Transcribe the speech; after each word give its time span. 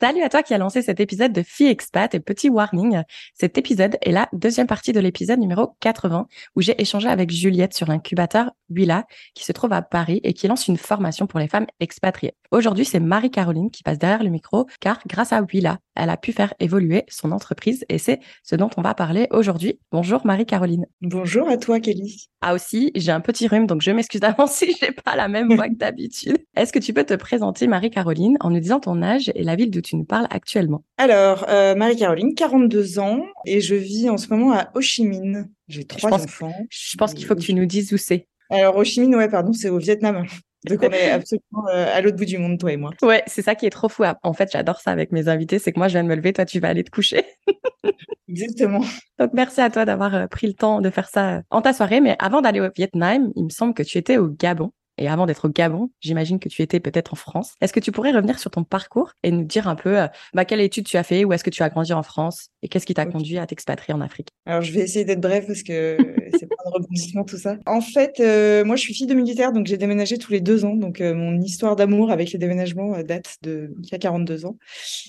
Salut 0.00 0.22
à 0.22 0.28
toi 0.28 0.42
qui 0.42 0.52
a 0.52 0.58
lancé 0.58 0.82
cet 0.82 0.98
épisode 0.98 1.32
de 1.32 1.42
Fille 1.42 1.68
Expat 1.68 2.12
et 2.14 2.20
petit 2.20 2.50
warning, 2.50 3.02
cet 3.32 3.56
épisode 3.58 3.96
est 4.02 4.10
la 4.10 4.28
deuxième 4.32 4.66
partie 4.66 4.92
de 4.92 4.98
l'épisode 4.98 5.38
numéro 5.38 5.76
80 5.80 6.26
où 6.56 6.60
j'ai 6.60 6.80
échangé 6.82 7.08
avec 7.08 7.30
Juliette 7.30 7.74
sur 7.74 7.86
l'incubateur 7.86 8.50
Willa 8.68 9.06
qui 9.34 9.44
se 9.44 9.52
trouve 9.52 9.72
à 9.72 9.82
Paris 9.82 10.20
et 10.24 10.34
qui 10.34 10.48
lance 10.48 10.66
une 10.66 10.76
formation 10.78 11.28
pour 11.28 11.38
les 11.38 11.48
femmes 11.48 11.66
expatriées. 11.78 12.34
Aujourd'hui, 12.54 12.84
c'est 12.84 13.00
Marie-Caroline 13.00 13.68
qui 13.68 13.82
passe 13.82 13.98
derrière 13.98 14.22
le 14.22 14.30
micro 14.30 14.68
car 14.78 15.00
grâce 15.08 15.32
à 15.32 15.42
Willa, 15.42 15.78
elle 15.96 16.08
a 16.08 16.16
pu 16.16 16.30
faire 16.30 16.54
évoluer 16.60 17.02
son 17.08 17.32
entreprise 17.32 17.84
et 17.88 17.98
c'est 17.98 18.20
ce 18.44 18.54
dont 18.54 18.70
on 18.76 18.80
va 18.80 18.94
parler 18.94 19.26
aujourd'hui. 19.32 19.80
Bonjour 19.90 20.24
Marie-Caroline. 20.24 20.86
Bonjour 21.00 21.48
à 21.48 21.56
toi 21.56 21.80
Kelly. 21.80 22.28
Ah 22.42 22.54
aussi, 22.54 22.92
j'ai 22.94 23.10
un 23.10 23.18
petit 23.18 23.48
rhume 23.48 23.66
donc 23.66 23.82
je 23.82 23.90
m'excuse 23.90 24.20
d'avance 24.20 24.52
si 24.54 24.72
j'ai 24.80 24.92
pas 24.92 25.16
la 25.16 25.26
même 25.26 25.52
voix 25.52 25.68
que 25.68 25.74
d'habitude. 25.74 26.38
Est-ce 26.56 26.72
que 26.72 26.78
tu 26.78 26.92
peux 26.92 27.02
te 27.02 27.14
présenter 27.14 27.66
Marie-Caroline 27.66 28.36
en 28.38 28.50
nous 28.50 28.60
disant 28.60 28.78
ton 28.78 29.02
âge 29.02 29.32
et 29.34 29.42
la 29.42 29.56
ville 29.56 29.72
d'où 29.72 29.80
tu 29.80 29.96
nous 29.96 30.04
parles 30.04 30.28
actuellement? 30.30 30.84
Alors, 30.96 31.46
euh, 31.48 31.74
Marie-Caroline, 31.74 32.36
42 32.36 33.00
ans, 33.00 33.24
et 33.46 33.60
je 33.60 33.74
vis 33.74 34.08
en 34.08 34.16
ce 34.16 34.28
moment 34.28 34.52
à 34.52 34.70
Ho 34.76 34.80
Chi 34.80 35.04
Minh. 35.04 35.48
J'ai 35.66 35.86
trois 35.86 36.12
enfants. 36.12 36.54
Je 36.70 36.96
pense 36.96 37.14
qu'il 37.14 37.26
faut 37.26 37.34
que 37.34 37.40
tu 37.40 37.54
nous 37.54 37.66
dises 37.66 37.92
où 37.92 37.96
c'est. 37.96 38.28
Alors, 38.48 38.76
Ho 38.76 38.84
Chi 38.84 39.00
Minh, 39.00 39.16
ouais, 39.16 39.28
pardon, 39.28 39.52
c'est 39.52 39.70
au 39.70 39.78
Vietnam. 39.78 40.24
Donc 40.64 40.78
on 40.82 40.90
est 40.90 41.10
absolument 41.10 41.68
euh, 41.68 41.94
à 41.94 42.00
l'autre 42.00 42.16
bout 42.16 42.24
du 42.24 42.38
monde, 42.38 42.58
toi 42.58 42.72
et 42.72 42.76
moi. 42.76 42.90
Ouais, 43.02 43.22
c'est 43.26 43.42
ça 43.42 43.54
qui 43.54 43.66
est 43.66 43.70
trop 43.70 43.88
fou. 43.88 44.04
En 44.22 44.32
fait, 44.32 44.50
j'adore 44.50 44.80
ça 44.80 44.90
avec 44.90 45.12
mes 45.12 45.28
invités, 45.28 45.58
c'est 45.58 45.72
que 45.72 45.78
moi 45.78 45.88
je 45.88 45.92
viens 45.92 46.04
de 46.04 46.08
me 46.08 46.14
lever, 46.14 46.32
toi 46.32 46.44
tu 46.44 46.58
vas 46.60 46.68
aller 46.68 46.84
te 46.84 46.90
coucher. 46.90 47.24
Exactement. 48.28 48.80
Donc 49.18 49.30
merci 49.34 49.60
à 49.60 49.70
toi 49.70 49.84
d'avoir 49.84 50.14
euh, 50.14 50.26
pris 50.26 50.46
le 50.46 50.54
temps 50.54 50.80
de 50.80 50.90
faire 50.90 51.08
ça 51.08 51.42
en 51.50 51.60
ta 51.60 51.72
soirée. 51.72 52.00
Mais 52.00 52.16
avant 52.18 52.40
d'aller 52.40 52.60
au 52.60 52.68
Vietnam, 52.74 53.30
il 53.36 53.44
me 53.44 53.50
semble 53.50 53.74
que 53.74 53.82
tu 53.82 53.98
étais 53.98 54.16
au 54.16 54.28
Gabon. 54.28 54.72
Et 54.98 55.08
avant 55.08 55.26
d'être 55.26 55.46
au 55.46 55.48
Gabon, 55.48 55.90
j'imagine 56.00 56.38
que 56.38 56.48
tu 56.48 56.62
étais 56.62 56.80
peut-être 56.80 57.12
en 57.12 57.16
France. 57.16 57.54
Est-ce 57.60 57.72
que 57.72 57.80
tu 57.80 57.90
pourrais 57.92 58.12
revenir 58.12 58.38
sur 58.38 58.50
ton 58.50 58.64
parcours 58.64 59.12
et 59.22 59.30
nous 59.30 59.44
dire 59.44 59.66
un 59.66 59.74
peu 59.74 60.00
euh, 60.00 60.06
bah, 60.34 60.44
quelle 60.44 60.60
étude 60.60 60.86
tu 60.86 60.96
as 60.96 61.02
fait, 61.02 61.24
où 61.24 61.32
est-ce 61.32 61.42
que 61.42 61.50
tu 61.50 61.62
as 61.62 61.68
grandi 61.68 61.92
en 61.92 62.02
France 62.02 62.48
et 62.62 62.68
qu'est-ce 62.68 62.86
qui 62.86 62.94
t'a 62.94 63.06
conduit 63.06 63.38
à 63.38 63.46
t'expatrier 63.46 63.94
en 63.94 64.00
Afrique? 64.00 64.28
Alors 64.46 64.62
je 64.62 64.72
vais 64.72 64.80
essayer 64.80 65.04
d'être 65.04 65.20
bref 65.20 65.46
parce 65.46 65.62
que 65.62 65.96
c'est 66.38 66.46
pas 66.46 66.56
un 66.66 66.70
rebondissement 66.70 67.24
tout 67.24 67.38
ça. 67.38 67.56
En 67.66 67.80
fait, 67.80 68.20
euh, 68.20 68.64
moi 68.64 68.76
je 68.76 68.82
suis 68.82 68.94
fille 68.94 69.06
de 69.06 69.14
militaire 69.14 69.52
donc 69.52 69.66
j'ai 69.66 69.76
déménagé 69.76 70.16
tous 70.18 70.32
les 70.32 70.40
deux 70.40 70.64
ans. 70.64 70.76
Donc 70.76 71.00
euh, 71.00 71.14
mon 71.14 71.40
histoire 71.40 71.74
d'amour 71.76 72.10
avec 72.10 72.32
les 72.32 72.38
déménagements 72.38 73.02
date 73.02 73.36
de 73.42 73.74
il 73.82 73.88
y 73.90 73.94
a 73.94 73.98
42 73.98 74.46
ans. 74.46 74.56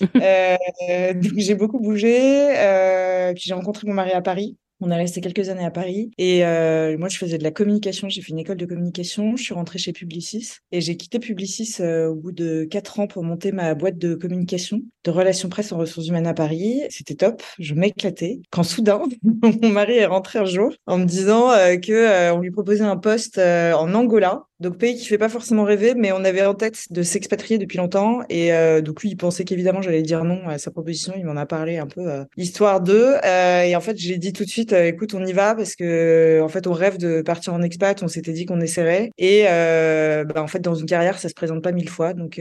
donc 1.14 1.32
j'ai 1.36 1.54
beaucoup 1.54 1.78
bougé. 1.78 3.32
puis 3.34 3.44
j'ai 3.46 3.54
rencontré 3.54 3.86
mon 3.86 3.94
mari 3.94 4.12
à 4.12 4.22
Paris. 4.22 4.56
On 4.80 4.90
est 4.90 4.96
resté 4.96 5.22
quelques 5.22 5.48
années 5.48 5.64
à 5.64 5.70
Paris 5.70 6.10
et 6.18 6.44
euh, 6.44 6.98
moi 6.98 7.08
je 7.08 7.16
faisais 7.16 7.38
de 7.38 7.42
la 7.42 7.50
communication, 7.50 8.10
j'ai 8.10 8.20
fait 8.20 8.32
une 8.32 8.38
école 8.38 8.58
de 8.58 8.66
communication, 8.66 9.34
je 9.34 9.42
suis 9.42 9.54
rentrée 9.54 9.78
chez 9.78 9.94
Publicis 9.94 10.50
et 10.70 10.82
j'ai 10.82 10.98
quitté 10.98 11.18
Publicis 11.18 11.76
euh, 11.80 12.08
au 12.08 12.14
bout 12.14 12.32
de 12.32 12.64
quatre 12.64 13.00
ans 13.00 13.06
pour 13.06 13.24
monter 13.24 13.52
ma 13.52 13.74
boîte 13.74 13.96
de 13.96 14.14
communication, 14.14 14.82
de 15.04 15.10
relations 15.10 15.48
presse 15.48 15.72
en 15.72 15.78
ressources 15.78 16.08
humaines 16.08 16.26
à 16.26 16.34
Paris. 16.34 16.82
C'était 16.90 17.14
top, 17.14 17.42
je 17.58 17.72
m'éclatais. 17.72 18.40
Quand 18.50 18.64
soudain, 18.64 19.00
mon 19.22 19.70
mari 19.70 19.96
est 19.96 20.06
rentré 20.06 20.40
un 20.40 20.44
jour 20.44 20.74
en 20.86 20.98
me 20.98 21.06
disant 21.06 21.50
euh, 21.52 21.76
que 21.76 22.32
on 22.32 22.40
lui 22.40 22.50
proposait 22.50 22.84
un 22.84 22.98
poste 22.98 23.38
en 23.38 23.94
Angola 23.94 24.46
donc 24.58 24.78
pays 24.78 24.96
qui 24.96 25.06
fait 25.06 25.18
pas 25.18 25.28
forcément 25.28 25.64
rêver, 25.64 25.94
mais 25.94 26.12
on 26.12 26.24
avait 26.24 26.44
en 26.44 26.54
tête 26.54 26.90
de 26.90 27.02
s'expatrier 27.02 27.58
depuis 27.58 27.76
longtemps. 27.76 28.20
Et 28.30 28.54
euh, 28.54 28.80
donc 28.80 29.02
lui, 29.02 29.10
il 29.10 29.16
pensait 29.16 29.44
qu'évidemment 29.44 29.82
j'allais 29.82 30.02
dire 30.02 30.24
non 30.24 30.48
à 30.48 30.58
sa 30.58 30.70
proposition. 30.70 31.12
Il 31.16 31.26
m'en 31.26 31.36
a 31.36 31.44
parlé 31.44 31.76
un 31.76 31.86
peu 31.86 32.10
euh, 32.10 32.24
histoire 32.36 32.80
d'eux. 32.80 33.16
Euh, 33.24 33.62
et 33.62 33.76
en 33.76 33.80
fait, 33.80 33.98
j'ai 33.98 34.16
dit 34.16 34.32
tout 34.32 34.44
de 34.44 34.48
suite, 34.48 34.72
euh, 34.72 34.86
écoute, 34.86 35.12
on 35.14 35.24
y 35.24 35.32
va 35.32 35.54
parce 35.54 35.76
que 35.76 36.40
en 36.42 36.48
fait, 36.48 36.66
on 36.66 36.72
rêve 36.72 36.96
de 36.96 37.20
partir 37.20 37.52
en 37.52 37.60
expat. 37.60 38.02
On 38.02 38.08
s'était 38.08 38.32
dit 38.32 38.46
qu'on 38.46 38.60
essaierait. 38.60 39.10
Et 39.18 39.44
bah, 39.44 40.42
en 40.42 40.46
fait, 40.46 40.60
dans 40.60 40.74
une 40.74 40.86
carrière, 40.86 41.18
ça 41.18 41.28
se 41.28 41.34
présente 41.34 41.62
pas 41.62 41.72
mille 41.72 41.90
fois. 41.90 42.14
Donc 42.14 42.40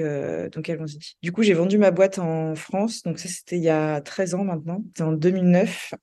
donc 0.54 0.70
allons-y. 0.70 1.00
Du 1.22 1.32
coup, 1.32 1.44
j'ai 1.44 1.54
vendu 1.54 1.78
ma 1.78 1.92
boîte 1.92 2.20
en 2.20 2.56
France. 2.56 3.04
Donc 3.04 3.20
ça, 3.20 3.28
c'était 3.28 3.58
il 3.58 3.64
y 3.64 3.70
a 3.70 4.00
13 4.00 4.36
ans 4.36 4.44
maintenant. 4.44 4.84
C'était 4.88 5.04
en 5.04 5.12
2009. 5.12 5.94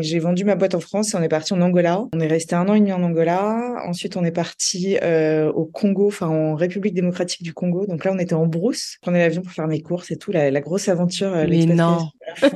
j'ai 0.00 0.18
vendu 0.18 0.44
ma 0.44 0.54
boîte 0.54 0.74
en 0.74 0.80
France 0.80 1.12
et 1.12 1.16
on 1.16 1.22
est 1.22 1.28
parti 1.28 1.52
en 1.52 1.60
Angola. 1.60 2.04
On 2.14 2.20
est 2.20 2.26
resté 2.26 2.54
un 2.54 2.68
an 2.68 2.74
et 2.74 2.80
demi 2.80 2.92
en 2.92 3.02
Angola. 3.02 3.82
Ensuite, 3.86 4.16
on 4.16 4.24
est 4.24 4.30
parti 4.30 4.96
euh, 5.26 5.52
au 5.52 5.64
Congo, 5.64 6.06
enfin 6.06 6.28
en 6.28 6.54
République 6.54 6.94
démocratique 6.94 7.42
du 7.42 7.52
Congo. 7.52 7.86
Donc 7.86 8.04
là, 8.04 8.12
on 8.12 8.18
était 8.18 8.34
en 8.34 8.46
brousse. 8.46 8.92
Je 8.94 8.98
prenais 9.02 9.18
l'avion 9.18 9.42
pour 9.42 9.52
faire 9.52 9.66
mes 9.66 9.80
courses 9.80 10.10
et 10.10 10.16
tout, 10.16 10.32
la, 10.32 10.60
grosse 10.60 10.88
aventure. 10.88 11.32
Euh, 11.32 11.46
Mais 11.48 11.66
non. 11.66 12.08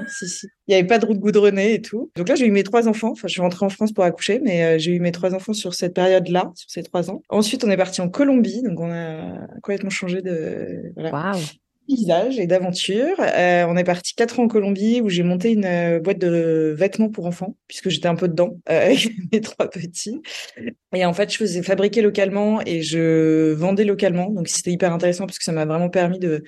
si, 0.08 0.28
si. 0.28 0.46
Il 0.66 0.72
n'y 0.72 0.78
avait 0.78 0.86
pas 0.86 0.98
de 0.98 1.06
route 1.06 1.18
goudronnée 1.18 1.74
et 1.74 1.82
tout. 1.82 2.10
Donc 2.16 2.28
là, 2.28 2.34
j'ai 2.34 2.46
eu 2.46 2.50
mes 2.50 2.62
trois 2.62 2.88
enfants. 2.88 3.10
Enfin, 3.10 3.28
je 3.28 3.32
suis 3.32 3.40
rentrée 3.40 3.66
en 3.66 3.70
France 3.70 3.92
pour 3.92 4.04
accoucher, 4.04 4.40
mais 4.42 4.64
euh, 4.64 4.78
j'ai 4.78 4.92
eu 4.92 5.00
mes 5.00 5.12
trois 5.12 5.34
enfants 5.34 5.52
sur 5.52 5.74
cette 5.74 5.94
période-là, 5.94 6.52
sur 6.54 6.70
ces 6.70 6.82
trois 6.82 7.10
ans. 7.10 7.22
Ensuite, 7.28 7.64
on 7.64 7.70
est 7.70 7.76
parti 7.76 8.00
en 8.00 8.08
Colombie. 8.08 8.62
Donc 8.62 8.78
on 8.80 8.90
a 8.90 9.46
complètement 9.62 9.90
changé 9.90 10.22
de. 10.22 10.92
Voilà 10.96 11.32
paysage 11.86 12.38
et 12.38 12.46
d'aventure. 12.46 13.16
Euh, 13.20 13.64
on 13.68 13.76
est 13.76 13.84
parti 13.84 14.14
quatre 14.14 14.40
ans 14.40 14.44
en 14.44 14.48
Colombie 14.48 15.00
où 15.00 15.08
j'ai 15.08 15.22
monté 15.22 15.52
une 15.52 15.64
euh, 15.64 16.00
boîte 16.00 16.18
de 16.18 16.74
vêtements 16.76 17.08
pour 17.08 17.26
enfants 17.26 17.56
puisque 17.68 17.88
j'étais 17.88 18.08
un 18.08 18.14
peu 18.14 18.28
dedans 18.28 18.58
euh, 18.68 18.80
avec 18.86 19.10
mes 19.32 19.40
trois 19.40 19.68
petits. 19.68 20.20
Et 20.94 21.04
en 21.04 21.12
fait, 21.12 21.32
je 21.32 21.36
faisais 21.38 21.62
fabriquer 21.62 22.02
localement 22.02 22.60
et 22.64 22.82
je 22.82 23.52
vendais 23.52 23.84
localement. 23.84 24.30
Donc 24.30 24.48
c'était 24.48 24.72
hyper 24.72 24.92
intéressant 24.92 25.26
parce 25.26 25.38
que 25.38 25.44
ça 25.44 25.52
m'a 25.52 25.64
vraiment 25.64 25.90
permis 25.90 26.18
de 26.18 26.44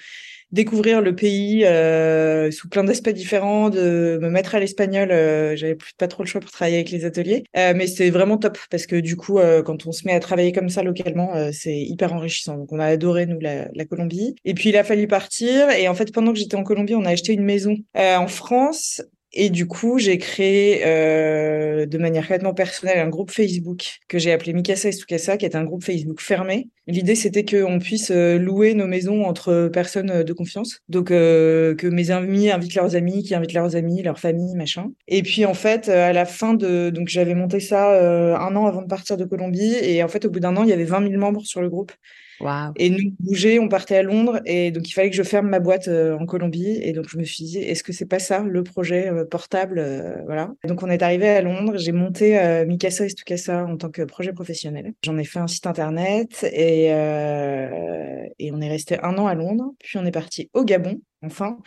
découvrir 0.52 1.00
le 1.00 1.14
pays 1.14 1.64
euh, 1.64 2.50
sous 2.50 2.68
plein 2.68 2.84
d'aspects 2.84 3.10
différents, 3.10 3.70
de 3.70 4.18
me 4.20 4.28
mettre 4.28 4.54
à 4.54 4.60
l'espagnol. 4.60 5.10
Euh, 5.10 5.56
J'avais 5.56 5.74
plus 5.74 5.92
pas 5.94 6.08
trop 6.08 6.22
le 6.22 6.28
choix 6.28 6.40
pour 6.40 6.50
travailler 6.50 6.76
avec 6.76 6.90
les 6.90 7.04
ateliers, 7.04 7.44
euh, 7.56 7.72
mais 7.74 7.86
c'était 7.86 8.10
vraiment 8.10 8.36
top 8.36 8.58
parce 8.70 8.86
que 8.86 8.96
du 8.96 9.16
coup, 9.16 9.38
euh, 9.38 9.62
quand 9.62 9.86
on 9.86 9.92
se 9.92 10.06
met 10.06 10.12
à 10.12 10.20
travailler 10.20 10.52
comme 10.52 10.68
ça 10.68 10.82
localement, 10.82 11.34
euh, 11.34 11.50
c'est 11.52 11.76
hyper 11.76 12.12
enrichissant. 12.12 12.56
Donc 12.56 12.72
on 12.72 12.78
a 12.78 12.86
adoré 12.86 13.26
nous 13.26 13.40
la, 13.40 13.68
la, 13.74 13.84
Colombie. 13.84 14.36
Et 14.44 14.54
puis 14.54 14.68
il 14.68 14.76
a 14.76 14.84
fallu 14.84 15.06
partir. 15.06 15.70
Et 15.70 15.88
en 15.88 15.94
fait, 15.94 16.12
pendant 16.12 16.32
que 16.32 16.38
j'étais 16.38 16.56
en 16.56 16.62
Colombie, 16.62 16.94
on 16.94 17.04
a 17.04 17.10
acheté 17.10 17.32
une 17.32 17.44
maison 17.44 17.76
en 17.94 18.26
France 18.26 19.02
et 19.32 19.50
du 19.50 19.66
coup, 19.66 19.98
j'ai 19.98 20.18
créé 20.18 20.82
euh, 20.84 21.86
de 21.86 21.98
manière 21.98 22.22
complètement 22.24 22.54
personnelle 22.54 22.98
un 22.98 23.08
groupe 23.08 23.30
Facebook 23.30 24.00
que 24.08 24.18
j'ai 24.18 24.32
appelé 24.32 24.52
Mikasa 24.52 24.88
et 24.88 24.92
Sukasa, 24.92 25.36
qui 25.36 25.44
est 25.46 25.56
un 25.56 25.64
groupe 25.64 25.84
Facebook 25.84 26.20
fermé. 26.20 26.68
L'idée, 26.88 27.14
c'était 27.14 27.44
qu'on 27.44 27.78
puisse 27.78 28.10
euh, 28.10 28.38
louer 28.38 28.74
nos 28.74 28.88
maisons 28.88 29.24
entre 29.24 29.68
personnes 29.72 30.10
euh, 30.10 30.24
de 30.24 30.32
confiance. 30.32 30.80
Donc, 30.88 31.12
euh, 31.12 31.76
que 31.76 31.86
mes 31.86 32.10
amis 32.10 32.50
invitent 32.50 32.74
leurs 32.74 32.96
amis, 32.96 33.22
qui 33.22 33.34
invitent 33.36 33.52
leurs 33.52 33.76
amis, 33.76 34.02
leur 34.02 34.18
famille, 34.18 34.56
machin. 34.56 34.90
Et 35.06 35.22
puis, 35.22 35.46
en 35.46 35.54
fait, 35.54 35.88
à 35.88 36.12
la 36.12 36.24
fin 36.24 36.54
de... 36.54 36.90
Donc, 36.90 37.08
j'avais 37.08 37.34
monté 37.34 37.60
ça 37.60 38.36
un 38.38 38.56
an 38.56 38.66
avant 38.66 38.82
de 38.82 38.88
partir 38.88 39.16
de 39.16 39.24
Colombie. 39.24 39.74
Et 39.80 40.02
en 40.02 40.08
fait, 40.08 40.24
au 40.24 40.30
bout 40.30 40.40
d'un 40.40 40.56
an, 40.56 40.64
il 40.64 40.70
y 40.70 40.72
avait 40.72 40.84
20 40.84 41.08
000 41.08 41.20
membres 41.20 41.42
sur 41.44 41.62
le 41.62 41.68
groupe. 41.68 41.92
Et 42.76 42.90
nous 42.90 43.12
bouger, 43.20 43.58
on 43.58 43.68
partait 43.68 43.96
à 43.96 44.02
Londres 44.02 44.40
et 44.44 44.70
donc 44.70 44.88
il 44.88 44.92
fallait 44.92 45.10
que 45.10 45.16
je 45.16 45.22
ferme 45.22 45.48
ma 45.48 45.60
boîte 45.60 45.88
euh, 45.88 46.16
en 46.18 46.26
Colombie 46.26 46.78
et 46.82 46.92
donc 46.92 47.08
je 47.08 47.18
me 47.18 47.24
suis 47.24 47.44
dit 47.44 47.58
est-ce 47.58 47.82
que 47.82 47.92
c'est 47.92 48.06
pas 48.06 48.18
ça 48.18 48.40
le 48.40 48.62
projet 48.62 49.08
euh, 49.08 49.24
portable 49.24 49.78
euh, 49.78 50.16
voilà. 50.24 50.52
Donc 50.66 50.82
on 50.82 50.90
est 50.90 51.02
arrivé 51.02 51.28
à 51.28 51.42
Londres, 51.42 51.74
j'ai 51.76 51.92
monté 51.92 52.38
Mikasa 52.66 53.06
et 53.06 53.08
Stukasa 53.10 53.64
en 53.64 53.76
tant 53.76 53.90
que 53.90 54.02
projet 54.02 54.32
professionnel. 54.32 54.92
J'en 55.02 55.18
ai 55.18 55.24
fait 55.24 55.38
un 55.38 55.46
site 55.46 55.66
internet 55.66 56.44
et 56.52 56.86
et 58.38 58.52
on 58.52 58.60
est 58.60 58.68
resté 58.68 58.98
un 59.02 59.16
an 59.18 59.26
à 59.26 59.34
Londres, 59.34 59.72
puis 59.78 59.98
on 59.98 60.04
est 60.04 60.12
parti 60.12 60.50
au 60.54 60.64
Gabon 60.64 61.00
enfin. 61.22 61.58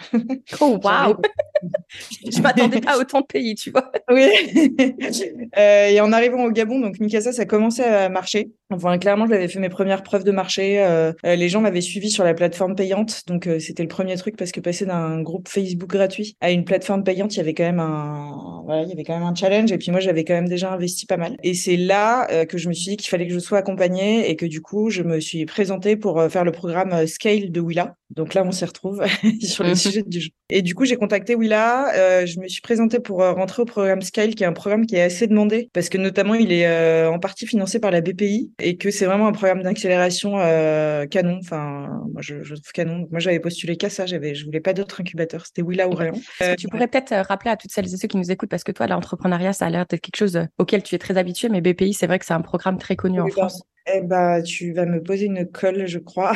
Oh, 0.62 0.80
waouh 0.84 1.16
je 2.32 2.42
m'attendais 2.42 2.82
pas 2.82 2.94
à 2.94 2.98
autant 2.98 3.22
de 3.22 3.26
pays, 3.26 3.56
tu 3.56 3.72
vois. 3.72 3.92
Oui. 4.10 4.28
euh, 5.58 5.88
et 5.88 6.00
en 6.02 6.12
arrivant 6.12 6.44
au 6.44 6.52
Gabon, 6.52 6.80
donc 6.80 7.00
Mikasa, 7.00 7.32
ça 7.32 7.44
a 7.44 7.46
commencé 7.46 7.82
à 7.84 8.10
marcher. 8.10 8.52
Enfin, 8.72 8.98
clairement, 8.98 9.28
j'avais 9.28 9.48
fait 9.48 9.60
mes 9.60 9.70
premières 9.70 10.02
preuves 10.02 10.24
de 10.24 10.32
marché. 10.32 10.84
Euh, 10.84 11.14
euh, 11.26 11.36
les 11.36 11.50
gens 11.50 11.62
m'avaient 11.62 11.82
suivi 11.82 12.10
sur 12.10 12.24
la 12.24 12.34
plateforme 12.34 12.76
payante, 12.76 13.22
donc 13.28 13.46
euh, 13.46 13.60
c'était 13.60 13.84
le 13.84 13.90
premier 13.90 14.16
truc 14.18 14.36
parce 14.38 14.52
que 14.52 14.60
passer 14.60 14.88
d'un 14.88 15.22
groupe 15.22 15.48
Facebook 15.48 15.90
gratuit 15.90 16.36
à 16.42 16.50
une 16.50 16.66
plateforme 16.66 17.04
payante, 17.04 17.36
il 17.36 17.38
y 17.38 17.42
avait 17.42 17.54
quand 17.54 17.64
même 17.64 17.80
un, 17.80 18.64
voilà, 18.66 18.84
il 18.84 18.90
y 18.90 18.92
avait 18.92 19.04
quand 19.04 19.14
même 19.14 19.28
un 19.28 19.36
challenge. 19.36 19.72
Et 19.72 19.78
puis 19.78 19.92
moi, 19.92 20.00
j'avais 20.00 20.24
quand 20.24 20.34
même 20.34 20.48
déjà 20.48 20.74
investi 20.74 21.06
pas 21.06 21.18
mal. 21.18 21.38
Et 21.44 21.54
c'est 21.54 21.78
là 21.78 22.46
que 22.46 22.58
je 22.58 22.68
me 22.68 22.74
suis 22.74 22.92
dit 22.92 22.98
qu'il 22.98 23.10
fallait 23.10 23.28
que 23.28 23.34
je 23.34 23.40
sois 23.40 23.60
accompagnée 23.60 24.30
et 24.30 24.36
que 24.36 24.46
du 24.46 24.62
coup, 24.62 24.90
je 24.90 25.04
me 25.04 25.20
suis 25.20 25.46
présentée 25.46 25.96
pour 25.96 26.22
faire 26.30 26.44
le 26.44 26.52
programme 26.52 27.06
Scale 27.06 27.52
de 27.52 27.60
Willa. 27.60 27.96
Donc 28.10 28.34
là, 28.34 28.44
on 28.46 28.52
s'y 28.52 28.66
retrouve 28.66 29.04
sur 29.48 29.64
le 29.64 29.72
mhm. 29.72 29.76
sujet 29.76 30.04
du 30.04 30.22
jeu. 30.22 30.30
Et 30.50 30.62
du 30.62 30.76
coup, 30.76 30.86
j'ai 30.86 30.96
contacté 30.96 31.36
Willa. 31.36 31.94
Euh, 31.96 32.26
je 32.26 32.40
me 32.40 32.48
suis 32.48 32.62
présentée 32.62 33.00
pour 33.00 33.24
euh, 33.24 33.34
rentrer 33.34 33.62
au 33.62 33.66
programme 33.66 34.02
Scale, 34.02 34.36
qui 34.36 34.44
est 34.44 34.48
un 34.48 34.54
programme 34.54 34.86
qui 34.86 34.96
est 34.96 35.02
assez 35.02 35.28
demandé 35.28 35.70
parce 35.74 35.90
que 35.90 35.98
notamment, 35.98 36.36
il 36.36 36.52
est 36.52 36.68
euh, 36.68 37.10
en 37.10 37.20
partie 37.20 37.48
financé 37.48 37.80
par 37.80 37.92
la 37.92 38.02
BPI 38.02 38.52
et 38.60 38.78
que 38.78 38.92
c'est 38.92 39.06
vraiment 39.06 39.28
un 39.28 39.32
programme 39.32 39.64
d'accélération 39.64 40.34
canon. 41.10 41.40
Enfin, 41.42 41.90
moi, 42.12 42.22
je, 42.22 42.44
je, 42.44 42.54
trouve 42.54 42.72
canon. 42.74 43.08
moi, 43.10 43.20
j'avais 43.20 43.40
postulé 43.40 43.76
qu'à 43.78 43.90
ça. 43.90 44.06
J'avais, 44.06 44.36
je 44.36 44.46
voulais 44.46 44.60
pas 44.60 44.74
d'autres 44.74 45.02
incubateurs. 45.02 45.46
C'était 45.46 45.62
Willa 45.62 45.88
ou 45.88 45.96
rien. 45.96 46.12
tu 46.58 46.68
pourrais 46.68 46.88
peut-être 46.88 47.14
rappeler 47.28 47.52
à 47.52 47.58
toutes 47.58 47.72
celles 47.72 47.92
et 47.92 47.98
ceux 47.98 48.08
qui 48.08 48.18
nous 48.18 48.32
écoutent 48.32 48.50
parce 48.50 48.64
que 48.64 48.72
toi, 48.72 48.88
l'entrepreneuriat, 48.88 49.54
ça 49.54 49.66
a 49.66 49.70
l'air 49.70 49.86
d'être 49.88 50.02
quelque 50.02 50.18
chose 50.18 50.40
auquel 50.58 50.84
tu 50.84 50.96
es 50.96 50.98
très 50.98 51.18
habitué, 51.18 51.50
mais 51.50 51.62
BPI, 51.62 51.94
c'est 51.94 52.08
vrai 52.08 52.20
que 52.20 52.26
c'est 52.26 52.34
un 52.34 52.42
programme 52.42 52.78
très 52.78 52.96
connu 52.96 53.20
en 53.20 53.28
France. 53.28 53.64
Eh 53.94 54.02
ben, 54.02 54.42
tu 54.42 54.74
vas 54.74 54.86
me 54.86 55.02
poser 55.02 55.26
une 55.26 55.46
colle, 55.46 55.86
je 55.86 56.00
crois. 56.00 56.34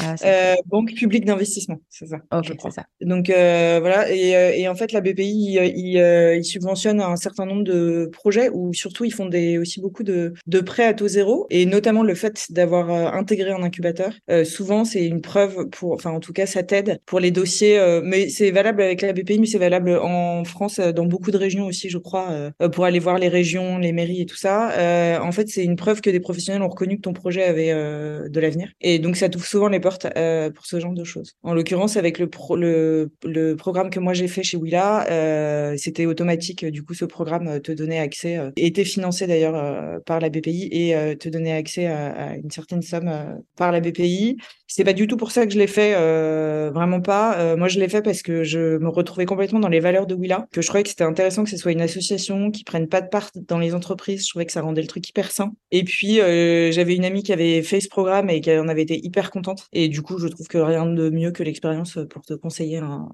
Ah, 0.00 0.16
euh, 0.24 0.54
banque 0.66 0.94
publique 0.94 1.24
d'investissement, 1.24 1.78
c'est 1.90 2.06
ça. 2.06 2.16
Ok, 2.32 2.52
c'est 2.60 2.70
ça. 2.70 2.86
Donc 3.00 3.30
euh, 3.30 3.78
voilà, 3.80 4.10
et, 4.10 4.34
euh, 4.36 4.52
et, 4.52 4.66
en 4.66 4.74
fait, 4.74 4.90
la 4.90 5.00
BPI, 5.00 5.58
il, 5.60 5.96
il, 5.96 6.44
subventionne 6.44 7.00
un 7.00 7.14
certain 7.14 7.46
nombre 7.46 7.62
de 7.62 8.10
projets 8.12 8.48
où 8.52 8.74
surtout 8.74 9.04
ils 9.04 9.12
font 9.12 9.26
des, 9.26 9.58
aussi 9.58 9.80
beaucoup 9.80 10.02
de, 10.02 10.34
de 10.46 10.60
prêts 10.60 10.84
à 10.86 10.94
taux 10.94 11.06
zéro, 11.06 11.46
et 11.50 11.66
notamment 11.66 12.02
le 12.02 12.16
fait 12.16 12.50
d'avoir 12.50 12.90
intégré 13.14 13.52
un 13.52 13.62
incubateur. 13.62 14.12
souvent, 14.44 14.84
c'est 14.84 15.06
une 15.06 15.20
preuve 15.20 15.68
pour, 15.70 15.92
enfin 15.92 16.10
en 16.10 16.20
tout 16.20 16.32
cas, 16.32 16.46
ça 16.46 16.64
t'aide 16.64 16.98
pour 17.06 17.20
les 17.20 17.30
dossiers. 17.30 17.78
mais 18.02 18.28
c'est 18.28 18.50
valable 18.50 18.82
avec 18.82 19.02
la 19.02 19.12
BPI, 19.12 19.38
mais 19.38 19.46
c'est 19.46 19.58
valable 19.58 19.96
en 19.96 20.42
France, 20.44 20.80
dans 20.80 21.06
beaucoup 21.06 21.30
de 21.30 21.38
régions 21.38 21.66
aussi, 21.66 21.90
je 21.90 21.98
crois, 21.98 22.50
pour 22.72 22.84
aller 22.84 22.98
voir 22.98 23.18
les 23.18 23.28
régions, 23.28 23.78
les 23.78 23.92
mairies 23.92 24.22
et 24.22 24.26
tout 24.26 24.36
ça. 24.36 25.20
en 25.22 25.32
fait, 25.32 25.48
c'est 25.48 25.64
une 25.64 25.76
preuve 25.76 26.00
que 26.00 26.10
des 26.10 26.20
professionnels 26.20 26.55
ont 26.62 26.68
reconnu 26.68 26.96
que 26.96 27.02
ton 27.02 27.12
projet 27.12 27.44
avait 27.44 27.70
euh, 27.70 28.28
de 28.28 28.40
l'avenir. 28.40 28.68
Et 28.80 28.98
donc, 28.98 29.16
ça 29.16 29.28
t'ouvre 29.28 29.46
souvent 29.46 29.68
les 29.68 29.80
portes 29.80 30.06
euh, 30.16 30.50
pour 30.50 30.66
ce 30.66 30.80
genre 30.80 30.92
de 30.92 31.04
choses. 31.04 31.34
En 31.42 31.54
l'occurrence, 31.54 31.96
avec 31.96 32.18
le, 32.18 32.28
le, 32.56 33.10
le, 33.24 33.56
programme 33.56 33.90
que 33.90 34.00
moi 34.00 34.12
j'ai 34.12 34.28
fait 34.28 34.42
chez 34.42 34.56
Willa, 34.56 35.06
euh, 35.10 35.74
c'était 35.76 36.06
automatique. 36.06 36.64
Du 36.64 36.82
coup, 36.82 36.94
ce 36.94 37.04
programme 37.04 37.60
te 37.60 37.72
donnait 37.72 37.98
accès, 37.98 38.38
était 38.56 38.84
financé 38.84 39.26
d'ailleurs 39.26 40.00
par 40.04 40.20
la 40.20 40.28
BPI 40.28 40.68
et 40.72 41.16
te 41.16 41.28
donnait 41.28 41.52
accès 41.52 41.86
à, 41.86 42.36
une 42.36 42.50
certaine 42.50 42.82
somme 42.82 43.10
par 43.56 43.72
la 43.72 43.80
BPI. 43.80 44.36
C'est 44.66 44.84
pas 44.84 44.92
du 44.92 45.06
tout 45.06 45.16
pour 45.16 45.30
ça 45.30 45.46
que 45.46 45.52
je 45.52 45.58
l'ai 45.58 45.66
fait, 45.66 45.94
vraiment 46.70 47.00
pas. 47.00 47.56
moi, 47.56 47.68
je 47.68 47.78
l'ai 47.78 47.88
fait 47.88 48.02
parce 48.02 48.22
que 48.22 48.44
je 48.44 48.78
me 48.78 48.88
retrouvais 48.88 49.26
complètement 49.26 49.60
dans 49.60 49.68
les 49.68 49.80
valeurs 49.80 50.06
de 50.06 50.14
Willa, 50.14 50.46
que 50.52 50.60
je 50.60 50.66
trouvais 50.66 50.82
que 50.82 50.88
c'était 50.88 51.04
intéressant 51.04 51.44
que 51.44 51.50
ce 51.50 51.56
soit 51.56 51.72
une 51.72 51.80
association 51.80 52.50
qui 52.50 52.64
prenne 52.64 52.88
pas 52.88 53.00
de 53.00 53.08
part 53.08 53.30
dans 53.34 53.58
les 53.58 53.74
entreprises. 53.74 54.24
Je 54.24 54.30
trouvais 54.30 54.46
que 54.46 54.52
ça 54.52 54.62
rendait 54.62 54.82
le 54.82 54.88
truc 54.88 55.08
hyper 55.08 55.30
sain. 55.30 55.52
Et 55.70 55.84
puis, 55.84 56.20
j'avais 56.72 56.96
une 56.96 57.04
amie 57.04 57.22
qui 57.22 57.32
avait 57.32 57.62
fait 57.62 57.80
ce 57.80 57.88
programme 57.88 58.30
et 58.30 58.40
qui 58.40 58.56
en 58.56 58.68
avait 58.68 58.82
été 58.82 59.04
hyper 59.04 59.30
contente. 59.30 59.66
Et 59.72 59.88
du 59.88 60.02
coup, 60.02 60.18
je 60.18 60.28
trouve 60.28 60.48
que 60.48 60.58
rien 60.58 60.86
de 60.86 61.10
mieux 61.10 61.30
que 61.30 61.42
l'expérience 61.42 61.98
pour 62.10 62.22
te 62.22 62.34
conseiller 62.34 62.78
un, 62.78 63.08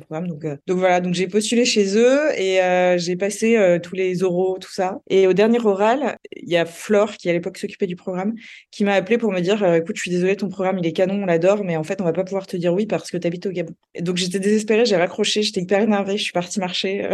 programme. 0.00 0.28
Donc, 0.28 0.44
euh, 0.44 0.56
donc 0.66 0.78
voilà, 0.78 1.00
donc 1.00 1.14
j'ai 1.14 1.26
postulé 1.26 1.64
chez 1.64 1.96
eux 1.96 2.18
et 2.36 2.62
euh, 2.62 2.98
j'ai 2.98 3.16
passé 3.16 3.56
euh, 3.56 3.78
tous 3.78 3.94
les 3.94 4.22
oraux, 4.22 4.58
tout 4.58 4.72
ça. 4.72 5.00
Et 5.08 5.26
au 5.26 5.32
dernier 5.32 5.58
oral, 5.64 6.16
il 6.36 6.48
y 6.48 6.56
a 6.56 6.66
Flore 6.66 7.12
qui 7.12 7.28
à 7.30 7.32
l'époque 7.32 7.58
s'occupait 7.58 7.86
du 7.86 7.96
programme, 7.96 8.34
qui 8.70 8.84
m'a 8.84 8.94
appelé 8.94 9.18
pour 9.18 9.32
me 9.32 9.40
dire 9.40 9.64
écoute, 9.74 9.96
je 9.96 10.02
suis 10.02 10.10
désolée, 10.10 10.36
ton 10.36 10.48
programme 10.48 10.78
il 10.78 10.86
est 10.86 10.92
canon, 10.92 11.22
on 11.22 11.26
l'adore, 11.26 11.64
mais 11.64 11.76
en 11.76 11.84
fait 11.84 12.00
on 12.00 12.04
va 12.04 12.12
pas 12.12 12.24
pouvoir 12.24 12.46
te 12.46 12.56
dire 12.56 12.72
oui 12.74 12.86
parce 12.86 13.10
que 13.10 13.16
tu 13.16 13.26
habites 13.26 13.46
au 13.46 13.50
Gabon. 13.50 13.74
Donc 14.00 14.16
j'étais 14.16 14.40
désespérée, 14.40 14.84
j'ai 14.84 14.96
raccroché, 14.96 15.42
j'étais 15.42 15.60
hyper 15.60 15.82
énervée, 15.82 16.16
je 16.16 16.22
suis 16.22 16.32
partie 16.32 16.60
marcher. 16.60 17.08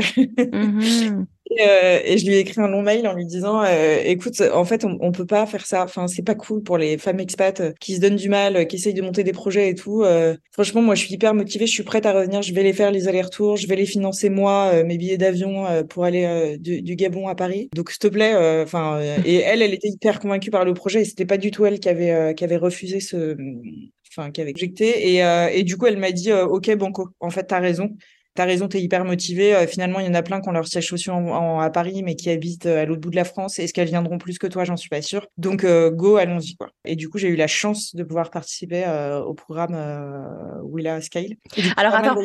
Euh, 1.58 2.00
et, 2.04 2.18
je 2.18 2.26
lui 2.26 2.34
ai 2.34 2.38
écrit 2.38 2.60
un 2.60 2.68
long 2.68 2.82
mail 2.82 3.06
en 3.08 3.14
lui 3.14 3.26
disant 3.26 3.62
euh, 3.64 4.00
écoute, 4.04 4.40
en 4.52 4.64
fait, 4.64 4.84
on, 4.84 4.98
on 5.00 5.12
peut 5.12 5.26
pas 5.26 5.46
faire 5.46 5.66
ça. 5.66 5.84
Enfin, 5.84 6.06
c'est 6.06 6.22
pas 6.22 6.34
cool 6.34 6.62
pour 6.62 6.78
les 6.78 6.98
femmes 6.98 7.20
expats 7.20 7.60
euh, 7.60 7.72
qui 7.80 7.96
se 7.96 8.00
donnent 8.00 8.16
du 8.16 8.28
mal, 8.28 8.66
qui 8.66 8.76
essayent 8.76 8.94
de 8.94 9.02
monter 9.02 9.24
des 9.24 9.32
projets 9.32 9.70
et 9.70 9.74
tout. 9.74 10.04
franchement, 10.52 10.82
moi, 10.82 10.94
je 10.94 11.04
suis 11.04 11.14
hyper 11.14 11.34
motivée, 11.34 11.66
je 11.66 11.72
suis 11.72 11.82
prête 11.82 12.06
à 12.06 12.12
revenir. 12.12 12.42
Je 12.42 12.54
vais 12.54 12.62
les 12.62 12.72
faire 12.72 12.90
les 12.90 13.08
allers-retours, 13.08 13.56
je 13.56 13.66
vais 13.66 13.76
les 13.76 13.86
financer 13.86 14.30
moi, 14.30 14.82
mes 14.84 14.96
billets 14.96 15.18
d'avion 15.18 15.66
pour 15.88 16.04
aller 16.04 16.56
du, 16.58 16.82
du, 16.82 16.96
Gabon 16.96 17.28
à 17.28 17.34
Paris. 17.34 17.68
Donc, 17.74 17.90
s'il 17.90 17.98
te 17.98 18.08
plaît, 18.08 18.34
enfin. 18.62 19.00
et 19.24 19.36
elle, 19.36 19.62
elle 19.62 19.74
était 19.74 19.88
hyper 19.88 20.20
convaincue 20.20 20.50
par 20.50 20.64
le 20.64 20.74
projet. 20.74 21.02
Et 21.02 21.04
c'était 21.04 21.26
pas 21.26 21.38
du 21.38 21.50
tout 21.50 21.66
elle 21.66 21.80
qui 21.80 21.88
avait 21.88 22.34
qui 22.34 22.44
avait 22.44 22.56
refusé 22.56 23.00
ce 23.00 23.36
enfin 24.10 24.30
qui 24.30 24.40
avait 24.40 24.50
objecté 24.50 25.14
et, 25.14 25.22
et 25.52 25.62
du 25.62 25.76
coup 25.76 25.86
elle 25.86 25.98
m'a 25.98 26.10
dit 26.10 26.32
ok 26.32 26.74
banco 26.76 27.10
en 27.20 27.30
fait 27.30 27.44
t'as 27.44 27.60
raison 27.60 27.96
T'as 28.34 28.44
raison, 28.44 28.68
t'es 28.68 28.80
hyper 28.80 29.04
motivé. 29.04 29.54
Euh, 29.54 29.66
finalement, 29.66 29.98
il 29.98 30.06
y 30.06 30.08
en 30.08 30.14
a 30.14 30.22
plein 30.22 30.40
qui 30.40 30.48
ont 30.48 30.52
leur 30.52 30.66
siège 30.66 30.88
social 30.88 31.16
à 31.60 31.70
Paris, 31.70 32.02
mais 32.04 32.14
qui 32.14 32.30
habitent 32.30 32.66
euh, 32.66 32.82
à 32.82 32.84
l'autre 32.84 33.00
bout 33.00 33.10
de 33.10 33.16
la 33.16 33.24
France. 33.24 33.58
Est-ce 33.58 33.74
qu'elles 33.74 33.88
viendront 33.88 34.18
plus 34.18 34.38
que 34.38 34.46
toi? 34.46 34.64
J'en 34.64 34.76
suis 34.76 34.88
pas 34.88 35.02
sûre. 35.02 35.26
Donc, 35.36 35.64
euh, 35.64 35.90
go, 35.90 36.16
allons-y. 36.16 36.54
Quoi. 36.54 36.68
Et 36.84 36.94
du 36.94 37.08
coup, 37.08 37.18
j'ai 37.18 37.28
eu 37.28 37.36
la 37.36 37.48
chance 37.48 37.94
de 37.94 38.04
pouvoir 38.04 38.30
participer 38.30 38.84
au 39.26 39.34
programme 39.34 39.76
Willa 40.62 41.00
Scale. 41.00 41.34
Alors, 41.76 41.94
attends, 41.94 42.16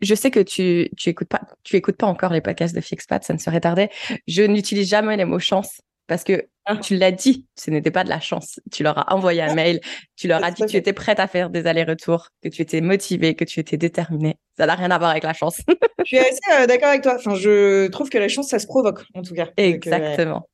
je 0.00 0.14
sais 0.14 0.30
que 0.30 0.40
tu, 0.40 0.90
tu 0.96 1.08
écoutes 1.08 1.28
pas, 1.28 1.42
tu 1.62 1.76
écoutes 1.76 1.96
pas 1.96 2.06
encore 2.06 2.32
les 2.32 2.40
podcasts 2.40 2.74
de 2.74 2.80
Fixpat, 2.80 3.22
ça 3.22 3.32
ne 3.32 3.38
serait 3.38 3.60
tardé. 3.60 3.88
Je 4.26 4.42
n'utilise 4.42 4.88
jamais 4.88 5.16
les 5.16 5.24
mots 5.24 5.38
chance 5.38 5.80
parce 6.08 6.24
que 6.24 6.48
ah. 6.64 6.76
tu 6.76 6.96
l'as 6.96 7.12
dit, 7.12 7.46
ce 7.54 7.70
n'était 7.70 7.90
pas 7.90 8.02
de 8.02 8.08
la 8.08 8.18
chance. 8.18 8.60
Tu 8.72 8.82
leur 8.82 8.98
as 8.98 9.14
envoyé 9.14 9.42
un 9.42 9.54
mail, 9.54 9.80
tu 10.16 10.26
leur 10.26 10.42
as 10.42 10.50
dit 10.50 10.62
que 10.62 10.68
tu 10.68 10.76
étais 10.76 10.92
prête 10.92 11.20
à 11.20 11.28
faire 11.28 11.50
des 11.50 11.66
allers-retours, 11.66 12.30
que 12.42 12.48
tu 12.48 12.62
étais 12.62 12.80
motivée, 12.80 13.34
que 13.34 13.44
tu 13.44 13.60
étais 13.60 13.76
déterminée. 13.76 14.36
Ça 14.56 14.66
n'a 14.66 14.74
rien 14.74 14.90
à 14.90 14.98
voir 14.98 15.10
avec 15.10 15.22
la 15.22 15.34
chance. 15.34 15.60
je 16.00 16.04
suis 16.04 16.18
assez 16.18 16.40
euh, 16.60 16.66
d'accord 16.66 16.88
avec 16.88 17.02
toi. 17.02 17.14
Enfin, 17.16 17.34
je 17.36 17.86
trouve 17.88 18.08
que 18.08 18.18
la 18.18 18.28
chance, 18.28 18.48
ça 18.48 18.58
se 18.58 18.66
provoque, 18.66 19.04
en 19.14 19.22
tout 19.22 19.34
cas. 19.34 19.44
Euh, 19.46 19.62
Exactement. 19.62 20.48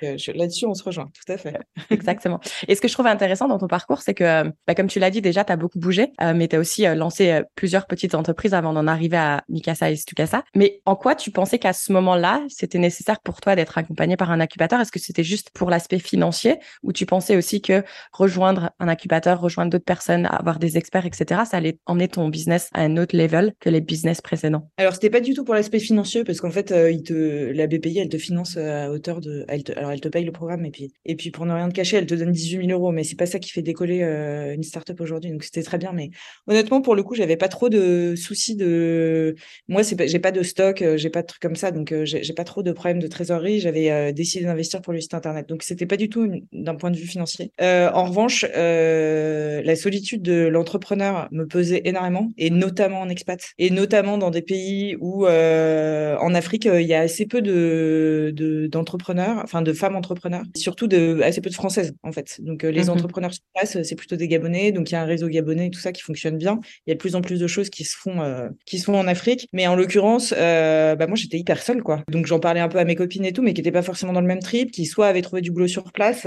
Là-dessus, 0.00 0.66
on 0.66 0.74
se 0.74 0.82
rejoint, 0.82 1.10
tout 1.14 1.32
à 1.32 1.36
fait. 1.36 1.58
Exactement. 1.90 2.40
Et 2.68 2.74
ce 2.74 2.80
que 2.80 2.88
je 2.88 2.92
trouve 2.92 3.06
intéressant 3.06 3.48
dans 3.48 3.58
ton 3.58 3.66
parcours, 3.66 4.02
c'est 4.02 4.14
que, 4.14 4.44
bah, 4.66 4.74
comme 4.74 4.86
tu 4.86 4.98
l'as 4.98 5.10
dit 5.10 5.20
déjà, 5.20 5.44
tu 5.44 5.52
as 5.52 5.56
beaucoup 5.56 5.78
bougé, 5.78 6.12
euh, 6.20 6.32
mais 6.34 6.48
tu 6.48 6.56
as 6.56 6.58
aussi 6.58 6.86
euh, 6.86 6.94
lancé 6.94 7.30
euh, 7.30 7.42
plusieurs 7.54 7.86
petites 7.86 8.14
entreprises 8.14 8.54
avant 8.54 8.72
d'en 8.72 8.86
arriver 8.86 9.16
à 9.16 9.44
Mikasa 9.48 9.90
et 9.90 9.96
Stukasa. 9.96 10.42
Mais 10.54 10.80
en 10.84 10.96
quoi 10.96 11.14
tu 11.14 11.30
pensais 11.30 11.58
qu'à 11.58 11.72
ce 11.72 11.92
moment-là, 11.92 12.42
c'était 12.48 12.78
nécessaire 12.78 13.20
pour 13.20 13.40
toi 13.40 13.56
d'être 13.56 13.78
accompagné 13.78 14.16
par 14.16 14.30
un 14.30 14.40
incubateur? 14.40 14.80
Est-ce 14.80 14.92
que 14.92 14.98
c'était 14.98 15.24
juste 15.24 15.50
pour 15.50 15.70
l'aspect 15.70 15.98
financier 15.98 16.58
ou 16.82 16.92
tu 16.92 17.06
pensais 17.06 17.36
aussi 17.36 17.60
que 17.60 17.82
rejoindre 18.12 18.70
un 18.78 18.88
incubateur, 18.88 19.40
rejoindre 19.40 19.70
d'autres 19.70 19.84
personnes, 19.84 20.26
avoir 20.26 20.58
des 20.58 20.76
experts, 20.76 21.06
etc., 21.06 21.42
ça 21.44 21.56
allait 21.56 21.78
emmener 21.86 22.08
ton 22.08 22.28
business 22.28 22.68
à 22.74 22.82
un 22.82 22.96
autre 22.96 23.16
level 23.16 23.52
que 23.60 23.70
les 23.70 23.80
business 23.80 24.20
précédents? 24.20 24.70
Alors, 24.76 24.94
c'était 24.94 25.10
pas 25.10 25.20
du 25.20 25.34
tout 25.34 25.44
pour 25.44 25.54
l'aspect 25.54 25.80
financier 25.80 26.24
parce 26.24 26.40
qu'en 26.40 26.50
fait, 26.50 26.74
il 26.90 27.02
te... 27.02 27.52
la 27.52 27.66
BPI, 27.66 27.98
elle 27.98 28.08
te 28.08 28.18
finance 28.18 28.56
à 28.56 28.90
hauteur 28.90 29.20
de... 29.20 29.44
Elle 29.48 29.64
te 29.64 29.72
elle 29.92 30.00
te 30.00 30.08
paye 30.08 30.24
le 30.24 30.32
programme 30.32 30.64
et 30.64 30.70
puis, 30.70 30.92
et 31.04 31.16
puis 31.16 31.30
pour 31.30 31.46
ne 31.46 31.52
rien 31.52 31.68
te 31.68 31.74
cacher, 31.74 31.96
elle 31.96 32.06
te 32.06 32.14
donne 32.14 32.32
18 32.32 32.66
000 32.66 32.78
euros. 32.78 32.92
Mais 32.92 33.04
c'est 33.04 33.16
pas 33.16 33.26
ça 33.26 33.38
qui 33.38 33.50
fait 33.50 33.62
décoller 33.62 34.02
euh, 34.02 34.54
une 34.54 34.62
startup 34.62 35.00
aujourd'hui. 35.00 35.30
Donc 35.30 35.44
c'était 35.44 35.62
très 35.62 35.78
bien. 35.78 35.92
Mais 35.92 36.10
honnêtement, 36.46 36.80
pour 36.82 36.94
le 36.94 37.02
coup, 37.02 37.14
j'avais 37.14 37.36
pas 37.36 37.48
trop 37.48 37.68
de 37.68 38.14
soucis 38.16 38.56
de. 38.56 39.34
Moi, 39.68 39.82
c'est 39.82 40.08
j'ai 40.08 40.18
pas 40.18 40.32
de 40.32 40.42
stock, 40.42 40.82
euh, 40.82 40.96
j'ai 40.96 41.10
pas 41.10 41.22
de 41.22 41.26
trucs 41.26 41.42
comme 41.42 41.56
ça. 41.56 41.70
Donc 41.70 41.92
euh, 41.92 42.04
j'ai 42.04 42.32
pas 42.34 42.44
trop 42.44 42.62
de 42.62 42.72
problèmes 42.72 43.00
de 43.00 43.06
trésorerie. 43.06 43.60
J'avais 43.60 44.12
décidé 44.12 44.44
d'investir 44.44 44.80
pour 44.82 44.92
le 44.92 45.00
site 45.00 45.14
internet. 45.14 45.48
Donc 45.48 45.62
c'était 45.62 45.86
pas 45.86 45.96
du 45.96 46.08
tout 46.08 46.30
d'un 46.52 46.74
point 46.74 46.90
de 46.90 46.96
vue 46.96 47.06
financier. 47.06 47.52
en 47.60 48.04
revanche, 48.04 48.44
la 48.54 49.76
solitude 49.76 50.22
de 50.22 50.46
l'entrepreneur 50.46 51.28
me 51.32 51.44
pesait 51.46 51.82
énormément 51.84 52.30
et 52.38 52.50
notamment 52.50 53.00
en 53.00 53.08
expat 53.08 53.40
et 53.58 53.70
notamment 53.70 54.18
dans 54.18 54.30
des 54.30 54.42
pays 54.42 54.96
où 55.00 55.26
en 55.26 56.34
Afrique, 56.34 56.66
il 56.66 56.86
y 56.86 56.94
a 56.94 57.00
assez 57.00 57.26
peu 57.26 57.42
de 57.42 58.68
d'entrepreneurs, 58.70 59.40
enfin 59.42 59.62
de 59.62 59.72
femmes 59.80 59.96
entrepreneurs, 59.96 60.44
surtout 60.56 60.86
de 60.86 61.20
assez 61.22 61.40
peu 61.40 61.50
de 61.50 61.54
françaises 61.54 61.92
en 62.02 62.12
fait. 62.12 62.40
Donc 62.40 62.64
euh, 62.64 62.70
les 62.70 62.84
mmh 62.84 62.90
entrepreneurs 62.90 63.32
sur 63.32 63.42
place, 63.54 63.82
c'est 63.82 63.94
plutôt 63.96 64.16
des 64.16 64.28
Gabonais, 64.28 64.72
donc 64.72 64.90
il 64.90 64.94
y 64.94 64.96
a 64.96 65.02
un 65.02 65.06
réseau 65.06 65.28
gabonais 65.28 65.66
et 65.66 65.70
tout 65.70 65.80
ça 65.80 65.92
qui 65.92 66.02
fonctionne 66.02 66.38
bien. 66.38 66.60
Il 66.86 66.90
y 66.90 66.92
a 66.92 66.94
de 66.94 67.00
plus 67.00 67.16
en 67.16 67.20
plus 67.20 67.40
de 67.40 67.46
choses 67.46 67.70
qui 67.70 67.84
se 67.84 67.96
font, 67.96 68.20
euh, 68.20 68.48
qui 68.66 68.78
se 68.78 68.84
font 68.84 68.98
en 68.98 69.08
Afrique, 69.08 69.48
mais 69.52 69.66
en 69.66 69.74
l'occurrence, 69.74 70.34
euh, 70.36 70.94
bah 70.94 71.06
moi 71.06 71.16
j'étais 71.16 71.38
hyper 71.38 71.62
seule 71.62 71.82
quoi. 71.82 72.04
Donc 72.08 72.26
j'en 72.26 72.38
parlais 72.38 72.60
un 72.60 72.68
peu 72.68 72.78
à 72.78 72.84
mes 72.84 72.94
copines 72.94 73.24
et 73.24 73.32
tout, 73.32 73.42
mais 73.42 73.54
qui 73.54 73.60
n'étaient 73.60 73.72
pas 73.72 73.82
forcément 73.82 74.12
dans 74.12 74.20
le 74.20 74.26
même 74.26 74.40
trip, 74.40 74.70
qui 74.70 74.86
soit 74.86 75.08
avaient 75.08 75.22
trouvé 75.22 75.40
du 75.40 75.50
boulot 75.50 75.68
sur 75.68 75.90
place, 75.92 76.26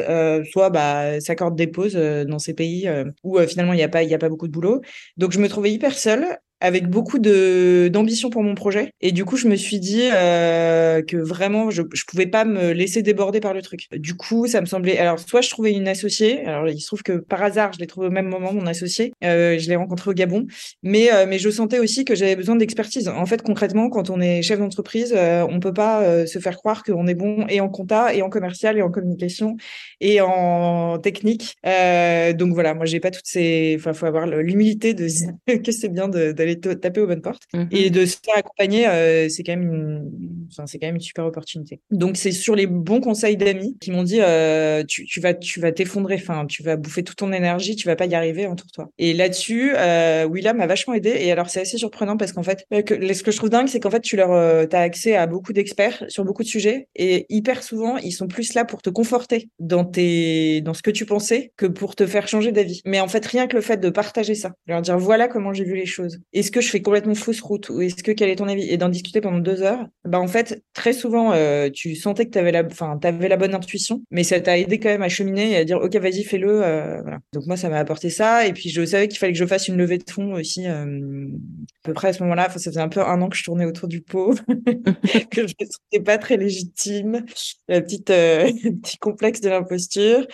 soit 0.52 0.70
bah 0.70 1.20
s'accordent 1.22 1.56
des 1.56 1.68
pauses 1.68 1.96
dans 1.96 2.40
ces 2.40 2.54
pays 2.54 2.90
où 3.24 3.40
finalement 3.48 3.74
il 3.74 3.78
n'y 3.78 3.84
a 3.84 3.90
pas 3.90 4.04
il 4.04 4.10
y 4.10 4.16
a 4.16 4.20
pas 4.20 4.30
beaucoup 4.30 4.48
de 4.48 4.54
boulot. 4.54 4.82
Donc 5.18 5.32
je 5.32 5.40
me 5.40 5.48
trouvais 5.48 5.72
hyper 5.72 5.98
seule 5.98 6.38
avec 6.64 6.88
beaucoup 6.88 7.20
de 7.20 7.90
d'ambition 7.92 8.30
pour 8.30 8.42
mon 8.42 8.56
projet. 8.56 8.94
Et 9.02 9.12
du 9.12 9.26
coup, 9.26 9.36
je 9.36 9.50
me 9.50 9.56
suis 9.58 9.82
dit 9.82 10.08
euh, 10.14 11.02
que 11.02 11.18
vraiment, 11.18 11.70
je 11.70 11.82
je 11.94 12.06
pouvais 12.06 12.26
pas 12.26 12.46
me 12.46 12.72
laisser 12.72 13.02
déborder 13.02 13.42
par 13.42 13.54
le 13.54 13.62
truc. 13.62 13.88
Du 13.92 14.16
coup, 14.16 14.48
ça 14.48 14.62
me 14.62 14.66
semblait. 14.66 14.98
Alors, 14.98 15.20
soit 15.20 15.42
je 15.42 15.50
trouvais 15.50 15.74
une 15.74 15.90
associée. 15.90 16.46
Alors, 16.46 16.70
il 16.70 16.80
se 16.80 16.88
trouve 16.88 17.04
que 17.04 17.18
par 17.18 17.44
hasard, 17.44 17.74
je 17.74 17.80
l'ai 17.80 17.86
trouvé 17.86 18.08
au 18.08 18.12
même 18.12 18.28
moment, 18.28 18.54
mon 18.54 18.66
associé. 18.66 19.12
Euh, 19.26 19.60
je 19.60 19.68
l'ai 19.68 19.76
rencontré 19.76 20.10
au 20.10 20.14
Gabon. 20.14 20.48
Mais 20.84 21.12
euh, 21.12 21.26
mais 21.28 21.38
je 21.38 21.50
sentais 21.50 21.80
aussi 21.80 22.06
que 22.06 22.16
j'avais 22.16 22.38
besoin 22.38 22.56
d'expertise. 22.56 23.10
En 23.10 23.26
fait, 23.26 23.42
concrètement, 23.42 23.90
quand 23.90 24.10
on 24.10 24.22
est 24.22 24.42
chef 24.42 24.60
d'entreprise, 24.60 25.14
on 25.14 25.60
peut 25.60 25.74
pas 25.74 26.26
se 26.26 26.40
faire 26.40 26.56
croire 26.56 26.84
qu'on 26.84 27.08
est 27.08 27.14
bon 27.14 27.46
et 27.50 27.60
en 27.60 27.68
compta 27.68 28.14
et 28.14 28.22
en 28.22 28.30
commercial 28.30 28.78
et 28.78 28.82
en 28.82 28.90
communication 28.90 29.58
et 30.00 30.22
en 30.22 30.98
technique. 31.00 31.56
Donc 31.66 32.54
voilà, 32.54 32.74
moi 32.74 32.86
j'ai 32.86 33.02
pas 33.02 33.12
toutes 33.12 33.28
ces. 33.28 33.76
Enfin, 33.78 33.92
faut 33.92 34.06
avoir 34.06 34.28
l'humilité 34.28 34.94
de 34.94 35.08
dire 35.08 35.34
que 35.64 35.72
c'est 35.74 35.90
bien 35.90 36.08
d'aller 36.08 36.53
taper 36.56 37.02
aux 37.02 37.08
bonnes 37.08 37.22
portes 37.22 37.44
Mhm. 37.54 37.68
et 37.72 37.90
de 37.90 38.06
se 38.06 38.18
faire 38.24 38.38
accompagner. 38.38 38.88
euh, 38.88 39.30
c'est 39.30 39.44
quand 39.44 39.56
même 39.56 39.64
une. 39.74 40.12
Enfin, 40.52 40.66
c'est 40.68 40.80
quand 40.80 40.88
même 40.88 40.96
une 40.96 41.02
super 41.02 41.26
opportunité. 41.26 41.80
Donc 41.92 42.18
c'est 42.18 42.32
sur 42.32 42.56
les 42.56 42.68
bons 42.68 43.02
conseils 43.02 43.38
d'amis 43.38 43.78
qui 43.80 43.92
m'ont 43.92 44.04
dit 44.04 44.20
euh, 44.22 44.84
tu, 44.88 45.06
tu 45.06 45.20
vas 45.20 45.34
tu 45.34 45.60
vas 45.60 45.72
t'effondrer. 45.72 46.16
Enfin, 46.16 46.46
tu 46.46 46.64
vas 46.64 46.76
bouffer 46.76 47.04
toute 47.04 47.18
ton 47.18 47.32
énergie, 47.34 47.76
tu 47.76 47.88
vas 47.88 47.96
pas 47.96 48.06
y 48.06 48.16
arriver, 48.16 48.46
entoure-toi. 48.48 48.90
Et 48.98 49.14
là-dessus, 49.14 49.74
euh, 49.76 50.26
William 50.26 50.58
m'a 50.58 50.68
vachement 50.68 50.94
aidé. 50.94 51.10
Et 51.20 51.32
alors 51.32 51.50
c'est 51.50 51.62
assez 51.62 51.78
surprenant 51.78 52.18
parce 52.18 52.34
qu'en 52.34 52.44
fait, 52.44 52.66
euh, 52.74 52.82
que, 52.82 53.14
ce 53.14 53.24
que 53.24 53.32
je 53.32 53.38
trouve 53.38 53.50
dingue, 53.50 53.68
c'est 53.68 53.80
qu'en 53.80 53.90
fait 53.92 54.02
tu 54.02 54.16
leur 54.16 54.32
as 54.32 54.68
accès 54.80 55.16
à 55.16 55.28
beaucoup 55.28 55.54
d'experts 55.54 56.04
sur 56.10 56.24
beaucoup 56.26 56.44
de 56.44 56.48
sujets 56.48 56.88
et 56.96 57.26
hyper 57.30 57.64
souvent 57.64 57.98
ils 57.98 58.12
sont 58.12 58.28
plus 58.28 58.54
là 58.54 58.66
pour 58.66 58.82
te 58.82 58.90
conforter 58.90 59.50
dans 59.60 59.86
tes 59.86 60.62
dans 60.62 60.74
ce 60.74 60.82
que 60.82 60.92
tu 60.92 61.06
pensais 61.06 61.52
que 61.58 61.66
pour 61.66 61.96
te 61.96 62.06
faire 62.06 62.28
changer 62.28 62.52
d'avis. 62.52 62.82
Mais 62.86 63.00
en 63.00 63.08
fait 63.08 63.26
rien 63.26 63.48
que 63.48 63.56
le 63.56 63.62
fait 63.62 63.78
de 63.78 63.90
partager 63.90 64.36
ça, 64.36 64.52
leur 64.68 64.82
dire 64.82 64.98
voilà 64.98 65.28
comment 65.28 65.54
j'ai 65.54 65.64
vu 65.64 65.76
les 65.76 65.86
choses. 65.86 66.20
Est-ce 66.44 66.52
que 66.52 66.60
je 66.60 66.70
fais 66.70 66.82
complètement 66.82 67.16
fausse 67.16 67.40
route 67.40 67.70
ou 67.70 67.82
est-ce 67.82 68.04
que 68.04 68.12
quel 68.12 68.30
est 68.30 68.36
ton 68.36 68.50
avis? 68.50 68.70
Et 68.70 68.76
d'en 68.76 68.90
discuter 68.90 69.22
pendant 69.22 69.38
deux 69.38 69.62
heures. 69.62 69.88
Bah 70.04 70.20
en 70.20 70.28
fait 70.28 70.62
très 70.74 70.92
souvent 70.92 71.32
euh, 71.32 71.70
tu 71.70 71.96
sentais 71.96 72.26
que 72.26 72.32
tu 72.32 72.38
avais 72.38 72.52
la 72.52 72.66
enfin 72.66 72.98
t'avais 72.98 73.30
la 73.30 73.38
bonne 73.38 73.56
intuition, 73.56 74.02
mais 74.12 74.26
ça 74.26 74.42
t'a 74.42 74.58
aidé 74.58 74.78
quand 74.78 74.90
même 74.90 75.04
à 75.04 75.08
cheminer 75.08 75.52
et 75.52 75.56
à 75.56 75.64
dire 75.64 75.78
ok 75.78 75.96
vas-y 75.96 76.26
fais-le. 76.26 76.62
euh, 76.62 77.02
voilà. 77.02 77.20
Donc 77.32 77.46
moi 77.48 77.56
ça 77.56 77.70
m'a 77.70 77.78
apporté 77.78 78.10
ça 78.10 78.46
et 78.46 78.52
puis 78.52 78.68
je 78.68 78.84
savais 78.86 79.08
qu'il 79.08 79.20
fallait 79.20 79.32
que 79.32 79.40
je 79.40 79.46
fasse 79.46 79.70
une 79.70 79.78
levée 79.78 80.00
de 80.00 80.12
fonds 80.12 80.34
aussi 80.34 80.68
euh, 80.68 80.84
à 80.84 81.88
peu 81.88 81.94
près 81.94 82.10
à 82.10 82.14
ce 82.14 82.22
moment-là. 82.24 82.48
Enfin, 82.50 82.60
ça 82.60 82.72
faisait 82.72 82.82
un 82.82 82.90
peu 82.90 83.00
un 83.00 83.22
an 83.22 83.30
que 83.30 83.38
je 83.38 83.44
tournais 83.46 83.66
autour 83.66 83.88
du 83.88 84.02
pot, 84.02 84.36
que 85.32 85.48
je 85.48 85.54
me 85.62 85.66
sentais 85.66 86.04
pas 86.04 86.18
très 86.18 86.36
légitime, 86.36 87.24
la 87.70 87.80
petite 87.80 88.08
petit 88.08 88.98
complexe 88.98 89.40
de 89.40 89.48
l'imposture. 89.48 90.28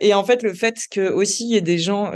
Et 0.00 0.14
en 0.14 0.24
fait, 0.24 0.42
le 0.42 0.54
fait 0.54 0.78
que 0.90 1.10
aussi 1.10 1.44
il 1.44 1.50
y 1.50 1.56
ait 1.56 1.60
des 1.60 1.78
gens 1.78 2.10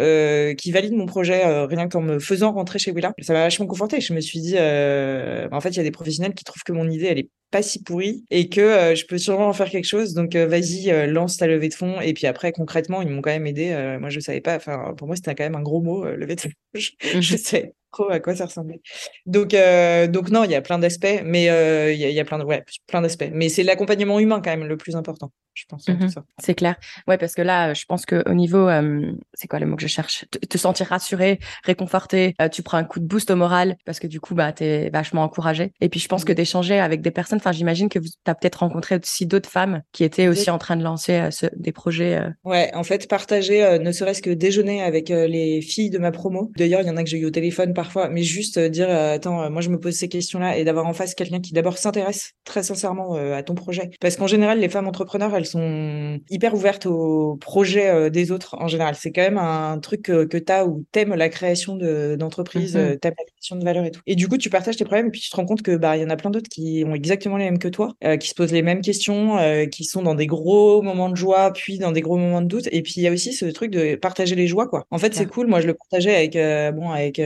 qui 0.56 0.72
valident 0.72 0.96
mon 0.96 1.06
projet 1.06 1.42
rien 1.66 1.88
qu'en 1.90 2.00
me 2.00 2.18
faisant 2.30 2.52
rentrer 2.52 2.78
chez 2.78 2.92
Willa, 2.92 3.12
ça 3.20 3.32
m'a 3.32 3.42
vachement 3.42 3.66
conforté. 3.66 4.00
Je 4.00 4.14
me 4.14 4.20
suis 4.20 4.40
dit, 4.40 4.54
euh, 4.56 5.48
en 5.50 5.60
fait, 5.60 5.70
il 5.70 5.76
y 5.76 5.80
a 5.80 5.82
des 5.82 5.90
professionnels 5.90 6.34
qui 6.34 6.44
trouvent 6.44 6.62
que 6.62 6.72
mon 6.72 6.88
idée 6.88 7.06
elle 7.06 7.18
est 7.18 7.30
pas 7.50 7.62
si 7.62 7.82
pourrie 7.82 8.24
et 8.30 8.48
que 8.48 8.60
euh, 8.60 8.94
je 8.94 9.04
peux 9.06 9.18
sûrement 9.18 9.48
en 9.48 9.52
faire 9.52 9.68
quelque 9.68 9.86
chose. 9.86 10.14
Donc 10.14 10.36
euh, 10.36 10.46
vas-y, 10.46 11.08
lance 11.08 11.36
ta 11.38 11.48
levée 11.48 11.68
de 11.68 11.74
fonds. 11.74 12.00
Et 12.00 12.14
puis 12.14 12.26
après, 12.26 12.52
concrètement, 12.52 13.02
ils 13.02 13.08
m'ont 13.08 13.20
quand 13.20 13.30
même 13.30 13.46
aidé. 13.46 13.96
Moi, 14.00 14.10
je 14.10 14.20
savais 14.20 14.40
pas. 14.40 14.56
Enfin, 14.56 14.94
pour 14.96 15.06
moi, 15.08 15.16
c'était 15.16 15.34
quand 15.34 15.44
même 15.44 15.56
un 15.56 15.62
gros 15.62 15.80
mot, 15.80 16.04
levée 16.04 16.36
de 16.36 16.40
fonds. 16.42 16.50
Je, 16.74 16.90
je 17.20 17.36
sais 17.36 17.62
pas 17.62 17.79
trop 17.92 18.10
à 18.10 18.20
quoi 18.20 18.34
ça 18.36 18.46
ressemblait. 18.46 18.80
Donc, 19.26 19.54
euh, 19.54 20.06
donc 20.06 20.30
non, 20.30 20.44
il 20.44 20.50
y 20.50 20.54
a 20.54 20.62
plein 20.62 20.78
d'aspects, 20.78 21.22
mais 21.24 21.48
euh, 21.50 21.92
il 21.92 21.98
y, 22.00 22.04
a, 22.04 22.08
il 22.08 22.14
y 22.14 22.20
a 22.20 22.24
plein 22.24 22.38
de, 22.38 22.44
ouais, 22.44 22.64
plein 22.86 23.02
d'aspects. 23.02 23.30
Mais 23.32 23.48
c'est 23.48 23.62
l'accompagnement 23.62 24.18
humain 24.20 24.40
quand 24.42 24.50
même 24.50 24.64
le 24.66 24.76
plus 24.76 24.96
important, 24.96 25.30
je 25.54 25.64
pense. 25.68 25.84
ça. 25.84 26.24
C'est 26.38 26.54
clair. 26.54 26.76
Ouais, 27.08 27.18
parce 27.18 27.34
que 27.34 27.42
là, 27.42 27.74
je 27.74 27.84
pense 27.86 28.06
que 28.06 28.22
au 28.28 28.34
niveau, 28.34 28.68
euh, 28.68 29.12
c'est 29.34 29.48
quoi 29.48 29.58
le 29.58 29.66
mot 29.66 29.76
que 29.76 29.82
je 29.82 29.88
cherche? 29.88 30.24
Te, 30.30 30.38
te 30.38 30.58
sentir 30.58 30.86
rassuré, 30.86 31.38
réconforté, 31.64 32.34
euh, 32.40 32.48
tu 32.48 32.62
prends 32.62 32.78
un 32.78 32.84
coup 32.84 33.00
de 33.00 33.06
boost 33.06 33.30
au 33.30 33.36
moral 33.36 33.76
parce 33.84 33.98
que 34.00 34.06
du 34.06 34.20
coup, 34.20 34.34
bah, 34.34 34.52
t'es 34.52 34.90
vachement 34.90 35.22
encouragé. 35.22 35.72
Et 35.80 35.88
puis, 35.88 36.00
je 36.00 36.08
pense 36.08 36.24
que 36.24 36.32
Mhm. 36.32 36.36
d'échanger 36.36 36.78
avec 36.78 37.00
des 37.02 37.10
personnes. 37.10 37.38
Enfin, 37.38 37.52
j'imagine 37.52 37.88
que 37.88 37.98
tu 37.98 38.08
as 38.26 38.34
peut-être 38.34 38.56
rencontré 38.60 38.96
aussi 39.02 39.26
d'autres 39.26 39.48
femmes 39.50 39.82
qui 39.92 40.04
étaient 40.04 40.28
aussi 40.28 40.50
en 40.50 40.58
train 40.58 40.76
de 40.76 40.82
lancer 40.84 41.12
euh, 41.14 41.30
ce- 41.30 41.46
des 41.56 41.72
projets. 41.72 42.16
euh. 42.16 42.30
Ouais, 42.44 42.70
en 42.74 42.84
fait, 42.84 43.08
partager, 43.08 43.64
euh, 43.64 43.78
ne 43.78 43.92
serait-ce 43.92 44.22
que 44.22 44.30
déjeuner 44.30 44.82
avec 44.82 45.10
euh, 45.10 45.26
les 45.26 45.60
filles 45.62 45.90
de 45.90 45.98
ma 45.98 46.10
promo. 46.12 46.50
D'ailleurs, 46.56 46.80
il 46.82 46.86
y 46.86 46.90
en 46.90 46.96
a 46.96 47.02
que 47.02 47.08
j'ai 47.10 47.18
eu 47.18 47.26
au 47.26 47.30
téléphone 47.30 47.72
parfois, 47.82 48.08
mais 48.10 48.22
juste 48.22 48.58
euh, 48.58 48.68
dire, 48.68 48.88
euh, 48.90 49.14
attends, 49.14 49.42
euh, 49.42 49.48
moi 49.50 49.62
je 49.62 49.70
me 49.70 49.78
pose 49.80 49.94
ces 49.94 50.08
questions-là 50.08 50.58
et 50.58 50.64
d'avoir 50.64 50.86
en 50.86 50.92
face 50.92 51.14
quelqu'un 51.14 51.40
qui 51.40 51.52
d'abord 51.52 51.78
s'intéresse 51.78 52.32
très 52.44 52.62
sincèrement 52.62 53.14
à 53.14 53.42
ton 53.42 53.54
projet. 53.54 53.90
Parce 54.00 54.16
qu'en 54.16 54.26
général, 54.26 54.58
les 54.60 54.68
femmes 54.68 54.88
entrepreneurs, 54.88 55.34
elles 55.34 55.46
sont 55.46 56.18
hyper 56.28 56.54
ouvertes 56.54 56.86
aux 56.86 57.36
projets 57.40 58.10
des 58.10 58.32
autres. 58.32 58.56
En 58.58 58.68
général, 58.68 58.94
c'est 58.96 59.12
quand 59.12 59.22
même 59.22 59.38
un 59.38 59.78
truc 59.78 60.02
que, 60.02 60.24
que 60.24 60.36
t'as 60.38 60.64
où 60.66 60.84
t'aimes 60.92 61.14
la 61.14 61.28
création 61.28 61.76
de 61.76 62.16
d'entreprise, 62.18 62.76
Mhm. 62.76 62.80
euh, 62.82 62.96
t'aimes 62.96 63.14
la 63.18 63.24
création 63.24 63.56
de 63.56 63.64
valeur 63.64 63.84
et 63.84 63.90
tout. 63.90 64.00
Et 64.06 64.16
du 64.16 64.28
coup, 64.28 64.36
tu 64.36 64.50
partages 64.50 64.76
tes 64.76 64.84
problèmes 64.84 65.06
et 65.08 65.10
puis 65.10 65.20
tu 65.20 65.30
te 65.30 65.36
rends 65.36 65.46
compte 65.46 65.62
que 65.62 65.76
bah 65.76 65.96
il 65.96 66.02
y 66.02 66.04
en 66.04 66.10
a 66.10 66.16
plein 66.16 66.30
d'autres 66.30 66.48
qui 66.50 66.84
ont 66.86 66.94
exactement 66.94 67.36
les 67.36 67.44
mêmes 67.44 67.58
que 67.58 67.68
toi, 67.68 67.94
euh, 68.04 68.16
qui 68.16 68.28
se 68.28 68.34
posent 68.34 68.52
les 68.52 68.62
mêmes 68.62 68.80
questions, 68.82 69.38
euh, 69.38 69.66
qui 69.66 69.84
sont 69.84 70.02
dans 70.02 70.14
des 70.14 70.26
gros 70.26 70.82
moments 70.82 71.08
de 71.08 71.16
joie, 71.16 71.52
puis 71.52 71.78
dans 71.78 71.92
des 71.92 72.00
gros 72.00 72.16
moments 72.16 72.42
de 72.42 72.48
doute. 72.48 72.68
Et 72.72 72.82
puis 72.82 72.94
il 72.96 73.02
y 73.02 73.08
a 73.08 73.12
aussi 73.12 73.32
ce 73.32 73.46
truc 73.46 73.70
de 73.70 73.94
partager 73.96 74.34
les 74.34 74.46
joies, 74.46 74.66
quoi. 74.68 74.84
En 74.90 74.98
fait, 74.98 75.14
c'est 75.14 75.26
cool. 75.26 75.46
Moi, 75.46 75.60
je 75.60 75.66
le 75.68 75.74
partageais 75.74 76.14
avec 76.14 76.36
euh, 76.36 76.72
bon 76.72 76.90
avec 76.90 77.18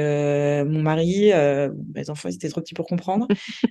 mon 0.65 0.83
mari. 0.83 1.33
Euh, 1.33 1.71
mes 1.95 2.11
enfants, 2.11 2.29
ils 2.29 2.35
étaient 2.35 2.49
trop 2.49 2.61
petits 2.61 2.75
pour 2.75 2.87
comprendre. 2.87 3.27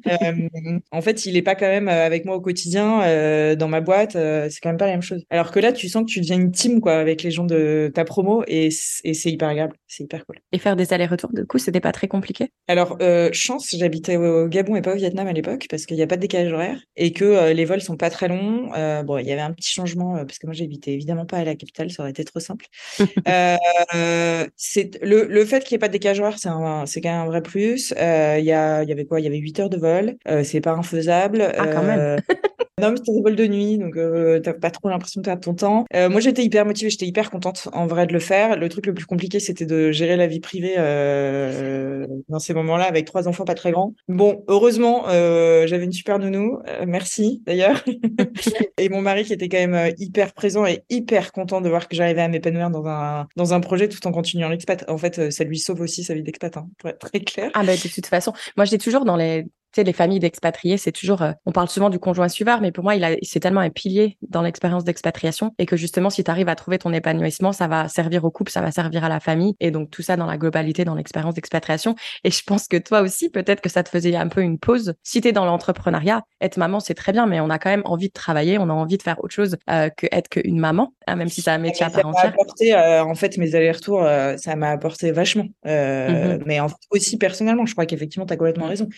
Euh, 0.08 0.50
en 0.92 1.02
fait, 1.02 1.26
il 1.26 1.38
est 1.38 1.42
pas 1.42 1.56
quand 1.56 1.68
même 1.68 1.88
euh, 1.88 2.06
avec 2.06 2.26
moi 2.26 2.36
au 2.36 2.42
quotidien 2.42 3.02
euh, 3.04 3.56
dans 3.56 3.68
ma 3.68 3.82
boîte. 3.82 4.16
euh, 4.16 4.48
c'est 4.50 4.60
quand 4.62 4.70
même 4.70 4.78
pas 4.78 4.86
la 4.88 4.94
même 4.94 5.02
chose. 5.02 5.24
Alors 5.30 5.52
que 5.52 5.60
là, 5.60 5.72
tu 5.72 5.90
sens 5.90 6.04
que 6.06 6.12
tu 6.12 6.20
deviens 6.22 6.38
une 6.38 6.52
team, 6.52 6.82
quoi, 6.82 6.94
avec 6.96 7.24
les 7.24 7.32
gens 7.32 7.46
de 7.46 7.92
ta 7.94 8.04
promo, 8.06 8.44
et 8.48 8.70
c'est 8.72 9.32
hyper 9.32 9.50
agréable. 9.50 9.76
C'est 9.88 10.04
hyper 10.04 10.26
cool. 10.26 10.38
Et 10.52 10.58
faire 10.58 10.76
des 10.76 10.94
allers-retours, 10.94 11.32
du 11.34 11.46
coup, 11.46 11.58
c'était 11.58 11.80
pas 11.80 11.92
très 11.92 12.08
compliqué? 12.08 12.50
Alors, 12.68 12.98
euh, 13.02 13.30
chance, 13.34 13.76
j'habitais 13.78 14.18
au 14.18 14.48
Gabon 14.48 14.76
et 14.76 14.82
pas 14.82 14.94
au 14.94 14.98
Vietnam 14.98 15.28
à 15.28 15.34
l'époque 15.34 15.68
parce 15.70 15.86
qu'il 15.86 15.98
n'y 15.98 16.04
a 16.04 16.08
pas 16.08 16.16
de 16.16 16.22
décalage 16.22 16.52
horaire 16.52 16.80
et 16.96 17.12
que 17.14 17.24
euh, 17.26 17.54
les 17.54 17.66
vols 17.66 17.82
sont 17.82 17.98
pas 17.98 18.10
très 18.10 18.28
longs. 18.28 18.72
Euh, 18.76 19.04
bon, 19.04 19.18
il 19.18 19.28
y 19.28 19.32
avait 19.32 19.42
un 19.42 19.52
petit 19.54 19.72
changement 19.72 20.16
euh, 20.18 20.26
parce 20.26 20.40
que 20.40 20.48
moi 20.48 20.54
j'habitais 20.54 20.92
évidemment 20.94 21.26
pas 21.26 21.38
à 21.38 21.44
la 21.44 21.56
capitale, 21.56 21.92
ça 21.92 22.04
aurait 22.04 22.12
été 22.12 22.24
trop 22.24 22.40
simple. 22.40 22.66
Euh, 23.28 23.56
euh, 23.96 24.48
c'est 24.58 25.00
le, 25.02 25.26
le 25.26 25.46
fait 25.46 25.64
qu'il 25.64 25.76
n'y 25.76 25.78
ait 25.78 25.80
pas 25.80 25.88
de 25.88 25.94
décalage 25.94 26.20
horaire, 26.20 26.38
c'est 26.38 26.50
un, 26.50 26.63
c'est 26.86 27.02
quand 27.02 27.10
même 27.12 27.22
un 27.22 27.26
vrai 27.26 27.42
plus. 27.42 27.94
Euh, 27.98 28.38
Il 28.40 28.46
y 28.46 28.52
a, 28.52 28.84
y 28.84 28.92
avait 28.92 29.06
quoi? 29.06 29.20
Il 29.20 29.24
y 29.24 29.28
avait 29.28 29.38
8 29.38 29.60
heures 29.60 29.70
de 29.70 29.78
vol. 29.78 30.16
Euh, 30.28 30.44
c'est 30.44 30.62
pas 30.62 30.74
infaisable. 30.74 31.52
Ah, 31.58 31.68
quand 31.68 31.84
même. 31.84 32.20
Non, 32.84 32.94
c'était 32.98 33.14
des 33.14 33.22
vols 33.22 33.38
de 33.38 33.48
nuit, 33.48 33.78
donc 33.78 33.96
euh, 33.96 34.42
t'as 34.42 34.54
pas 34.54 34.70
trop 34.70 34.90
l'impression 34.90 35.22
de 35.22 35.26
perdre 35.26 35.42
ton 35.42 35.54
temps. 35.54 35.86
Euh, 35.96 36.10
moi, 36.10 36.20
j'étais 36.20 36.44
hyper 36.44 36.66
motivée, 36.66 36.90
j'étais 36.90 37.06
hyper 37.06 37.32
contente 37.32 37.70
en 37.72 37.88
vrai 37.88 38.08
de 38.08 38.12
le 38.12 38.20
faire. 38.20 38.58
Le 38.58 38.68
truc 38.68 38.88
le 38.88 38.94
plus 38.94 39.06
compliqué, 39.06 39.40
c'était 39.40 39.66
de 39.66 39.94
gérer 39.94 40.18
la 40.18 40.28
vie 40.28 40.42
privée 40.42 40.76
euh, 40.78 42.06
dans 42.28 42.40
ces 42.40 42.54
moments-là 42.54 42.84
avec 42.84 43.06
trois 43.06 43.30
enfants 43.30 43.46
pas 43.46 43.56
très 43.56 43.72
grands. 43.72 43.94
Bon, 44.10 44.44
heureusement, 44.50 45.06
j'avais 45.08 45.86
une 45.86 45.94
super 45.94 46.20
nounou, 46.20 46.60
merci 46.86 47.42
d'ailleurs, 47.46 47.82
et 48.78 48.90
mon 48.90 49.02
mari 49.02 49.24
qui 49.24 49.32
était 49.32 49.48
quand 49.48 49.66
même 49.66 49.94
hyper 49.98 50.34
présent 50.34 50.66
et 50.66 50.84
hyper 50.90 51.32
content 51.32 51.62
de 51.62 51.70
voir 51.70 51.88
que 51.88 51.96
j'arrivais 51.96 52.22
à 52.22 52.28
m'épanouir 52.28 52.70
dans 52.70 52.86
un 52.86 53.28
dans 53.38 53.54
un 53.54 53.62
projet 53.62 53.88
tout 53.88 54.06
en 54.08 54.12
continuant 54.12 54.50
l'expat. 54.50 54.84
En 54.90 54.98
fait, 54.98 55.32
ça 55.32 55.46
lui 55.46 55.58
sauve 55.58 55.80
aussi 55.80 56.04
sa 56.04 56.14
vie 56.14 56.24
d'expat, 56.24 56.58
hein, 56.58 56.68
pour 56.80 56.90
être 56.90 57.00
très 57.00 57.22
clair. 57.22 57.50
Ah 57.54 57.64
ben 57.64 57.78
de 57.78 57.94
toute 57.94 58.08
façon, 58.08 58.34
moi 58.58 58.66
je 58.66 58.72
dis 58.72 58.78
toujours 58.78 59.06
dans 59.06 59.16
les 59.16 59.46
tu 59.74 59.82
sais, 59.82 59.84
les 59.84 59.94
familles 59.94 60.20
d'expatriés, 60.20 60.78
c'est 60.78 60.92
toujours, 60.92 61.22
euh, 61.24 61.32
on 61.46 61.52
parle 61.52 61.68
souvent 61.68 61.90
du 61.90 62.00
conjoint 62.00 62.28
suiveur, 62.30 62.62
mais 62.62 62.72
pour 62.72 62.84
moi, 62.84 62.96
il 62.96 63.04
a, 63.04 63.16
c'est 63.24 63.40
tellement 63.40 63.62
un 63.62 63.70
pilier 63.70 64.18
dans 64.30 64.42
l'expérience 64.42 64.84
d'expatriation 64.84 65.54
et 65.58 65.66
que 65.66 65.76
justement, 65.76 66.10
si 66.10 66.24
tu 66.24 66.30
arrives 66.32 66.48
à 66.50 66.56
trouver 66.56 66.78
ton 66.78 66.94
épanouissement, 66.94 67.52
ça 67.52 67.68
va 67.68 67.88
servir 67.90 68.24
au 68.24 68.32
couple, 68.32 68.52
ça 68.52 68.62
va 68.62 68.72
servir 68.72 69.04
à 69.04 69.10
la 69.10 69.20
famille 69.20 69.56
et 69.60 69.72
donc 69.72 69.90
tout 69.90 70.02
ça 70.04 70.16
dans 70.16 70.26
la 70.28 70.38
globalité, 70.38 70.86
dans 70.86 70.96
l'expérience 70.96 71.34
d'expatriation. 71.36 71.96
Et 72.24 72.32
je 72.32 72.44
pense 72.46 72.68
que 72.68 72.78
toi 72.78 73.02
aussi, 73.02 73.30
peut-être 73.30 73.62
que 73.62 73.70
ça 73.70 73.84
te 73.84 73.90
faisait 73.90 74.16
un 74.16 74.28
peu 74.28 74.42
une 74.42 74.60
pause. 74.60 74.94
Si 75.04 75.22
tu 75.22 75.28
es 75.30 75.32
dans 75.32 75.46
l'entrepreneuriat, 75.46 76.22
être 76.42 76.58
maman, 76.58 76.80
c'est 76.80 76.94
très 76.94 77.12
bien, 77.12 77.26
mais 77.26 77.40
on 77.40 77.50
a 77.50 77.58
quand 77.60 77.70
même 77.72 77.82
envie 77.86 78.08
de 78.10 78.14
travailler, 78.14 78.58
on 78.60 78.70
a 78.70 78.74
envie 78.74 78.98
de 78.98 79.04
faire 79.04 79.24
autre 79.24 79.34
chose 79.34 79.58
euh, 79.70 79.90
que 79.90 80.08
être 80.12 80.30
qu'une 80.30 80.60
maman, 80.60 80.94
hein, 81.08 81.16
même 81.16 81.30
si 81.30 81.42
c'est 81.42 81.52
un 81.52 81.58
métier 81.58 81.86
à 81.86 81.90
ça 81.90 82.02
part 82.02 82.06
m'a 82.12 82.12
entière. 82.12 82.34
apporté, 82.34 82.74
euh, 82.76 83.04
en 83.04 83.16
fait, 83.16 83.38
mes 83.38 83.56
allers-retours, 83.56 84.04
euh, 84.04 84.38
ça 84.38 84.56
m'a 84.56 84.70
apporté 84.72 85.12
vachement. 85.12 85.46
Mhm. 85.66 86.44
Mais 86.46 86.60
en 86.60 86.70
fait, 86.70 86.76
aussi 86.92 87.18
personnellement, 87.18 87.66
je 87.66 87.74
crois 87.74 87.86
qu'effectivement, 87.86 88.26
tu 88.26 88.34
as 88.34 88.38
complètement 88.38 88.66
Mhm. 88.66 88.70
raison. 88.70 88.90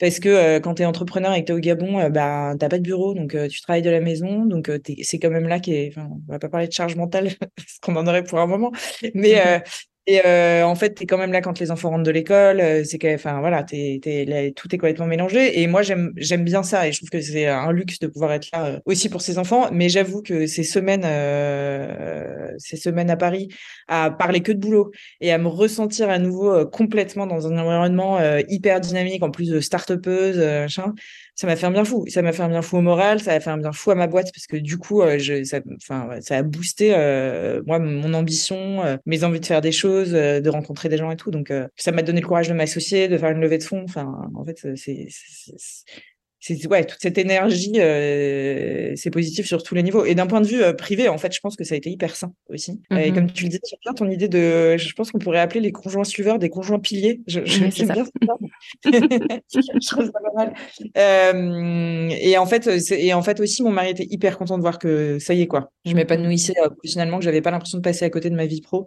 Parce 0.00 0.18
que 0.18 0.23
euh, 0.28 0.60
quand 0.60 0.74
tu 0.74 0.82
es 0.82 0.84
entrepreneur 0.84 1.32
et 1.34 1.40
que 1.42 1.46
tu 1.46 1.52
es 1.52 1.54
au 1.54 1.60
Gabon, 1.60 1.98
euh, 1.98 2.08
bah, 2.08 2.54
tu 2.58 2.68
pas 2.68 2.78
de 2.78 2.82
bureau, 2.82 3.14
donc 3.14 3.34
euh, 3.34 3.48
tu 3.48 3.60
travailles 3.60 3.82
de 3.82 3.90
la 3.90 4.00
maison. 4.00 4.44
Donc 4.44 4.68
euh, 4.68 4.78
c'est 5.02 5.18
quand 5.18 5.30
même 5.30 5.48
là 5.48 5.60
est. 5.72 5.88
Enfin, 5.88 6.08
on 6.10 6.32
va 6.32 6.38
pas 6.38 6.48
parler 6.48 6.68
de 6.68 6.72
charge 6.72 6.96
mentale, 6.96 7.30
parce 7.56 7.78
qu'on 7.82 7.96
en 7.96 8.06
aurait 8.06 8.24
pour 8.24 8.38
un 8.40 8.46
moment. 8.46 8.72
Mais. 9.14 9.62
Et 10.06 10.20
euh, 10.26 10.66
en 10.66 10.74
fait, 10.74 10.94
tu 10.94 11.04
es 11.04 11.06
quand 11.06 11.16
même 11.16 11.32
là 11.32 11.40
quand 11.40 11.58
les 11.60 11.70
enfants 11.70 11.88
rentrent 11.88 12.02
de 12.04 12.10
l'école. 12.10 12.60
euh, 12.60 12.84
C'est 12.84 12.98
que, 12.98 13.14
enfin 13.14 13.40
voilà, 13.40 13.62
t'es, 13.62 14.00
là, 14.28 14.50
tout 14.52 14.74
est 14.74 14.78
complètement 14.78 15.06
mélangé. 15.06 15.60
Et 15.62 15.66
moi, 15.66 15.80
j'aime, 15.82 16.12
j'aime 16.16 16.44
bien 16.44 16.62
ça. 16.62 16.86
Et 16.86 16.92
je 16.92 16.98
trouve 16.98 17.08
que 17.08 17.22
c'est 17.22 17.46
un 17.46 17.72
luxe 17.72 17.98
de 18.00 18.06
pouvoir 18.06 18.32
être 18.32 18.48
là 18.52 18.66
euh, 18.66 18.80
aussi 18.84 19.08
pour 19.08 19.22
ses 19.22 19.38
enfants. 19.38 19.70
Mais 19.72 19.88
j'avoue 19.88 20.20
que 20.20 20.46
ces 20.46 20.62
semaines, 20.62 21.04
euh, 21.06 22.50
ces 22.58 22.76
semaines 22.76 23.08
à 23.08 23.16
Paris, 23.16 23.48
à 23.88 24.10
parler 24.10 24.42
que 24.42 24.52
de 24.52 24.58
boulot 24.58 24.90
et 25.22 25.32
à 25.32 25.38
me 25.38 25.48
ressentir 25.48 26.10
à 26.10 26.18
nouveau 26.18 26.52
euh, 26.52 26.64
complètement 26.66 27.26
dans 27.26 27.46
un 27.46 27.56
environnement 27.58 28.18
hyper 28.48 28.80
dynamique, 28.80 29.22
en 29.22 29.30
plus 29.30 29.48
de 29.48 29.60
start-upeuse, 29.60 30.36
machin. 30.38 30.92
Ça 31.34 31.46
m'a 31.46 31.56
fait 31.56 31.66
un 31.66 31.70
bien 31.70 31.84
fou. 31.84 32.04
Ça 32.08 32.22
m'a 32.22 32.32
fait 32.32 32.42
un 32.42 32.48
bien 32.48 32.62
fou 32.62 32.76
au 32.78 32.80
moral, 32.80 33.20
ça 33.20 33.32
a 33.32 33.40
fait 33.40 33.50
un 33.50 33.58
bien 33.58 33.72
fou 33.72 33.90
à 33.90 33.94
ma 33.94 34.06
boîte 34.06 34.30
parce 34.32 34.46
que 34.46 34.56
du 34.56 34.78
coup, 34.78 35.02
je, 35.18 35.44
ça, 35.44 35.60
enfin, 35.76 36.08
ça 36.20 36.38
a 36.38 36.42
boosté 36.42 36.90
moi 37.66 37.78
mon 37.78 38.14
ambition, 38.14 38.98
mes 39.06 39.24
envies 39.24 39.40
de 39.40 39.46
faire 39.46 39.60
des 39.60 39.72
choses, 39.72 40.12
de 40.12 40.48
rencontrer 40.48 40.88
des 40.88 40.96
gens 40.96 41.10
et 41.10 41.16
tout. 41.16 41.30
Donc, 41.30 41.52
ça 41.76 41.92
m'a 41.92 42.02
donné 42.02 42.20
le 42.20 42.26
courage 42.26 42.48
de 42.48 42.54
m'associer, 42.54 43.08
de 43.08 43.18
faire 43.18 43.30
une 43.30 43.40
levée 43.40 43.58
de 43.58 43.64
fonds. 43.64 43.82
Enfin, 43.84 44.30
en 44.34 44.44
fait, 44.44 44.76
c'est 44.76 45.08
c'est 46.46 46.66
ouais 46.66 46.84
toute 46.84 47.00
cette 47.00 47.16
énergie 47.16 47.72
euh, 47.76 48.92
c'est 48.96 49.10
positif 49.10 49.46
sur 49.46 49.62
tous 49.62 49.74
les 49.74 49.82
niveaux. 49.82 50.04
Et 50.04 50.14
d'un 50.14 50.26
point 50.26 50.42
de 50.42 50.46
vue 50.46 50.62
euh, 50.62 50.74
privé 50.74 51.08
en 51.08 51.16
fait 51.16 51.32
je 51.34 51.40
pense 51.40 51.56
que 51.56 51.64
ça 51.64 51.74
a 51.74 51.78
été 51.78 51.88
hyper 51.88 52.14
sain 52.16 52.34
aussi. 52.50 52.82
Et 52.90 52.94
mm-hmm. 52.94 53.14
comme 53.14 53.32
tu 53.32 53.44
le 53.44 53.48
disais 53.48 53.60
c'est 53.64 53.80
bien 53.80 53.94
ton 53.94 54.10
idée 54.10 54.28
de 54.28 54.76
je 54.76 54.92
pense 54.92 55.10
qu'on 55.10 55.18
pourrait 55.18 55.40
appeler 55.40 55.60
les 55.60 55.72
conjoints 55.72 56.04
suiveurs 56.04 56.38
des 56.38 56.50
conjoints 56.50 56.80
piliers. 56.80 57.22
Je, 57.26 57.40
j'aime 57.46 57.70
bien 57.70 57.86
ça 57.86 58.02
je 58.84 59.88
trouve 59.88 60.04
ça 60.04 60.12
pas 60.12 60.34
mal. 60.36 60.54
Euh, 60.98 62.08
et 62.10 62.36
en 62.36 62.44
fait 62.44 62.68
et 62.92 63.14
en 63.14 63.22
fait 63.22 63.40
aussi 63.40 63.62
mon 63.62 63.70
mari 63.70 63.90
était 63.90 64.06
hyper 64.10 64.36
content 64.36 64.58
de 64.58 64.62
voir 64.62 64.78
que 64.78 65.18
ça 65.18 65.32
y 65.32 65.40
est 65.40 65.46
quoi. 65.46 65.72
Je 65.86 65.94
m'épanouissais 65.94 66.54
euh, 66.62 66.68
professionnellement 66.68 67.18
que 67.18 67.24
j'avais 67.24 67.40
pas 67.40 67.52
l'impression 67.52 67.78
de 67.78 67.82
passer 67.82 68.04
à 68.04 68.10
côté 68.10 68.28
de 68.28 68.36
ma 68.36 68.44
vie 68.44 68.60
pro 68.60 68.86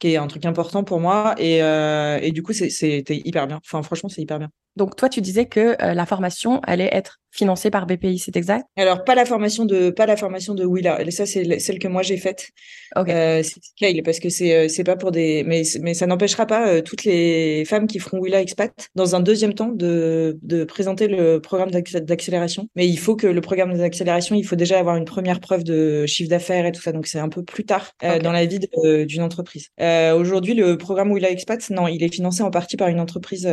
qui 0.00 0.08
est 0.08 0.16
un 0.16 0.26
truc 0.26 0.44
important 0.44 0.82
pour 0.82 0.98
moi. 0.98 1.36
Et, 1.38 1.58
et 1.58 2.32
du 2.32 2.42
coup 2.42 2.52
c'était 2.52 3.16
hyper 3.24 3.46
bien. 3.46 3.60
Enfin 3.64 3.84
franchement 3.84 4.08
c'est 4.08 4.22
hyper 4.22 4.40
bien 4.40 4.50
donc 4.76 4.96
toi, 4.96 5.08
tu 5.08 5.20
disais 5.20 5.46
que 5.46 5.76
la 5.80 6.06
formation 6.06 6.60
allait 6.60 6.90
être 6.92 7.20
financée 7.36 7.70
par 7.70 7.86
BPI, 7.86 8.18
c'est 8.18 8.36
exact? 8.36 8.66
Alors 8.76 9.04
pas 9.04 9.14
la 9.14 9.24
formation 9.24 9.64
de 9.64 9.90
pas 9.90 10.06
la 10.06 10.16
formation 10.16 10.54
de 10.54 10.64
Willa. 10.64 10.98
Ça 11.10 11.26
c'est 11.26 11.58
celle 11.58 11.78
que 11.78 11.88
moi 11.88 12.02
j'ai 12.02 12.16
faite. 12.16 12.48
Euh, 12.96 13.42
c'est 13.42 14.02
parce 14.02 14.20
que 14.20 14.30
c'est 14.30 14.68
c'est 14.68 14.84
pas 14.84 14.96
pour 14.96 15.12
des 15.12 15.44
mais 15.44 15.62
mais 15.82 15.94
ça 15.94 16.06
n'empêchera 16.06 16.46
pas 16.46 16.80
toutes 16.82 17.04
les 17.04 17.64
femmes 17.66 17.86
qui 17.86 17.98
feront 17.98 18.18
Willa 18.18 18.40
expat 18.40 18.72
dans 18.94 19.14
un 19.14 19.20
deuxième 19.20 19.54
temps 19.54 19.68
de 19.68 20.38
de 20.42 20.64
présenter 20.64 21.08
le 21.08 21.40
programme 21.40 21.70
d'accélération. 21.70 22.68
Mais 22.74 22.88
il 22.88 22.98
faut 22.98 23.16
que 23.16 23.26
le 23.26 23.40
programme 23.40 23.76
d'accélération, 23.76 24.34
il 24.34 24.44
faut 24.44 24.56
déjà 24.56 24.78
avoir 24.78 24.96
une 24.96 25.04
première 25.04 25.40
preuve 25.40 25.62
de 25.62 26.06
chiffre 26.06 26.30
d'affaires 26.30 26.64
et 26.66 26.72
tout 26.72 26.80
ça. 26.80 26.92
Donc 26.92 27.06
c'est 27.06 27.18
un 27.18 27.28
peu 27.28 27.42
plus 27.44 27.64
tard 27.64 27.92
dans 28.22 28.32
la 28.32 28.46
vie 28.46 28.60
d'une 29.06 29.22
entreprise. 29.22 29.68
Aujourd'hui, 29.78 30.54
le 30.54 30.78
programme 30.78 31.12
Willa 31.12 31.30
expat, 31.30 31.68
non, 31.70 31.86
il 31.86 32.02
est 32.02 32.12
financé 32.12 32.42
en 32.42 32.50
partie 32.50 32.76
par 32.76 32.88
une 32.88 33.00
entreprise 33.00 33.46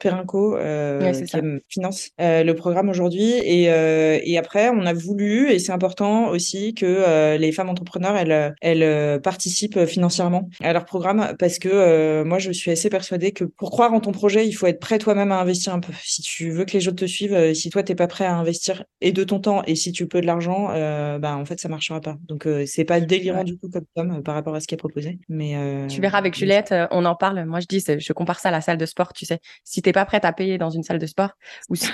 Perinco 0.00 0.43
euh, 0.52 1.12
qui 1.12 1.36
finance 1.68 2.10
euh, 2.20 2.44
le 2.44 2.54
programme 2.54 2.88
aujourd'hui. 2.88 3.32
Et, 3.42 3.70
euh, 3.70 4.18
et 4.22 4.38
après, 4.38 4.68
on 4.68 4.86
a 4.86 4.92
voulu, 4.92 5.50
et 5.50 5.58
c'est 5.58 5.72
important 5.72 6.28
aussi, 6.28 6.74
que 6.74 7.36
les 7.36 7.52
femmes 7.52 7.68
entrepreneurs, 7.68 8.16
elles, 8.16 8.54
elles 8.60 9.20
participent 9.20 9.84
financièrement 9.86 10.48
à 10.62 10.72
leur 10.72 10.84
programme 10.84 11.34
parce 11.38 11.58
que 11.58 12.22
moi, 12.22 12.38
je 12.38 12.52
suis 12.52 12.70
assez 12.70 12.90
persuadée 12.90 13.32
que 13.32 13.44
pour 13.44 13.70
croire 13.70 13.92
en 13.92 14.00
ton 14.00 14.12
projet, 14.12 14.46
il 14.46 14.52
faut 14.52 14.66
être 14.66 14.80
prêt 14.80 14.98
toi-même 14.98 15.32
à 15.32 15.40
investir 15.40 15.74
un 15.74 15.80
peu. 15.80 15.92
Si 16.02 16.22
tu 16.22 16.50
veux 16.50 16.64
que 16.64 16.72
les 16.72 16.88
autres 16.88 16.96
te 16.96 17.06
suivent, 17.06 17.54
si 17.54 17.70
toi, 17.70 17.82
t'es 17.82 17.94
pas 17.94 18.06
prêt 18.06 18.24
à 18.24 18.34
investir 18.34 18.84
et 19.00 19.12
de 19.12 19.24
ton 19.24 19.40
temps, 19.40 19.62
et 19.66 19.74
si 19.74 19.92
tu 19.92 20.06
peux 20.06 20.20
de 20.20 20.26
l'argent, 20.26 20.68
euh, 20.70 21.18
bah, 21.18 21.36
en 21.36 21.44
fait, 21.44 21.60
ça 21.60 21.68
marchera 21.68 22.00
pas. 22.00 22.16
Donc, 22.28 22.48
c'est 22.66 22.84
pas 22.84 23.00
délirant 23.00 23.44
du 23.44 23.58
tout 23.58 23.68
comme 23.70 23.84
com 23.94 24.22
par 24.22 24.34
rapport 24.34 24.54
à 24.54 24.60
ce 24.60 24.66
qui 24.66 24.74
est 24.74 24.78
proposé. 24.78 25.18
Mais 25.28 25.56
tu 25.88 26.00
verras 26.00 26.18
avec 26.18 26.36
Juliette, 26.36 26.74
on 26.90 27.04
en 27.04 27.14
parle. 27.14 27.44
Moi, 27.44 27.60
je 27.60 27.66
dis, 27.66 27.84
je 27.98 28.12
compare 28.12 28.40
ça 28.40 28.48
à 28.48 28.52
la 28.52 28.60
salle 28.60 28.78
de 28.78 28.86
sport. 28.86 29.12
Tu 29.12 29.26
sais, 29.26 29.38
si 29.64 29.82
t'es 29.82 29.92
pas 29.92 30.04
prête 30.04 30.24
à 30.24 30.32
payer 30.34 30.58
dans 30.58 30.70
une 30.70 30.82
salle 30.82 30.98
de 30.98 31.06
sport 31.06 31.30
si 31.74 31.88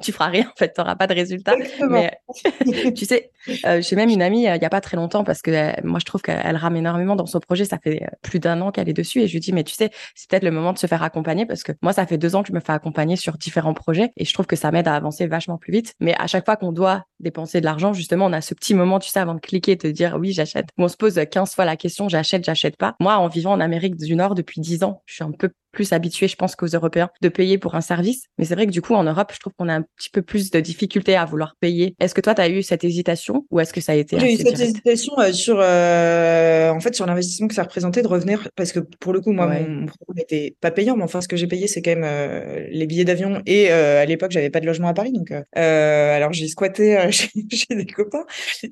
tu 0.00 0.12
feras 0.12 0.28
rien 0.28 0.44
en 0.44 0.58
fait, 0.58 0.72
tu 0.74 0.80
n'auras 0.80 0.96
pas 0.96 1.06
de 1.06 1.14
résultat. 1.14 1.54
Mais 1.88 2.12
tu 2.96 3.04
sais, 3.04 3.30
euh, 3.66 3.80
j'ai 3.82 3.96
même 3.96 4.08
une 4.08 4.22
amie 4.22 4.48
euh, 4.48 4.56
il 4.56 4.60
n'y 4.60 4.64
a 4.64 4.70
pas 4.70 4.80
très 4.80 4.96
longtemps 4.96 5.24
parce 5.24 5.42
que 5.42 5.50
euh, 5.50 5.72
moi 5.84 5.98
je 5.98 6.04
trouve 6.04 6.22
qu'elle 6.22 6.56
rame 6.56 6.76
énormément 6.76 7.16
dans 7.16 7.26
son 7.26 7.40
projet. 7.40 7.64
Ça 7.64 7.78
fait 7.78 8.06
plus 8.22 8.38
d'un 8.38 8.60
an 8.60 8.70
qu'elle 8.70 8.88
est 8.88 8.94
dessus 8.94 9.20
et 9.20 9.28
je 9.28 9.32
lui 9.32 9.40
dis 9.40 9.52
mais 9.52 9.64
tu 9.64 9.74
sais 9.74 9.90
c'est 10.14 10.30
peut-être 10.30 10.44
le 10.44 10.50
moment 10.50 10.72
de 10.72 10.78
se 10.78 10.86
faire 10.86 11.02
accompagner 11.02 11.46
parce 11.46 11.62
que 11.62 11.72
moi 11.82 11.92
ça 11.92 12.06
fait 12.06 12.18
deux 12.18 12.34
ans 12.34 12.42
que 12.42 12.48
je 12.48 12.54
me 12.54 12.60
fais 12.60 12.72
accompagner 12.72 13.16
sur 13.16 13.36
différents 13.36 13.74
projets 13.74 14.12
et 14.16 14.24
je 14.24 14.32
trouve 14.32 14.46
que 14.46 14.56
ça 14.56 14.70
m'aide 14.70 14.88
à 14.88 14.94
avancer 14.94 15.26
vachement 15.26 15.58
plus 15.58 15.72
vite. 15.72 15.94
Mais 16.00 16.14
à 16.18 16.26
chaque 16.26 16.44
fois 16.44 16.56
qu'on 16.56 16.72
doit 16.72 17.04
dépenser 17.20 17.60
de 17.60 17.64
l'argent, 17.64 17.92
justement, 17.92 18.26
on 18.26 18.32
a 18.32 18.40
ce 18.40 18.54
petit 18.54 18.74
moment, 18.74 18.98
tu 18.98 19.10
sais, 19.10 19.20
avant 19.20 19.34
de 19.34 19.40
cliquer, 19.40 19.76
de 19.76 19.90
dire 19.90 20.16
oui, 20.18 20.32
j'achète. 20.32 20.66
on 20.78 20.88
se 20.88 20.96
pose 20.96 21.20
15 21.30 21.54
fois 21.54 21.64
la 21.64 21.76
question, 21.76 22.08
j'achète, 22.08 22.44
j'achète 22.44 22.76
pas. 22.76 22.94
Moi, 23.00 23.16
en 23.16 23.28
vivant 23.28 23.52
en 23.52 23.60
Amérique 23.60 23.96
du 23.96 24.14
Nord 24.16 24.34
depuis 24.34 24.60
10 24.60 24.84
ans, 24.84 25.02
je 25.06 25.14
suis 25.14 25.24
un 25.24 25.32
peu 25.32 25.50
plus 25.72 25.92
habitué, 25.92 26.28
je 26.28 26.36
pense, 26.36 26.54
qu'aux 26.54 26.66
Européens 26.66 27.10
de 27.20 27.28
payer 27.28 27.58
pour 27.58 27.74
un 27.74 27.80
service. 27.80 28.26
Mais 28.38 28.44
c'est 28.44 28.54
vrai 28.54 28.66
que 28.66 28.70
du 28.70 28.82
coup, 28.82 28.94
en 28.94 29.04
Europe, 29.04 29.32
je 29.34 29.40
trouve 29.40 29.54
qu'on 29.58 29.68
a 29.68 29.74
un 29.74 29.82
petit 29.96 30.10
peu 30.10 30.22
plus 30.22 30.50
de 30.50 30.60
difficultés 30.60 31.16
à 31.16 31.24
vouloir 31.24 31.56
payer. 31.58 31.96
Est-ce 31.98 32.14
que 32.14 32.20
toi, 32.20 32.34
tu 32.34 32.42
as 32.42 32.48
eu 32.48 32.62
cette 32.62 32.84
hésitation 32.84 33.46
ou 33.50 33.60
est-ce 33.60 33.72
que 33.72 33.80
ça 33.80 33.92
a 33.92 33.94
été 33.94 34.18
J'ai 34.18 34.34
eu 34.34 34.36
cette 34.36 34.60
hésitation 34.60 35.18
euh, 35.18 35.32
sur, 35.32 35.58
euh, 35.58 36.70
en 36.70 36.80
fait, 36.80 36.94
sur 36.94 37.06
l'investissement 37.06 37.48
que 37.48 37.54
ça 37.54 37.62
représentait 37.62 38.02
de 38.02 38.08
revenir, 38.08 38.48
parce 38.54 38.72
que 38.72 38.80
pour 38.80 39.12
le 39.12 39.20
coup, 39.20 39.32
moi, 39.32 39.46
mon, 39.46 39.86
programme 39.86 40.16
n'était 40.16 40.54
pas 40.60 40.70
payant, 40.70 40.96
mais 40.96 41.04
enfin, 41.04 41.20
ce 41.20 41.28
que 41.28 41.36
j'ai 41.36 41.46
payé, 41.46 41.66
c'est 41.66 41.82
quand 41.82 41.92
même 41.92 42.04
euh, 42.04 42.66
les 42.70 42.86
billets 42.86 43.04
d'avion 43.04 43.40
et 43.46 43.70
à 43.70 44.04
l'époque, 44.04 44.30
j'avais 44.30 44.50
pas 44.50 44.60
de 44.60 44.66
logement 44.66 44.88
à 44.88 44.94
Paris, 44.94 45.12
donc 45.12 45.32
alors 45.54 46.32
j'ai 46.32 46.48
squatté 46.48 46.98
chez, 47.10 47.28
chez, 47.50 47.74
des 47.74 47.86
copains, 47.86 48.24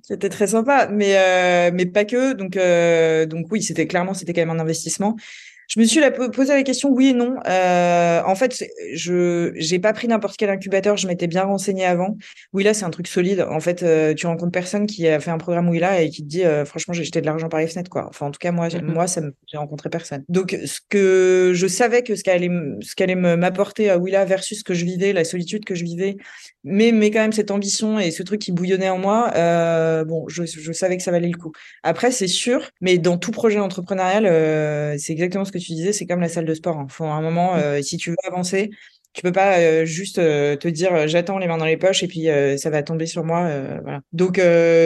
c'était 0.03 0.29
très 0.29 0.49
sympa, 0.49 0.89
mais 0.91 1.71
mais 1.73 1.87
pas 1.87 2.05
que, 2.05 2.33
donc 2.33 2.59
donc 3.29 3.47
oui, 3.51 3.63
c'était 3.63 3.87
clairement, 3.87 4.15
c'était 4.15 4.33
quand 4.33 4.43
même 4.43 4.51
un 4.51 4.61
investissement. 4.61 5.17
Je 5.71 5.79
me 5.79 5.85
suis 5.85 6.01
posé 6.33 6.53
la 6.53 6.65
question 6.65 6.91
oui 6.91 7.11
et 7.11 7.13
non. 7.13 7.37
Euh, 7.47 8.23
en 8.27 8.35
fait, 8.35 8.65
je 8.93 9.53
j'ai 9.55 9.79
pas 9.79 9.93
pris 9.93 10.09
n'importe 10.09 10.37
quel 10.37 10.51
incubateur. 10.51 10.97
Je 10.97 11.07
m'étais 11.07 11.29
bien 11.29 11.45
renseignée 11.45 11.85
avant. 11.85 12.17
Oui 12.53 12.65
là, 12.65 12.75
c'est 12.75 12.85
un 12.85 12.91
truc 12.91 13.07
solide. 13.07 13.47
En 13.49 13.61
fait, 13.61 13.85
euh, 13.85 14.13
tu 14.13 14.27
rencontres 14.27 14.51
personne 14.51 14.87
qui 14.89 15.07
a 15.07 15.21
fait 15.21 15.31
un 15.31 15.39
programme 15.39 15.69
oui 15.69 15.79
là 15.79 16.03
et 16.03 16.11
qui 16.11 16.23
te 16.23 16.27
dit 16.27 16.45
euh, 16.45 16.65
franchement 16.65 16.93
j'ai 16.93 17.05
jeté 17.05 17.21
de 17.21 17.27
l'argent 17.27 17.49
par 17.49 17.61
les 17.61 17.69
fenêtres 17.69 17.89
quoi. 17.89 18.09
Enfin 18.09 18.27
en 18.27 18.31
tout 18.33 18.41
cas 18.41 18.51
moi 18.51 18.67
mm-hmm. 18.67 18.83
moi 18.83 19.07
ça 19.07 19.21
j'ai 19.47 19.59
rencontré 19.59 19.91
personne. 19.91 20.25
Donc 20.29 20.59
ce 20.65 20.81
que 20.89 21.53
je 21.55 21.67
savais 21.69 22.03
que 22.03 22.17
ce 22.17 22.25
qu'allait 22.25 22.51
ce 22.81 22.97
qu'allait 22.97 23.15
m'apporter 23.15 23.91
à 23.91 23.99
Willa 23.99 24.25
versus 24.25 24.59
ce 24.59 24.65
que 24.65 24.75
je 24.75 24.85
vivais, 24.85 25.13
la 25.13 25.23
solitude 25.23 25.65
que 25.65 25.77
je 25.77 25.85
vivais, 25.85 26.17
mais 26.65 26.91
mais 26.91 27.13
quand 27.13 27.21
même 27.21 27.33
cette 27.33 27.53
ambition 27.53 28.01
et 28.01 28.11
ce 28.11 28.25
truc 28.25 28.41
qui 28.41 28.51
bouillonnait 28.51 28.91
en 28.91 28.99
moi. 28.99 29.31
bon, 30.05 30.29
je, 30.29 30.43
je 30.47 30.73
savais 30.73 30.97
que 30.97 31.05
ça 31.05 31.13
valait 31.13 31.29
le 31.29 31.39
coup. 31.39 31.53
Après 31.85 32.11
c'est 32.11 32.27
sûr, 32.27 32.69
mais 32.81 32.99
dans 32.99 33.19
tout 33.19 33.31
projet 33.31 33.61
entrepreneurial, 33.61 34.25
c'est 34.99 35.13
exactement 35.13 35.45
ce 35.45 35.53
que 35.53 35.60
tu 35.61 35.73
disais, 35.73 35.93
c'est 35.93 36.07
comme 36.07 36.21
la 36.21 36.29
salle 36.29 36.45
de 36.45 36.55
sport. 36.55 36.77
Il 36.77 36.83
hein. 36.83 36.87
faut 36.89 37.05
un 37.05 37.21
moment, 37.23 37.55
mmh. 37.55 37.59
euh, 37.59 37.83
si 37.83 37.97
tu 37.97 38.11
veux 38.11 38.17
avancer, 38.27 38.71
tu 39.13 39.23
peux 39.23 39.33
pas 39.33 39.59
euh, 39.59 39.85
juste 39.85 40.19
euh, 40.19 40.57
te 40.57 40.69
dire 40.69 40.95
euh, 40.95 41.07
j'attends 41.09 41.39
les 41.39 41.49
mains 41.49 41.59
dans 41.59 41.65
les 41.65 41.77
poches 41.77 42.03
et 42.03 42.07
puis 42.07 42.29
ça 42.57 42.71
va 42.71 42.83
tomber 42.83 43.07
sur 43.07 43.25
moi. 43.25 43.51
voilà. 43.83 44.01
Donc 44.13 44.41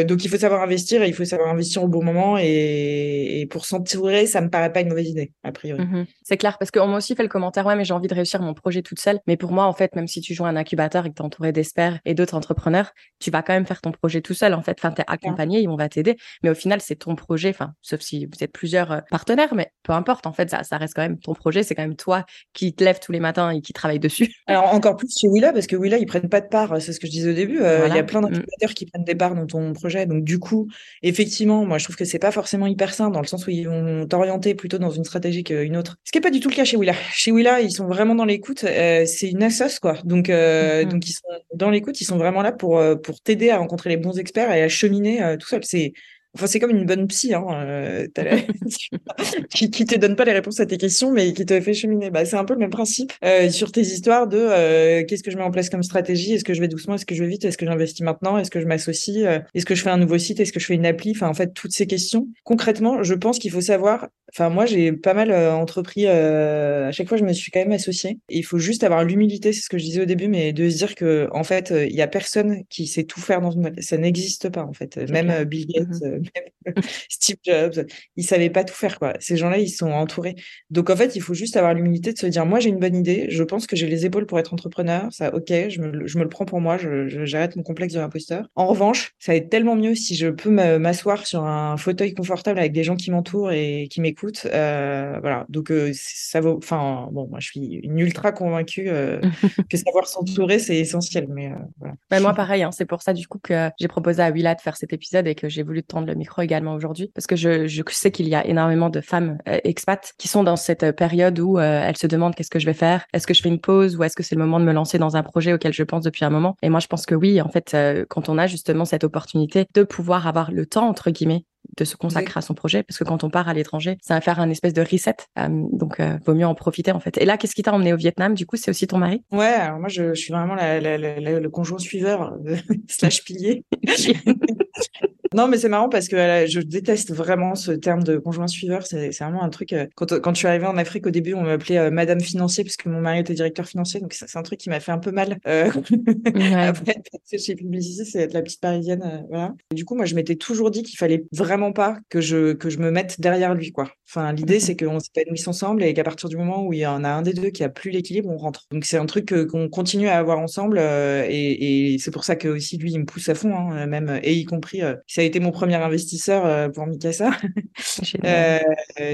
donc 0.07 0.25
il 0.25 0.29
faut 0.29 0.39
savoir 0.39 0.63
investir 0.63 1.03
et 1.03 1.09
il 1.09 1.15
faut 1.15 1.25
savoir 1.25 1.51
investir 1.51 1.83
au 1.85 1.89
bon 1.89 2.03
moment 2.03 2.39
et, 2.39 3.41
et 3.41 3.47
pour 3.47 3.67
s'entourer, 3.67 4.27
ça 4.27 4.41
me 4.41 4.49
paraît 4.49 4.73
pas 4.73 4.81
une 4.81 4.89
mauvaise 4.89 5.09
idée 5.09 5.33
a 5.43 5.53
priori. 5.53 5.85
Mmh 5.85 6.07
c'est 6.23 6.37
clair 6.39 6.57
parce 6.59 6.71
qu'on 6.71 6.87
m'a 6.87 6.97
aussi 6.97 7.15
fait 7.15 7.23
le 7.23 7.29
commentaire 7.29 7.67
ouais 7.67 7.77
mais 7.77 7.85
j'ai 7.85 7.93
envie 7.93 8.09
de 8.09 8.15
réussir 8.15 8.41
mon 8.41 8.55
projet 8.55 8.83
toute 8.83 8.99
seule. 8.99 9.21
Mais 9.27 9.37
pour 9.37 9.53
moi 9.53 9.65
en 9.65 9.73
fait 9.73 9.95
même 9.95 10.09
si 10.09 10.21
tu 10.21 10.35
joues 10.35 10.47
un 10.47 10.57
incubateur 10.57 11.05
et 11.07 11.11
que 11.11 11.15
tu 11.15 11.23
es 11.23 11.25
entouré 11.25 11.53
d'experts 11.53 11.99
et 12.05 12.15
d'autres 12.15 12.35
entrepreneurs, 12.35 12.93
tu 13.21 13.31
vas 13.31 13.43
quand 13.43 13.53
même 13.53 13.67
faire 13.67 13.81
ton 13.81 13.93
projet 13.93 14.21
tout 14.21 14.35
seul 14.35 14.55
en 14.55 14.63
fait. 14.63 14.77
Enfin 14.79 14.93
t'es 14.93 15.05
accompagné, 15.07 15.67
on 15.69 15.77
va 15.77 15.89
t'aider, 15.89 16.17
mais 16.43 16.51
au 16.51 16.55
final 16.55 16.81
c'est 16.81 16.97
ton 16.97 17.15
projet. 17.15 17.51
Enfin 17.51 17.75
sauf 17.83 18.01
si 18.01 18.27
vous 18.27 18.43
êtes 18.43 18.53
plusieurs 18.53 19.03
partenaires, 19.11 19.55
mais 19.55 19.71
peu 19.83 19.93
importe 19.93 20.27
en 20.27 20.33
fait 20.33 20.49
ça 20.51 20.63
ça 20.63 20.79
reste 20.79 20.95
quand 20.95 21.03
même 21.03 21.19
ton 21.19 21.35
projet. 21.35 21.63
C'est 21.63 21.75
quand 21.75 21.83
même 21.83 21.97
toi 21.97 22.25
qui 22.53 22.75
te 22.75 22.83
lèves 22.83 23.01
tous 23.01 23.13
les 23.13 23.21
matins 23.21 23.51
et 23.51 23.61
qui 23.61 23.73
travaille 23.73 23.99
dessus. 23.99 24.14
Alors 24.47 24.75
encore 24.75 24.97
plus 24.97 25.09
chez 25.19 25.29
Willa, 25.29 25.53
parce 25.53 25.67
que 25.67 25.77
Willa, 25.77 25.99
ils 25.99 26.07
prennent 26.07 26.29
pas 26.29 26.41
de 26.41 26.49
part, 26.49 26.81
c'est 26.81 26.93
ce 26.93 27.01
que 27.01 27.07
je 27.07 27.13
disais 27.13 27.31
au 27.31 27.35
début. 27.35 27.61
Euh, 27.61 27.87
il 27.89 27.95
y 27.95 27.99
a 27.99 28.03
plein 28.03 28.21
d'incubateurs 28.21 28.71
mmh. 28.71 28.75
qui 28.75 28.87
prennent 28.87 29.05
des 29.05 29.15
parts 29.15 29.35
dans 29.35 29.47
ton 29.47 29.73
projet. 29.73 30.07
Donc 30.07 30.25
du 30.25 30.39
coup, 30.39 30.69
effectivement, 31.03 31.65
moi 31.65 31.79
je 31.79 31.85
trouve 31.85 31.97
que 31.97 32.05
c'est 32.05 32.19
pas 32.19 32.31
forcément 32.31 32.67
hyper 32.67 32.95
sain 32.95 33.11
dans 33.11 33.21
le 33.21 33.27
sens 33.27 33.47
où 33.47 33.51
ils 33.51 33.69
vont 33.69 34.07
t'orienter 34.07 34.55
plutôt 34.55 34.79
dans 34.79 34.91
une 34.91 35.05
stratégie 35.05 35.45
qu'une 35.45 35.77
autre. 35.77 35.97
Ce 36.05 36.13
qui 36.13 36.19
est 36.19 36.21
pas 36.21 36.31
du 36.31 36.41
tout 36.41 36.49
le 36.49 36.55
cas 36.55 36.65
chez 36.65 36.77
Willa. 36.77 36.95
Chez 37.13 37.33
Willa, 37.33 37.61
ils 37.61 37.73
sont 37.73 37.87
vraiment 37.87 38.15
dans 38.15 38.25
l'écoute. 38.25 38.65
Euh, 38.65 39.05
c'est 39.07 39.31
une 39.31 39.43
assos 39.43 39.81
quoi. 39.81 39.95
Donc 40.05 40.29
euh, 40.29 40.85
mmh 40.85 40.89
donc 40.89 41.09
ils 41.09 41.13
sont 41.13 41.29
dans 41.55 41.71
l'écoute, 41.71 42.01
ils 42.01 42.05
sont 42.05 42.19
vraiment 42.19 42.43
là 42.43 42.53
pour 42.53 42.83
pour 43.03 43.21
t'aider 43.21 43.51
à 43.51 43.59
rencontrer 43.59 43.91
les 43.91 43.97
bons 43.97 44.19
experts 44.19 44.53
et 44.53 44.63
à 44.63 44.69
cheminer 44.69 45.37
tout 45.41 45.47
seul. 45.47 45.65
C'est 45.65 45.93
Enfin, 46.35 46.49
c'est 46.49 46.59
comme 46.59 46.71
une 46.71 46.85
bonne 46.85 47.07
psy, 47.07 47.33
hein, 47.33 47.45
euh, 47.53 48.07
qui, 49.51 49.71
qui 49.71 49.85
te 49.85 49.95
donne 49.97 50.17
pas 50.17 50.25
les 50.25 50.33
réponses 50.33 50.59
à 50.59 50.67
tes 50.67 50.79
questions, 50.79 51.13
mais 51.13 51.33
qui 51.33 51.47
te 51.47 51.61
fait 51.61 51.75
cheminer. 51.75 52.11
Bah, 52.11 52.25
c'est 52.25 52.37
un 52.37 52.45
peu 52.45 52.55
le 52.55 52.61
même 52.61 52.71
principe 52.71 53.13
euh, 53.25 53.49
sur 53.51 53.71
tes 53.71 53.83
histoires 53.83 54.27
de 54.27 54.39
euh, 54.39 55.05
qu'est-ce 55.05 55.23
que 55.23 55.31
je 55.31 55.37
mets 55.37 55.45
en 55.45 55.53
place 55.53 55.71
comme 55.71 55.85
stratégie, 55.85 56.35
est-ce 56.35 56.43
que 56.43 56.53
je 56.53 56.61
vais 56.61 56.67
doucement, 56.67 56.97
est-ce 56.97 57.07
que 57.07 57.15
je 57.15 57.23
vais 57.23 57.31
vite, 57.31 57.45
est-ce 57.45 57.57
que 57.57 57.67
j'investis 57.67 58.05
maintenant, 58.05 58.37
est-ce 58.37 58.51
que 58.51 58.61
je 58.61 58.67
m'associe, 58.67 59.43
est-ce 59.55 59.65
que 59.65 59.77
je 59.77 59.83
fais 59.83 59.91
un 59.91 59.97
nouveau 59.97 60.19
site, 60.19 60.41
est-ce 60.41 60.53
que 60.53 60.59
je 60.59 60.67
fais 60.67 60.75
une 60.75 60.87
appli, 60.87 61.13
enfin 61.13 61.29
en 61.29 61.35
fait 61.35 61.55
toutes 61.55 61.73
ces 61.73 61.87
questions. 61.87 62.27
Concrètement, 62.43 63.05
je 63.05 63.15
pense 63.15 63.39
qu'il 63.39 63.53
faut 63.53 63.61
savoir. 63.61 64.09
Enfin, 64.33 64.49
moi, 64.49 64.67
j'ai 64.67 64.91
pas 64.91 65.15
mal 65.15 65.33
entrepris. 65.33 66.09
à 66.09 66.91
chaque 66.91 67.09
fois, 67.09 67.17
je 67.17 67.23
me 67.23 67.33
suis 67.33 67.53
quand 67.53 67.61
même 67.61 67.71
associée. 67.71 68.19
il 68.29 68.45
faut 68.45 68.59
juste 68.59 68.83
avoir 68.83 69.05
l'humilité, 69.05 69.53
c'est 69.53 69.61
ce 69.61 69.69
que 69.69 69.79
je 69.79 69.85
disais 69.85 70.03
au 70.03 70.07
début, 70.07 70.27
mais 70.27 70.53
de 70.53 70.69
se 70.69 70.79
dire 70.79 70.97
que 70.97 71.29
en 71.31 71.45
fait, 71.45 71.73
il 71.73 71.95
y 71.95 72.03
a 72.03 72.09
personne 72.09 72.65
qui 72.69 72.89
sait 72.89 73.05
tout 73.05 73.21
faire 73.21 73.41
dans 73.41 73.53
une. 73.53 73.71
Ça 73.81 73.97
n'existe 73.97 74.49
pas 74.49 74.65
en 74.65 74.73
fait. 74.73 74.97
Même 75.09 75.45
Bill 75.45 75.67
Gates, 75.69 76.03
mmh 76.03 76.24
give 76.35 76.54
Steve 77.09 77.37
Jobs, 77.45 77.87
ils 78.17 78.25
savaient 78.25 78.51
pas 78.51 78.65
tout 78.65 78.75
faire 78.75 78.99
quoi. 78.99 79.15
Ces 79.21 79.37
gens-là, 79.37 79.59
ils 79.59 79.69
sont 79.69 79.91
entourés. 79.91 80.35
Donc 80.71 80.91
en 80.91 80.97
fait, 80.97 81.17
il 81.17 81.21
faut 81.21 81.35
juste 81.35 81.57
avoir 81.57 81.75
l'humilité 81.75 82.13
de 82.13 82.19
se 82.19 82.27
dire 82.27 82.47
moi 82.47 82.61
j'ai 82.61 82.71
une 82.71 82.79
bonne 82.79 82.97
idée, 82.97 83.27
je 83.31 83.43
pense 83.43 83.67
que 83.67 83.77
j'ai 83.77 83.87
les 83.87 84.07
épaules 84.07 84.27
pour 84.27 84.39
être 84.39 84.53
entrepreneur, 84.53 85.09
ça 85.13 85.35
OK, 85.35 85.49
je 85.49 85.81
me, 85.81 86.07
je 86.07 86.19
me 86.19 86.25
le 86.25 86.29
prends 86.29 86.45
pour 86.45 86.61
moi, 86.61 86.77
je, 86.79 87.25
j'arrête 87.25 87.57
mon 87.57 87.63
complexe 87.63 87.95
de 87.95 88.01
l'imposteur. 88.01 88.49
En 88.55 88.67
revanche, 88.67 89.13
ça 89.19 89.33
va 89.33 89.37
être 89.37 89.51
tellement 89.51 89.77
mieux 89.77 89.95
si 89.95 90.15
je 90.15 90.29
peux 90.29 90.51
m'asseoir 90.51 91.27
sur 91.27 91.45
un 91.45 91.77
fauteuil 91.77 92.15
confortable 92.15 92.59
avec 92.59 92.73
des 92.73 92.85
gens 92.85 92.97
qui 92.97 93.11
m'entourent 93.11 93.53
et 93.53 93.89
qui 93.91 94.01
m'écoutent. 94.01 94.47
Euh, 94.47 95.19
voilà. 95.21 95.47
Donc 95.49 95.71
euh, 95.71 95.91
ça 95.95 96.41
vaut 96.41 96.57
enfin 96.57 97.09
bon, 97.13 97.29
moi 97.29 97.41
je 97.41 97.47
suis 97.49 97.81
une 97.83 97.99
ultra 97.99 98.33
convaincue 98.33 98.89
euh, 98.89 99.21
que 99.71 99.77
savoir 99.77 100.07
s'entourer 100.07 100.59
c'est 100.59 100.77
essentiel 100.77 101.27
mais 101.29 101.53
voilà. 101.79 101.95
Bah, 102.11 102.21
moi 102.21 102.35
pareil, 102.35 102.63
hein, 102.63 102.71
c'est 102.73 102.85
pour 102.85 103.03
ça 103.03 103.13
du 103.13 103.27
coup 103.27 103.39
que 103.39 103.71
j'ai 103.79 103.89
proposé 103.89 104.23
à 104.23 104.31
Willa 104.31 104.55
de 104.55 104.61
faire 104.61 104.77
cet 104.77 104.93
épisode 104.93 105.27
et 105.27 105.35
que 105.35 105.49
j'ai 105.49 105.63
voulu 105.63 105.83
tendre 105.83 106.07
le 106.07 106.15
micro 106.15 106.43
également 106.43 106.54
aujourd'hui 106.63 107.11
parce 107.15 107.27
que 107.27 107.37
je, 107.37 107.67
je 107.67 107.83
sais 107.91 108.11
qu'il 108.11 108.29
y 108.29 108.35
a 108.35 108.47
énormément 108.47 108.91
de 108.91 109.01
femmes 109.01 109.39
expats 109.47 110.13
qui 110.19 110.29
sont 110.29 110.43
dans 110.43 110.57
cette 110.57 110.93
période 110.97 111.39
où 111.39 111.59
elles 111.59 111.97
se 111.97 112.07
demandent 112.07 112.35
qu'est-ce 112.35 112.51
que 112.51 112.59
je 112.59 112.67
vais 112.67 112.75
faire, 112.75 113.05
est-ce 113.13 113.27
que 113.27 113.35
je 113.35 113.43
fais 113.43 113.49
une 113.49 113.61
pause 113.61 113.97
ou 113.97 114.05
est-ce 114.05 114.17
que 114.17 114.23
c'est 114.23 114.35
le 114.35 114.41
moment 114.41 114.61
de 114.61 114.65
me 114.65 114.73
lancer 114.73 114.99
dans 114.99 115.17
un 115.17 115.23
projet 115.23 115.53
auquel 115.53 115.73
je 115.73 115.83
pense 115.83 116.05
depuis 116.05 116.25
un 116.25 116.31
moment? 116.31 116.57
Et 116.63 116.69
moi 116.69 116.81
je 116.81 116.87
pense 116.87 117.07
que 117.07 117.15
oui, 117.15 117.41
en 117.41 117.49
fait, 117.49 117.77
quand 118.09 118.29
on 118.29 118.39
a 118.39 118.47
justement 118.47 118.85
cette 118.85 119.05
opportunité 119.05 119.67
de 119.75 119.83
pouvoir 119.83 120.27
avoir 120.27 120.51
le 120.51 120.67
temps 120.67 120.89
entre 120.89 121.11
guillemets 121.11 121.45
de 121.77 121.85
se 121.85 121.97
consacrer 121.97 122.39
à 122.39 122.41
son 122.41 122.55
projet 122.55 122.83
parce 122.83 122.99
que 122.99 123.05
quand 123.05 123.25
on 123.25 123.31
part 123.31 123.49
à 123.49 123.55
l'étranger, 123.55 123.99
ça 124.03 124.15
va 124.15 124.21
faire 124.21 124.41
un 124.41 124.51
espèce 124.51 124.75
de 124.75 124.83
reset. 124.83 125.17
Euh, 125.39 125.49
donc, 125.73 126.01
euh, 126.01 126.19
vaut 126.25 126.35
mieux 126.35 126.47
en 126.47 126.55
profiter 126.55 126.93
en 126.93 127.01
fait. 127.01 127.19
Et 127.19 127.25
là, 127.25 127.37
qu'est-ce 127.37 127.55
qui 127.55 127.63
t'a 127.63 127.73
emmené 127.73 127.93
au 127.93 127.97
Vietnam? 127.97 128.35
Du 128.35 128.47
coup, 128.47 128.57
c'est 128.57 128.71
aussi 128.71 128.87
ton 128.87 128.99
mari? 128.99 129.23
Ouais, 129.33 129.47
alors 129.47 129.79
moi, 129.79 129.89
je, 129.89 130.15
je 130.15 130.21
suis 130.21 130.33
vraiment 130.33 130.55
la, 130.55 130.81
la, 130.81 130.97
le 131.19 131.51
conjoint 131.51 131.79
suiveur 131.79 132.37
slash 132.89 133.25
pilier. 133.25 133.65
Non, 135.35 135.49
mais 135.49 135.59
c'est 135.59 135.69
marrant 135.69 135.89
parce 135.89 136.07
que 136.07 136.17
je 136.47 136.61
déteste 136.61 137.13
vraiment 137.13 137.57
ce 137.57 137.73
terme 137.73 138.05
de 138.05 138.19
conjoint 138.19 138.47
suiveur. 138.47 138.87
C'est 138.87 139.11
vraiment 139.19 139.43
un 139.43 139.49
truc. 139.49 139.73
Euh, 139.73 139.89
quand, 139.97 140.21
quand 140.21 140.33
je 140.33 140.39
suis 140.39 140.47
arrivée 140.47 140.67
en 140.67 140.77
Afrique 140.77 141.09
au 141.09 141.11
début, 141.11 141.35
on 141.35 141.43
m'appelait 141.43 141.79
euh, 141.79 141.91
Madame 141.91 142.21
financier 142.21 142.63
parce 142.63 142.77
que 142.77 142.89
mon 142.89 143.01
mari 143.01 143.19
était 143.19 143.35
directeur 143.35 143.67
financier. 143.67 144.01
Donc 144.01 144.13
c'est 144.13 144.39
un 144.39 144.43
truc 144.45 144.61
qui 144.61 144.71
m'a 144.71 144.79
fait 144.79 144.93
un 144.93 144.99
peu 144.99 145.11
mal. 145.11 145.39
Euh, 145.49 145.73
Après, 146.55 147.03
chez 147.37 147.57
Publicité, 147.57 148.05
c'est 148.05 148.21
être 148.21 148.33
la 148.33 148.43
petite 148.43 148.61
parisienne. 148.61 149.03
Euh, 149.03 149.27
voilà. 149.29 149.55
du 149.75 149.85
coup, 149.85 149.97
moi, 149.97 150.05
je 150.05 150.15
m'étais 150.15 150.37
toujours 150.37 150.71
dit 150.71 150.85
qu'il 150.85 150.97
fallait 150.97 151.25
vraiment 151.33 151.73
pas 151.73 151.99
que 152.11 152.21
je 152.21 152.53
que 152.53 152.71
je 152.71 152.79
me 152.79 152.93
mette 152.93 153.21
derrière 153.21 153.55
lui, 153.55 153.73
quoi. 153.73 153.91
Enfin, 154.09 154.33
l'idée, 154.33 154.61
c'est 154.61 154.77
qu'on 154.77 155.01
s'épanouisse 155.01 155.49
ensemble 155.49 155.83
et 155.83 155.95
qu'à 155.95 156.05
partir 156.05 156.29
du 156.29 156.37
moment 156.37 156.65
où 156.65 156.73
il 156.73 156.79
y 156.79 156.87
en 156.87 157.03
a 157.03 157.09
un 157.09 157.23
des 157.23 157.33
deux 157.33 157.51
qui 157.51 157.65
a 157.65 157.69
plus 157.69 157.91
l'équilibre, 157.91 158.31
on 158.31 158.37
rentre. 158.37 158.67
Donc 158.71 158.85
c'est 158.85 158.99
un 158.99 159.07
truc 159.07 159.35
qu'on 159.49 159.69
continue 159.69 160.07
à 160.07 160.17
avoir 160.17 160.39
ensemble 160.39 160.79
et, 160.79 161.95
et 161.95 161.99
c'est 161.99 162.13
pour 162.13 162.23
ça 162.23 162.37
que 162.37 162.47
aussi 162.47 162.79
lui, 162.79 162.93
il 162.93 163.01
me 163.01 163.05
pousse 163.05 163.29
à 163.29 163.35
fond, 163.35 163.53
hein, 163.57 163.87
même 163.87 164.21
et 164.23 164.35
y 164.35 164.45
compris 164.45 164.83
a 165.25 165.27
été 165.27 165.41
mon 165.41 165.51
premier 165.51 165.77
investisseur 165.77 166.45
euh, 166.47 166.69
pour 166.69 166.87
Mikasa. 166.87 167.31
euh, 168.25 168.59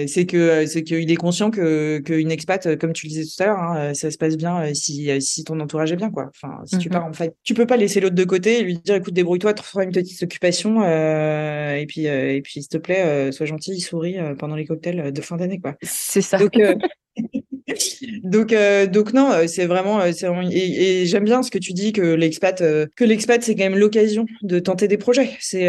c'est 0.07 0.27
que 0.27 0.66
c'est 0.66 0.83
qu'il 0.83 1.11
est 1.11 1.16
conscient 1.16 1.51
que 1.51 1.99
qu'une 1.99 2.31
expat, 2.31 2.77
comme 2.77 2.92
tu 2.92 3.07
le 3.07 3.11
disais 3.11 3.25
tout 3.25 3.42
à 3.42 3.46
l'heure, 3.46 3.59
hein, 3.59 3.94
ça 3.94 4.11
se 4.11 4.18
passe 4.18 4.37
bien 4.37 4.62
euh, 4.62 4.75
si 4.75 5.11
si 5.20 5.44
ton 5.44 5.59
entourage 5.61 5.92
est 5.92 5.96
bien, 5.96 6.11
quoi. 6.11 6.31
Enfin, 6.35 6.61
si 6.66 6.79
tu 6.79 6.88
mm-hmm. 6.88 6.92
pars 6.92 7.05
en 7.07 7.12
fait, 7.12 7.35
tu 7.42 7.55
peux 7.55 7.66
pas 7.66 7.77
laisser 7.77 8.01
l'autre 8.01 8.14
de 8.14 8.25
côté 8.25 8.61
et 8.61 8.62
lui 8.62 8.79
dire, 8.79 8.96
écoute, 8.96 9.14
débrouille-toi, 9.14 9.55
trouve 9.55 9.83
une 9.83 9.92
petite 9.92 10.23
occupation, 10.23 10.83
euh, 10.83 11.77
et 11.77 11.87
puis 11.87 12.07
et 12.07 12.40
puis 12.42 12.55
s'il 12.55 12.68
te 12.68 12.79
plaît, 12.79 13.33
sois 13.33 13.46
gentil, 13.46 13.81
souris 13.81 14.16
pendant 14.38 14.57
les 14.57 14.66
cocktails 14.66 15.12
de 15.12 15.20
fin 15.20 15.37
d'année, 15.37 15.61
quoi. 15.61 15.77
C'est 15.83 16.23
ça. 16.23 16.38
Donc 16.38 16.53
donc, 18.22 18.52
euh, 18.52 18.87
donc 18.87 19.12
non, 19.12 19.30
euh, 19.30 19.46
c'est 19.46 19.66
vraiment, 19.66 20.00
euh, 20.00 20.12
et, 20.50 21.06
j'aime 21.06 21.24
bien 21.24 21.42
ce 21.42 21.50
que 21.50 21.59
tu 21.59 21.72
dis 21.72 21.92
que 21.92 22.02
l'expat, 22.02 22.62
que 22.96 23.04
l'expat, 23.04 23.42
c'est 23.42 23.54
quand 23.54 23.64
même 23.64 23.78
l'occasion 23.78 24.26
de 24.42 24.59
tenter 24.59 24.88
des 24.88 24.98
projets. 24.98 25.30
C'est, 25.40 25.66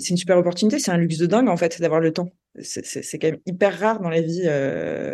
c'est 0.00 0.10
une 0.10 0.16
super 0.16 0.38
opportunité, 0.38 0.78
c'est 0.78 0.90
un 0.90 0.98
luxe 0.98 1.18
de 1.18 1.26
dingue 1.26 1.48
en 1.48 1.56
fait 1.56 1.80
d'avoir 1.80 2.00
le 2.00 2.12
temps 2.12 2.30
c'est 2.60 3.18
quand 3.20 3.28
même 3.28 3.38
hyper 3.46 3.78
rare 3.78 4.00
dans 4.00 4.08
la 4.08 4.20
vie 4.20 4.42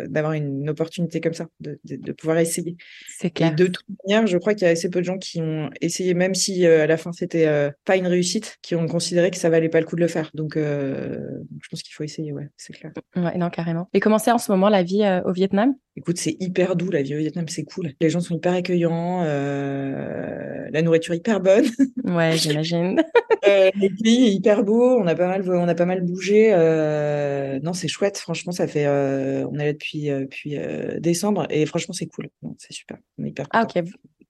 d'avoir 0.09 0.33
une 0.33 0.67
opportunité 0.67 1.21
comme 1.21 1.33
ça, 1.33 1.45
de, 1.59 1.79
de, 1.83 2.11
pouvoir 2.11 2.39
essayer. 2.39 2.75
C'est 3.19 3.29
clair. 3.29 3.51
Et 3.51 3.55
de 3.55 3.67
toute 3.67 3.85
manière, 4.03 4.25
je 4.25 4.37
crois 4.39 4.55
qu'il 4.55 4.65
y 4.65 4.67
a 4.67 4.71
assez 4.71 4.89
peu 4.89 4.99
de 4.99 5.05
gens 5.05 5.19
qui 5.19 5.41
ont 5.41 5.69
essayé, 5.79 6.15
même 6.15 6.33
si 6.33 6.65
à 6.65 6.87
la 6.87 6.97
fin 6.97 7.11
c'était 7.11 7.71
pas 7.83 7.97
une 7.97 8.07
réussite, 8.07 8.57
qui 8.63 8.73
ont 8.73 8.87
considéré 8.87 9.29
que 9.29 9.37
ça 9.37 9.49
valait 9.49 9.69
pas 9.69 9.79
le 9.79 9.85
coup 9.85 9.95
de 9.95 10.01
le 10.01 10.07
faire. 10.07 10.31
Donc, 10.33 10.55
je 10.55 11.69
pense 11.69 11.83
qu'il 11.83 11.93
faut 11.93 12.03
essayer, 12.03 12.33
ouais, 12.33 12.49
c'est 12.57 12.73
clair. 12.73 12.91
Ouais, 13.15 13.37
non, 13.37 13.49
carrément. 13.51 13.89
Et 13.93 13.99
comment 13.99 14.17
c'est 14.17 14.31
en 14.31 14.39
ce 14.39 14.51
moment 14.51 14.69
la 14.69 14.81
vie 14.81 15.03
au 15.25 15.31
Vietnam? 15.31 15.75
Écoute, 15.97 16.17
c'est 16.25 16.37
hyper 16.39 16.75
doux 16.75 16.89
la 16.89 17.03
vie 17.03 17.15
au 17.15 17.19
Vietnam, 17.19 17.47
c'est 17.47 17.63
cool. 17.63 17.93
Les 18.01 18.09
gens 18.09 18.19
sont 18.19 18.35
hyper 18.35 18.53
accueillants, 18.53 19.21
la 19.23 20.81
nourriture 20.81 21.13
hyper 21.13 21.39
bonne. 21.39 21.65
Ouais, 22.03 22.35
j'imagine. 22.37 23.01
le 23.45 24.03
pays 24.03 24.27
est 24.27 24.33
hyper 24.33 24.63
beau, 24.63 24.97
on 24.99 25.05
a 25.07 25.15
pas 25.15 25.27
mal, 25.27 25.47
on 25.47 25.67
a 25.67 25.75
pas 25.75 25.85
mal 25.85 26.01
bougé. 26.01 26.51
Euh, 26.53 27.59
non, 27.61 27.73
c'est 27.73 27.87
chouette. 27.87 28.17
Franchement, 28.17 28.51
ça 28.51 28.67
fait. 28.67 28.85
Euh, 28.85 29.45
on 29.51 29.59
est 29.59 29.65
là 29.65 29.73
depuis, 29.73 30.09
euh, 30.09 30.21
depuis 30.21 30.57
décembre 30.99 31.45
et 31.49 31.65
franchement, 31.65 31.93
c'est 31.93 32.07
cool. 32.07 32.29
C'est 32.57 32.73
super. 32.73 32.97
On 33.17 33.25
est 33.25 33.29
hyper 33.29 33.47
ah, 33.51 33.63
ok. 33.63 33.83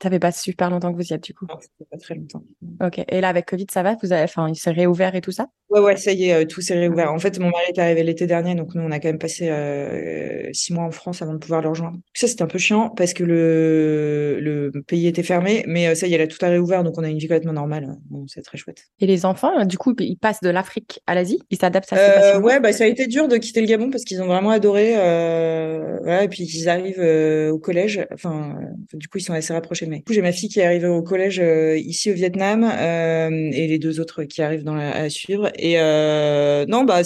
Ça 0.06 0.12
fait 0.12 0.20
pas 0.20 0.32
super 0.32 0.70
longtemps 0.70 0.92
que 0.92 0.98
vous 0.98 1.08
y 1.08 1.14
êtes, 1.14 1.24
du 1.24 1.34
coup 1.34 1.48
Non, 1.50 1.60
ça 1.60 1.68
fait 1.80 1.88
pas 1.90 1.98
très 1.98 2.14
longtemps. 2.14 2.44
Ok. 2.80 3.02
Et 3.10 3.22
là, 3.22 3.30
avec 3.30 3.48
Covid, 3.48 3.66
ça 3.72 3.82
va? 3.82 3.96
Vous 4.04 4.14
avez... 4.14 4.22
enfin, 4.22 4.48
Il 4.50 4.56
s'est 4.56 4.70
réouvert 4.70 5.16
et 5.16 5.22
tout 5.22 5.32
ça? 5.32 5.48
Ouais, 5.70 5.80
ouais, 5.80 5.98
ça 5.98 6.12
y 6.12 6.30
est, 6.30 6.46
tout 6.46 6.62
s'est 6.62 6.78
réouvert. 6.78 7.12
En 7.12 7.18
fait, 7.18 7.40
mon 7.40 7.50
mari 7.50 7.64
est 7.76 7.80
arrivé 7.80 8.04
l'été 8.04 8.28
dernier, 8.28 8.54
donc 8.54 8.76
nous, 8.76 8.84
on 8.84 8.92
a 8.92 9.00
quand 9.00 9.08
même 9.08 9.18
passé 9.18 9.52
six 10.54 10.74
mois 10.74 10.84
en 10.84 10.92
France 10.92 11.24
avant 11.24 11.34
de 11.34 11.40
pouvoir 11.40 11.64
le 11.64 11.70
rejoindre. 11.70 11.98
Ça, 12.14 12.28
c'était 12.28 12.44
un 12.44 12.48
peu 12.48 12.60
chiant 12.60 12.92
parce 12.92 13.14
que 13.14 13.24
le, 13.24 14.40
le 14.40 14.82
pays 14.84 15.08
était 15.08 15.24
fermé, 15.24 15.64
mais 15.68 15.96
ça 15.96 16.06
y 16.06 16.14
est, 16.14 16.20
là, 16.20 16.28
tout 16.28 16.38
a 16.46 16.50
réouvert, 16.50 16.84
donc 16.84 17.00
on 17.00 17.04
a 17.04 17.10
une 17.10 17.18
vie 17.18 17.26
complètement 17.26 17.54
normale. 17.54 17.96
Bon, 18.12 18.28
c'est 18.28 18.44
très 18.44 18.60
chouette. 18.60 18.84
Et 19.00 19.08
les 19.08 19.26
enfants, 19.26 19.66
du 19.66 19.80
coup, 19.80 19.96
ils 19.98 20.18
passent 20.18 20.42
de 20.42 20.50
l'Afrique 20.50 21.02
à 21.08 21.16
l'Asie? 21.16 21.40
Ils 21.50 21.58
s'adaptent 21.58 21.92
à 21.94 21.98
euh, 21.98 22.40
Ouais, 22.40 22.60
bah, 22.60 22.72
ça 22.72 22.84
a 22.84 22.88
été 22.88 23.08
dur 23.08 23.28
de 23.28 23.38
quitter 23.38 23.62
le 23.62 23.68
Gabon 23.68 23.90
parce 23.90 24.04
qu'ils 24.04 24.22
ont 24.22 24.28
vraiment 24.28 24.52
adoré. 24.52 24.94
Euh, 24.96 25.98
voilà, 26.04 26.24
et 26.24 26.28
puis 26.28 26.44
ils 26.44 26.70
arrivent 26.70 27.00
euh, 27.00 27.50
au 27.50 27.58
collège. 27.58 28.06
Enfin, 28.14 28.56
du 28.94 29.08
coup, 29.08 29.18
ils 29.18 29.24
sont 29.24 29.34
assez 29.34 29.54
rapprochés. 29.54 29.88
Mais 29.88 29.95
j'ai 30.10 30.22
ma 30.22 30.32
fille 30.32 30.50
qui 30.50 30.60
est 30.60 30.66
arrivée 30.66 30.88
au 30.88 31.02
collège 31.02 31.40
euh, 31.40 31.78
ici 31.78 32.12
au 32.12 32.14
Vietnam 32.14 32.64
et 32.64 33.68
les 33.68 33.80
deux 33.80 34.00
autres 34.00 34.24
qui 34.24 34.42
arrivent 34.42 34.68
à 34.68 35.10
suivre. 35.10 35.52
Et 35.58 35.76
non, 36.68 36.84
bah, 36.84 37.04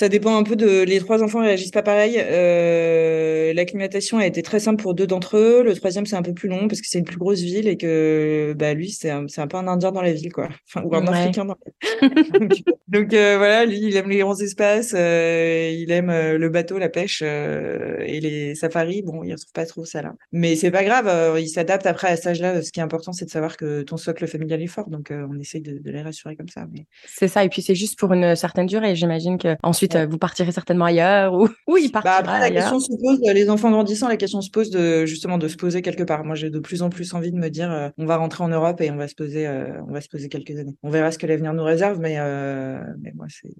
ça 0.00 0.08
dépend 0.08 0.34
un 0.34 0.44
peu 0.44 0.56
de. 0.56 0.82
Les 0.82 0.98
trois 0.98 1.22
enfants 1.22 1.40
réagissent 1.40 1.72
pas 1.72 1.82
pareil. 1.82 2.16
Euh, 2.18 3.52
L'acclimatation 3.52 4.16
a 4.16 4.24
été 4.26 4.40
très 4.40 4.58
simple 4.58 4.82
pour 4.82 4.94
deux 4.94 5.06
d'entre 5.06 5.36
eux. 5.36 5.62
Le 5.62 5.74
troisième, 5.74 6.06
c'est 6.06 6.16
un 6.16 6.22
peu 6.22 6.32
plus 6.32 6.48
long 6.48 6.68
parce 6.68 6.80
que 6.80 6.86
c'est 6.88 7.00
une 7.00 7.04
plus 7.04 7.18
grosse 7.18 7.40
ville 7.40 7.68
et 7.68 7.76
que 7.76 8.54
bah, 8.56 8.72
lui, 8.72 8.92
c'est 8.92 9.10
un, 9.10 9.26
un 9.36 9.46
peu 9.46 9.58
un 9.58 9.68
Indien 9.68 9.92
dans 9.92 10.00
la 10.00 10.12
ville, 10.12 10.32
quoi. 10.32 10.48
Enfin, 10.68 10.86
ou 10.86 10.94
un 10.94 11.06
Africain 11.06 11.44
dans 11.44 11.54
la 12.00 12.08
ville. 12.08 12.64
donc, 12.88 13.12
euh, 13.12 13.36
voilà, 13.36 13.66
lui, 13.66 13.78
il 13.78 13.96
aime 13.96 14.08
les 14.08 14.20
grands 14.20 14.38
espaces, 14.38 14.94
euh, 14.96 15.70
il 15.70 15.90
aime 15.90 16.08
euh, 16.08 16.38
le 16.38 16.48
bateau, 16.48 16.78
la 16.78 16.88
pêche 16.88 17.20
et 17.20 18.20
les 18.20 18.54
safaris. 18.54 19.02
Bon, 19.02 19.22
il 19.22 19.32
retrouve 19.32 19.52
pas 19.52 19.66
trop 19.66 19.84
ça 19.84 20.00
là. 20.00 20.14
Mais 20.32 20.56
c'est 20.56 20.70
pas 20.70 20.84
grave, 20.84 21.38
il 21.38 21.48
s'adapte 21.48 21.84
après 21.84 22.08
à 22.08 22.16
cet 22.16 22.28
âge-là. 22.28 22.62
Ce 22.62 22.72
qui 22.72 22.80
est 22.80 22.82
important, 22.82 23.12
c'est 23.12 23.26
de 23.26 23.30
savoir 23.30 23.58
que 23.58 23.82
ton 23.82 23.98
socle 23.98 24.26
familial 24.26 24.62
est 24.62 24.66
fort. 24.66 24.88
Donc, 24.88 25.12
on 25.12 25.38
essaye 25.38 25.60
de, 25.60 25.78
de 25.78 25.90
les 25.90 26.00
rassurer 26.00 26.36
comme 26.36 26.48
ça. 26.48 26.66
Mais... 26.72 26.86
C'est 27.06 27.28
ça. 27.28 27.44
Et 27.44 27.50
puis, 27.50 27.60
c'est 27.60 27.74
juste 27.74 27.98
pour 27.98 28.14
une 28.14 28.34
certaine 28.34 28.66
durée. 28.66 28.94
J'imagine 28.94 29.36
que 29.36 29.56
ensuite, 29.62 29.89
vous 29.96 30.18
partirez 30.18 30.52
certainement 30.52 30.86
ailleurs 30.86 31.34
ou 31.34 31.48
oui, 31.66 31.90
bah 31.92 32.00
après, 32.04 32.40
la 32.40 32.50
question 32.50 32.80
se 32.80 32.92
pose, 33.00 33.20
les 33.22 33.50
enfants 33.50 33.70
grandissant, 33.70 34.08
la 34.08 34.16
question 34.16 34.40
se 34.40 34.50
pose 34.50 34.70
de 34.70 35.06
justement 35.06 35.38
de 35.38 35.48
se 35.48 35.56
poser 35.56 35.82
quelque 35.82 36.02
part. 36.02 36.24
Moi, 36.24 36.34
j'ai 36.34 36.50
de 36.50 36.58
plus 36.58 36.82
en 36.82 36.90
plus 36.90 37.12
envie 37.14 37.32
de 37.32 37.38
me 37.38 37.48
dire, 37.48 37.70
euh, 37.70 37.88
on 37.98 38.06
va 38.06 38.16
rentrer 38.16 38.44
en 38.44 38.48
Europe 38.48 38.80
et 38.80 38.90
on 38.90 38.96
va 38.96 39.08
se 39.08 39.14
poser, 39.14 39.46
euh, 39.46 39.80
on 39.88 39.92
va 39.92 40.00
se 40.00 40.08
poser 40.08 40.28
quelques 40.28 40.58
années. 40.58 40.76
On 40.82 40.90
verra 40.90 41.12
ce 41.12 41.18
que 41.18 41.26
l'avenir 41.26 41.52
nous 41.54 41.64
réserve, 41.64 41.98
mais 42.00 42.16
euh, 42.18 42.80
mais 43.00 43.12
moi, 43.14 43.26
c'est 43.28 43.54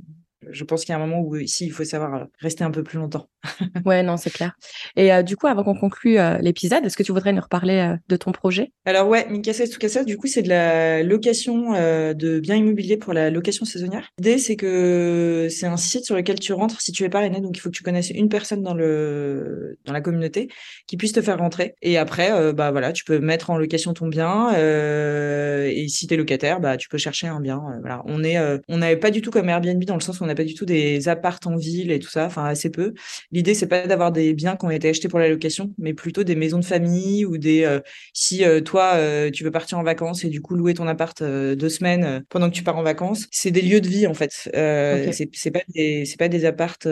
je 0.48 0.64
pense 0.64 0.84
qu'il 0.84 0.92
y 0.92 0.94
a 0.94 0.96
un 0.96 1.06
moment 1.06 1.20
où 1.20 1.36
ici, 1.36 1.66
il 1.66 1.72
faut 1.72 1.84
savoir 1.84 2.14
euh, 2.14 2.24
rester 2.38 2.64
un 2.64 2.70
peu 2.70 2.82
plus 2.82 2.98
longtemps. 2.98 3.28
ouais, 3.84 4.02
non, 4.02 4.16
c'est 4.16 4.30
clair. 4.30 4.52
Et 4.96 5.12
euh, 5.12 5.22
du 5.22 5.36
coup, 5.36 5.46
avant 5.46 5.64
qu'on 5.64 5.74
conclue 5.74 6.18
euh, 6.18 6.38
l'épisode, 6.38 6.84
est-ce 6.84 6.96
que 6.96 7.02
tu 7.02 7.12
voudrais 7.12 7.32
nous 7.32 7.42
reparler 7.42 7.96
de 8.08 8.16
ton 8.16 8.32
projet? 8.32 8.72
Alors 8.84 9.08
ouais, 9.08 9.26
Mikasa 9.28 9.66
Tsukasa, 9.66 10.04
du 10.04 10.16
coup, 10.16 10.26
c'est 10.26 10.42
de 10.42 10.48
la 10.48 11.02
location 11.02 11.72
de 11.72 12.40
biens 12.40 12.56
immobiliers 12.56 12.96
pour 12.96 13.12
la 13.12 13.30
location 13.30 13.64
saisonnière. 13.64 14.08
L'idée, 14.18 14.38
c'est 14.38 14.56
que 14.56 15.48
c'est 15.50 15.66
un 15.66 15.76
site 15.76 16.04
sur 16.04 16.16
lequel 16.16 16.38
tu 16.38 16.52
rentres 16.52 16.80
si 16.80 16.92
tu 16.92 17.04
es 17.04 17.08
parrainé, 17.08 17.40
donc 17.40 17.56
il 17.56 17.60
faut 17.60 17.70
que 17.70 17.76
tu 17.76 17.82
connaisses 17.82 18.10
une 18.10 18.28
personne 18.28 18.62
dans 18.62 18.74
le 18.74 19.78
dans 19.84 19.92
la 19.92 20.00
communauté 20.00 20.48
qui 20.86 20.96
puisse 20.96 21.12
te 21.12 21.22
faire 21.22 21.38
rentrer. 21.38 21.74
Et 21.82 21.98
après, 21.98 22.52
bah 22.52 22.70
voilà, 22.70 22.92
tu 22.92 23.04
peux 23.04 23.18
mettre 23.18 23.50
en 23.50 23.58
location 23.58 23.92
ton 23.94 24.08
bien. 24.08 24.52
et 24.54 25.86
si 25.88 26.06
tu 26.06 26.14
es 26.14 26.16
locataire, 26.16 26.60
bah 26.60 26.76
tu 26.76 26.88
peux 26.88 26.98
chercher 26.98 27.26
un 27.26 27.40
bien. 27.40 27.62
voilà, 27.80 28.02
on 28.06 28.24
est, 28.24 28.38
on 28.68 28.78
n'avait 28.78 28.96
pas 28.96 29.10
du 29.10 29.22
tout 29.22 29.30
comme 29.30 29.48
Airbnb 29.48 29.82
dans 29.84 29.94
le 29.94 30.00
sens 30.00 30.20
où 30.20 30.24
on 30.24 30.29
n'a 30.30 30.34
pas 30.34 30.44
du 30.44 30.54
tout 30.54 30.64
des 30.64 31.08
appartes 31.08 31.46
en 31.46 31.56
ville 31.56 31.90
et 31.90 31.98
tout 31.98 32.10
ça, 32.10 32.26
enfin 32.26 32.44
assez 32.44 32.70
peu. 32.70 32.94
L'idée, 33.32 33.54
c'est 33.54 33.66
pas 33.66 33.86
d'avoir 33.86 34.12
des 34.12 34.34
biens 34.34 34.56
qui 34.56 34.64
ont 34.64 34.70
été 34.70 34.88
achetés 34.88 35.08
pour 35.08 35.18
la 35.18 35.28
location, 35.28 35.72
mais 35.78 35.94
plutôt 35.94 36.24
des 36.24 36.34
maisons 36.34 36.58
de 36.58 36.64
famille 36.64 37.24
ou 37.24 37.38
des. 37.38 37.64
Euh, 37.64 37.80
si 38.12 38.44
euh, 38.44 38.60
toi, 38.60 38.92
euh, 38.94 39.30
tu 39.30 39.44
veux 39.44 39.50
partir 39.50 39.78
en 39.78 39.82
vacances 39.82 40.24
et 40.24 40.28
du 40.28 40.40
coup 40.40 40.54
louer 40.54 40.74
ton 40.74 40.86
appart 40.86 41.22
deux 41.22 41.68
semaines 41.68 42.24
pendant 42.28 42.48
que 42.48 42.54
tu 42.54 42.62
pars 42.62 42.76
en 42.76 42.82
vacances, 42.82 43.26
c'est 43.30 43.50
des 43.50 43.62
lieux 43.62 43.80
de 43.80 43.88
vie 43.88 44.06
en 44.06 44.14
fait. 44.14 44.48
Okay. 44.48 45.12
C'est 45.32 45.50
pas 45.50 45.60
des 45.74 46.04
c'est 46.04 46.18
pas 46.18 46.28
des 46.28 46.44
appartes 46.44 46.88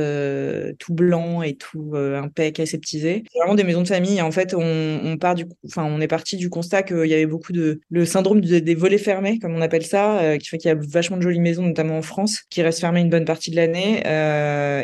tout 0.79 0.94
blancs 0.94 1.44
et 1.44 1.57
tout 1.57 1.94
impec 1.94 2.61
aseptisés. 2.61 3.24
C'est 3.33 3.38
vraiment 3.38 3.55
des 3.55 3.64
maisons 3.64 3.83
de 3.83 3.88
famille. 3.88 4.18
Et 4.18 4.22
en 4.22 4.31
fait, 4.31 4.55
on, 4.55 5.01
on 5.05 5.16
part 5.16 5.35
du, 5.35 5.46
enfin, 5.66 5.85
on 5.85 6.01
est 6.01 6.09
parti 6.09 6.37
du 6.37 6.51
constat 6.51 6.83
qu'il 6.83 7.07
y 7.07 7.14
avait 7.14 7.27
beaucoup 7.27 7.53
de 7.53 7.81
le 7.90 8.05
syndrome 8.05 8.40
des 8.40 8.74
volets 8.74 8.98
fermés, 8.98 9.38
comme 9.38 9.55
on 9.55 9.61
appelle 9.61 9.85
ça, 9.85 10.37
qui 10.38 10.48
fait 10.48 10.59
qu'il 10.59 10.68
y 10.68 10.72
a 10.72 10.77
vachement 10.77 11.16
de 11.16 11.22
jolies 11.22 11.40
maisons, 11.40 11.62
notamment 11.62 11.98
en 11.98 12.03
France, 12.03 12.42
qui 12.51 12.62
restent 12.62 12.81
fermées 12.81 13.01
une 13.01 13.11
bonne 13.11 13.24
partie 13.28 13.50
de 13.50 13.56
l'année. 13.56 14.02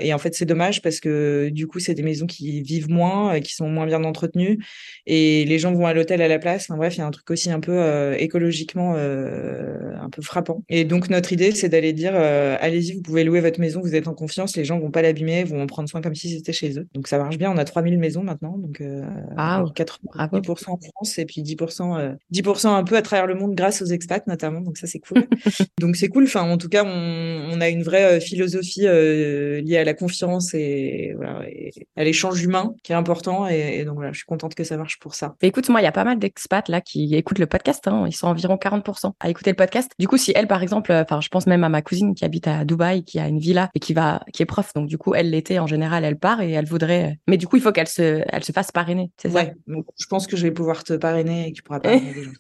et 0.03 0.15
en 0.15 0.19
fait, 0.19 0.35
c'est 0.35 0.45
dommage 0.45 0.83
parce 0.83 1.01
que 1.01 1.49
du 1.51 1.67
coup, 1.67 1.81
c'est 1.81 1.95
des 1.95 2.03
maisons 2.03 2.27
qui 2.27 2.63
vivent 2.63 2.91
moins, 2.91 3.41
qui 3.41 3.55
sont 3.55 3.69
moins 3.69 3.87
bien 3.87 4.05
entretenues, 4.05 4.59
et 5.07 5.45
les 5.45 5.59
gens 5.59 5.73
vont 5.73 5.87
à 5.87 5.95
l'hôtel 5.95 6.23
à 6.23 6.29
la 6.29 6.39
place. 6.39 6.67
Enfin, 6.69 6.77
bref, 6.77 6.97
il 6.97 6.99
y 6.99 7.01
a 7.03 7.07
un 7.07 7.11
truc 7.11 7.31
aussi 7.31 7.51
un 7.51 7.61
peu 7.61 7.73
euh, 7.73 8.15
écologiquement 8.19 8.95
euh, 8.97 9.95
un 10.01 10.11
peu 10.11 10.23
frappant. 10.23 10.63
Et 10.69 10.85
donc 10.85 11.11
notre 11.11 11.33
idée, 11.33 11.53
c'est 11.53 11.69
d'aller 11.69 11.93
dire, 11.93 12.13
euh, 12.15 12.57
allez-y, 12.61 12.93
vous 12.93 13.03
pouvez 13.03 13.25
louer 13.25 13.41
votre 13.41 13.61
maison, 13.61 13.81
vous 13.81 13.95
êtes 13.95 14.09
en 14.09 14.15
confiance, 14.15 14.57
les 14.57 14.65
gens 14.65 14.79
vont 14.79 14.91
pas 14.91 15.03
l'abîmer, 15.03 15.45
vont 15.45 15.63
en 15.63 15.67
prendre 15.67 15.89
soin 15.89 16.01
comme 16.01 16.15
si 16.15 16.31
c'était 16.31 16.53
chez 16.53 16.79
eux. 16.79 16.87
Donc 16.95 17.09
ça 17.09 17.19
marche 17.19 17.39
bien. 17.39 17.51
On 17.51 17.57
a 17.57 17.65
3000 17.65 17.99
maisons 17.99 18.23
maintenant, 18.23 18.59
donc 18.59 18.81
wow. 18.81 19.73
80% 19.73 20.71
en 20.71 20.79
France 20.79 21.19
et 21.19 21.25
puis 21.25 21.43
10%, 21.43 22.17
10% 22.33 22.69
un 22.69 22.85
peu 22.85 22.97
à 22.97 23.03
travers 23.03 23.27
le 23.27 23.35
monde 23.35 23.55
grâce 23.55 23.83
aux 23.83 23.87
expats 23.87 24.27
notamment. 24.27 24.61
Donc 24.61 24.77
ça 24.77 24.87
c'est 24.87 25.01
cool. 25.01 25.27
donc 25.81 25.97
c'est 25.97 26.09
cool. 26.09 26.25
Enfin, 26.25 26.43
en 26.43 26.59
tout 26.59 26.69
cas, 26.69 26.85
on, 26.85 27.49
on 27.53 27.61
a 27.61 27.69
une 27.69 27.83
vraie 27.83 28.21
philosophie 28.21 28.34
liée 28.43 29.79
à 29.79 29.85
la 29.85 29.95
confiance 29.95 30.55
et, 30.55 31.13
voilà, 31.17 31.43
et 31.49 31.73
à 31.97 32.05
l'échange 32.05 32.43
humain 32.43 32.75
qui 32.83 32.93
est 32.93 32.95
important. 32.95 33.49
Et, 33.49 33.79
et 33.81 33.85
donc 33.85 33.97
voilà, 33.97 34.13
je 34.13 34.19
suis 34.19 34.27
contente 34.27 34.55
que 34.55 34.65
ça 34.65 34.77
marche 34.77 34.99
pour 34.99 35.15
ça. 35.15 35.35
écoute, 35.43 35.69
moi, 35.69 35.81
il 35.81 35.85
y 35.85 35.89
a 35.89 35.93
pas 35.93 36.05
mal 36.05 36.19
d'expats 36.19 36.69
là 36.69 36.81
qui 36.81 37.15
écoutent 37.15 37.39
le 37.39 37.47
podcast. 37.47 37.87
Hein. 37.87 38.05
Ils 38.07 38.15
sont 38.15 38.27
environ 38.27 38.57
40% 38.57 39.13
à 39.21 39.31
écouter 39.31 39.51
le 39.51 39.57
podcast. 39.57 39.93
Du 39.99 40.09
coup, 40.09 40.17
si 40.17 40.33
elle, 40.35 40.47
par 40.47 40.63
exemple, 40.63 40.93
euh, 40.93 41.03
enfin, 41.03 41.21
je 41.21 41.29
pense 41.29 41.47
même 41.47 41.65
à 41.65 41.69
ma 41.69 41.83
cousine 41.83 42.15
qui 42.15 42.25
habite 42.25 42.49
à 42.49 42.65
Dubaï, 42.65 43.05
qui 43.05 43.19
a 43.19 43.29
une 43.29 43.39
villa 43.39 43.71
et 43.75 43.81
qui 43.81 43.95
va, 43.95 44.23
qui 44.33 44.43
est 44.43 44.47
prof. 44.47 44.73
Donc, 44.75 44.89
du 44.89 44.99
coup, 44.99 45.15
elle 45.15 45.31
l'été, 45.31 45.59
en 45.59 45.67
général, 45.67 46.05
elle 46.05 46.19
part 46.19 46.41
et 46.41 46.53
elle 46.53 46.67
voudrait. 46.67 47.05
Euh, 47.05 47.15
mais 47.29 47.37
du 47.37 47.47
coup, 47.47 47.57
il 47.57 47.63
faut 47.63 47.73
qu'elle 47.73 47.89
se, 47.89 48.23
elle 48.27 48.45
se 48.45 48.53
fasse 48.53 48.73
parrainer. 48.73 49.11
C'est 49.17 49.31
ouais. 49.31 49.47
ça. 49.47 49.53
Donc, 49.67 49.87
je 49.99 50.07
pense 50.07 50.27
que 50.27 50.37
je 50.37 50.43
vais 50.43 50.53
pouvoir 50.53 50.85
te 50.85 50.95
parrainer 50.95 51.49
et 51.49 51.53
que 51.53 51.57
tu 51.57 51.63
pourras 51.63 51.81
parrainer 51.81 52.13
des 52.15 52.25
gens. 52.25 52.33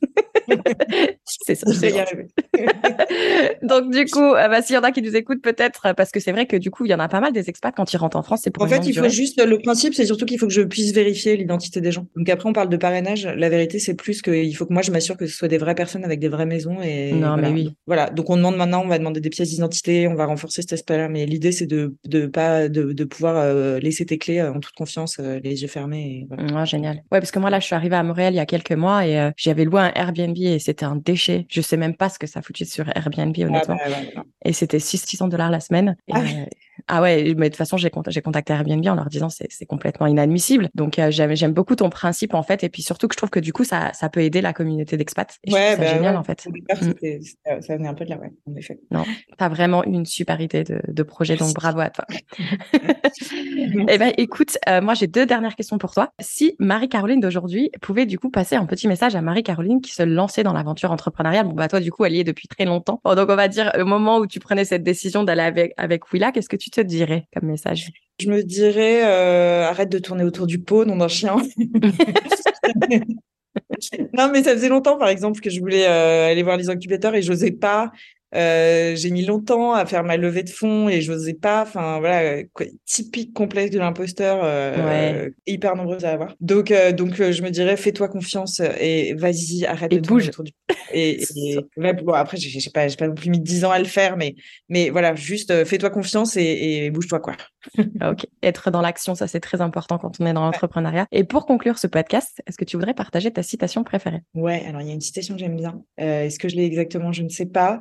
C'est 1.24 1.54
ça. 1.54 1.70
Je 1.70 1.87
y 1.87 1.98
arriver. 1.98 2.28
Donc 3.62 3.90
du 3.90 4.04
coup, 4.07 4.20
euh, 4.20 4.48
bah, 4.48 4.62
s'il 4.62 4.74
y 4.74 4.78
en 4.78 4.83
a 4.83 4.92
qui 4.92 5.02
nous 5.02 5.16
écoutent 5.16 5.42
peut-être, 5.42 5.94
parce 5.96 6.11
que 6.11 6.20
c'est 6.20 6.33
vrai 6.33 6.46
que 6.46 6.57
du 6.57 6.70
coup, 6.70 6.85
il 6.85 6.90
y 6.90 6.94
en 6.94 7.00
a 7.00 7.09
pas 7.09 7.20
mal 7.20 7.33
des 7.33 7.48
expats 7.48 7.74
quand 7.74 7.92
ils 7.92 7.96
rentrent 7.96 8.16
en 8.16 8.22
France. 8.22 8.40
C'est 8.44 8.50
pour 8.50 8.64
en 8.64 8.68
fait, 8.68 8.87
il 8.87 8.96
faut 8.96 9.09
juste 9.09 9.44
le 9.44 9.59
principe, 9.59 9.94
c'est 9.94 10.07
surtout 10.07 10.24
qu'il 10.24 10.38
faut 10.38 10.46
que 10.46 10.52
je 10.52 10.62
puisse 10.62 10.92
vérifier 10.92 11.37
l'identité 11.37 11.80
des 11.80 11.92
gens. 11.92 12.07
Donc 12.16 12.28
après, 12.28 12.48
on 12.48 12.52
parle 12.52 12.68
de 12.68 12.76
parrainage. 12.76 13.26
La 13.26 13.48
vérité, 13.48 13.78
c'est 13.78 13.94
plus 13.94 14.22
qu'il 14.22 14.54
faut 14.57 14.66
que 14.66 14.72
moi 14.72 14.83
je 14.83 14.90
m'assure 14.90 15.16
que 15.16 15.26
ce 15.26 15.37
soit 15.37 15.48
des 15.48 15.59
vraies 15.59 15.74
personnes 15.74 16.04
avec 16.04 16.20
des 16.20 16.28
vraies 16.28 16.46
maisons. 16.46 16.80
Et 16.83 17.12
non, 17.12 17.33
voilà. 17.33 17.37
mais 17.37 17.50
oui. 17.50 17.74
Voilà. 17.87 18.11
Donc 18.11 18.30
on 18.30 18.37
demande 18.37 18.57
maintenant, 18.57 18.83
on 18.85 18.88
va 18.88 18.98
demander 18.98 19.20
des 19.20 19.30
pièces 19.30 19.50
d'identité, 19.50 20.09
on 20.09 20.14
va 20.14 20.26
renforcer 20.26 20.62
cet 20.62 20.72
aspect-là. 20.72 21.09
Mais 21.09 21.26
l'idée, 21.26 21.52
c'est 21.52 21.66
de 21.66 21.94
de 22.07 22.26
pas 22.26 22.68
de, 22.68 22.92
de 22.92 23.04
pouvoir 23.04 23.37
euh, 23.37 23.78
laisser 23.78 24.07
tes 24.07 24.18
clés 24.18 24.38
euh, 24.38 24.52
en 24.52 24.61
toute 24.61 24.74
confiance, 24.74 25.18
euh, 25.20 25.40
les 25.42 25.62
yeux 25.62 25.68
fermés. 25.68 26.04
Et 26.04 26.26
voilà. 26.28 26.61
ouais, 26.61 26.66
génial. 26.66 26.96
Ouais, 27.12 27.20
parce 27.20 27.30
que 27.30 27.38
moi 27.38 27.50
là, 27.50 27.61
je 27.61 27.66
suis 27.66 27.74
arrivée 27.74 27.96
à 27.96 28.02
Montréal 28.02 28.35
il 28.35 28.37
y 28.37 28.40
a 28.40 28.46
quelques 28.46 28.72
mois 28.72 29.07
et 29.07 29.30
j'avais 29.37 29.64
loué 29.64 29.80
un 29.80 29.92
Airbnb 29.94 30.33
et 30.38 30.58
c'était 30.58 30.84
un 30.84 30.96
déchet. 30.96 31.46
Je 31.48 31.60
sais 31.60 31.76
même 31.76 31.96
pas 31.96 32.08
ce 32.08 32.18
que 32.18 32.26
ça 32.26 32.42
foutait 32.42 32.64
sur 32.64 32.88
Airbnb 32.88 33.36
honnêtement. 33.38 33.76
Ah, 33.80 33.88
bah, 33.88 33.96
ouais, 34.00 34.16
ouais. 34.16 34.22
Et 34.44 34.52
c'était 34.52 34.78
600 34.78 35.28
dollars 35.28 35.50
la 35.50 35.60
semaine. 35.60 35.96
Et, 36.08 36.12
ah, 36.14 36.20
ouais. 36.20 36.48
Ah, 36.88 37.00
ouais, 37.00 37.34
mais 37.37 37.46
de 37.46 37.54
toute 37.54 37.56
façon, 37.56 37.76
j'ai 37.76 37.90
contacté 37.90 38.52
Airbnb 38.52 38.87
en 38.87 38.94
leur 38.94 39.08
disant 39.08 39.28
c'est 39.30 39.66
complètement 39.66 40.06
inadmissible. 40.06 40.68
Donc 40.74 40.98
euh, 40.98 41.10
j'aime 41.10 41.52
beaucoup 41.52 41.76
ton 41.76 41.90
principe 41.90 42.34
en 42.34 42.42
fait 42.42 42.64
et 42.64 42.68
puis 42.68 42.82
surtout 42.82 43.08
que 43.08 43.14
je 43.14 43.18
trouve 43.18 43.30
que 43.30 43.40
du 43.40 43.52
coup 43.52 43.64
ça 43.64 43.92
ça 43.92 44.08
peut 44.08 44.20
aider 44.20 44.40
la 44.40 44.52
communauté 44.52 44.96
d'expats. 44.96 45.38
Ouais, 45.48 45.76
bah, 45.76 45.87
génial 45.87 46.14
ouais. 46.14 46.18
en 46.18 46.24
fait. 46.24 46.46
Mm. 46.46 47.60
Ça 47.60 47.76
venait 47.76 47.88
un 47.88 47.94
peu 47.94 48.04
de 48.04 48.10
là, 48.10 48.18
ouais, 48.18 48.32
en 48.48 48.54
effet. 48.56 48.78
Non, 48.90 49.04
t'as 49.38 49.48
vraiment 49.48 49.84
une 49.84 50.04
super 50.04 50.40
idée 50.40 50.64
de, 50.64 50.80
de 50.87 51.02
projet, 51.02 51.37
donc 51.37 51.54
bravo 51.54 51.80
à 51.80 51.90
toi. 51.90 52.04
eh 53.88 53.98
ben 53.98 54.12
écoute, 54.16 54.58
euh, 54.68 54.80
moi 54.80 54.94
j'ai 54.94 55.06
deux 55.06 55.26
dernières 55.26 55.54
questions 55.54 55.78
pour 55.78 55.92
toi. 55.92 56.12
Si 56.20 56.56
Marie-Caroline 56.58 57.20
d'aujourd'hui 57.20 57.70
pouvait 57.80 58.06
du 58.06 58.18
coup 58.18 58.30
passer 58.30 58.56
un 58.56 58.66
petit 58.66 58.88
message 58.88 59.14
à 59.14 59.22
Marie-Caroline 59.22 59.80
qui 59.80 59.92
se 59.92 60.02
lançait 60.02 60.42
dans 60.42 60.52
l'aventure 60.52 60.90
entrepreneuriale, 60.90 61.46
bon 61.46 61.54
bah 61.54 61.68
toi 61.68 61.80
du 61.80 61.90
coup 61.90 62.04
elle 62.04 62.14
y 62.14 62.20
est 62.20 62.24
depuis 62.24 62.48
très 62.48 62.64
longtemps. 62.64 63.00
Bon, 63.04 63.14
donc 63.14 63.30
on 63.30 63.37
va 63.37 63.48
dire 63.48 63.72
le 63.76 63.84
moment 63.84 64.18
où 64.18 64.26
tu 64.26 64.40
prenais 64.40 64.64
cette 64.64 64.82
décision 64.82 65.24
d'aller 65.24 65.42
avec 65.42 65.72
avec 65.76 66.12
Willa, 66.12 66.32
qu'est-ce 66.32 66.48
que 66.48 66.56
tu 66.56 66.63
te 66.70 66.81
dirais 66.81 67.27
comme 67.33 67.48
message? 67.48 67.90
Je 68.20 68.31
me 68.31 68.42
dirais 68.42 69.05
euh, 69.05 69.68
arrête 69.68 69.88
de 69.88 69.98
tourner 69.98 70.24
autour 70.24 70.46
du 70.46 70.61
pot, 70.61 70.85
nom 70.85 70.96
d'un 70.96 71.09
chien. 71.09 71.37
non, 74.12 74.31
mais 74.33 74.42
ça 74.42 74.53
faisait 74.53 74.68
longtemps, 74.68 74.98
par 74.98 75.09
exemple, 75.09 75.40
que 75.40 75.50
je 75.50 75.61
voulais 75.61 75.87
euh, 75.87 76.31
aller 76.31 76.42
voir 76.42 76.57
les 76.57 76.70
incubateurs 76.70 77.14
et 77.14 77.22
j'osais 77.22 77.50
pas. 77.50 77.90
Euh, 78.34 78.96
j'ai 78.96 79.10
mis 79.10 79.24
longtemps 79.24 79.74
à 79.74 79.87
faire 79.87 80.02
ma 80.02 80.16
levée 80.16 80.42
de 80.42 80.50
fonds 80.50 80.88
et 80.88 81.00
j'osais 81.00 81.34
pas. 81.34 81.62
Enfin 81.62 82.00
voilà, 82.00 82.42
quoi, 82.52 82.66
typique 82.84 83.32
complexe 83.32 83.70
de 83.70 83.78
l'imposteur, 83.78 84.40
euh, 84.42 85.24
ouais. 85.24 85.32
hyper 85.46 85.76
nombreuse 85.76 86.04
à 86.04 86.12
avoir. 86.12 86.34
Donc 86.40 86.70
euh, 86.70 86.92
donc 86.92 87.14
je 87.16 87.42
me 87.42 87.50
dirais 87.50 87.76
fais-toi 87.76 88.08
confiance 88.08 88.60
et 88.80 89.14
vas-y, 89.14 89.64
arrête 89.66 89.92
et 89.92 90.00
de 90.00 90.06
bouge. 90.06 90.28
autour 90.28 90.44
du. 90.44 90.52
Et, 90.92 91.22
et 91.37 91.58
bon 92.02 92.12
après 92.12 92.37
j'ai 92.37 92.70
pas 92.70 92.88
j'ai 92.88 92.96
pas 92.96 93.06
non 93.06 93.14
plus 93.14 93.30
mis 93.30 93.40
dix 93.40 93.64
ans 93.64 93.70
à 93.70 93.78
le 93.78 93.84
faire, 93.84 94.16
mais 94.16 94.34
mais 94.68 94.90
voilà 94.90 95.14
juste 95.14 95.64
fais-toi 95.64 95.90
confiance 95.90 96.37
et, 96.37 96.42
et 96.42 96.90
bouge-toi 96.90 97.20
quoi. 97.20 97.37
ok, 97.78 98.26
être 98.42 98.70
dans 98.70 98.80
l'action, 98.82 99.14
ça 99.14 99.28
c'est 99.28 99.40
très 99.40 99.60
important 99.60 99.96
quand 99.98 100.20
on 100.20 100.26
est 100.26 100.32
dans 100.32 100.44
l'entrepreneuriat. 100.44 101.06
Et 101.12 101.24
pour 101.24 101.46
conclure 101.46 101.78
ce 101.78 101.87
podcast, 101.87 102.42
est-ce 102.46 102.58
que 102.58 102.64
tu 102.64 102.76
voudrais 102.76 102.94
partager 102.94 103.30
ta 103.30 103.42
citation 103.42 103.84
préférée? 103.84 104.20
Ouais, 104.34 104.64
alors 104.66 104.80
il 104.80 104.88
y 104.88 104.90
a 104.90 104.94
une 104.94 105.00
citation 105.00 105.34
que 105.34 105.40
j'aime 105.40 105.56
bien. 105.56 105.80
est-ce 105.96 106.38
que 106.38 106.48
je 106.48 106.56
l'ai 106.56 106.64
exactement? 106.64 107.12
Je 107.12 107.22
ne 107.22 107.28
sais 107.28 107.46
pas 107.46 107.78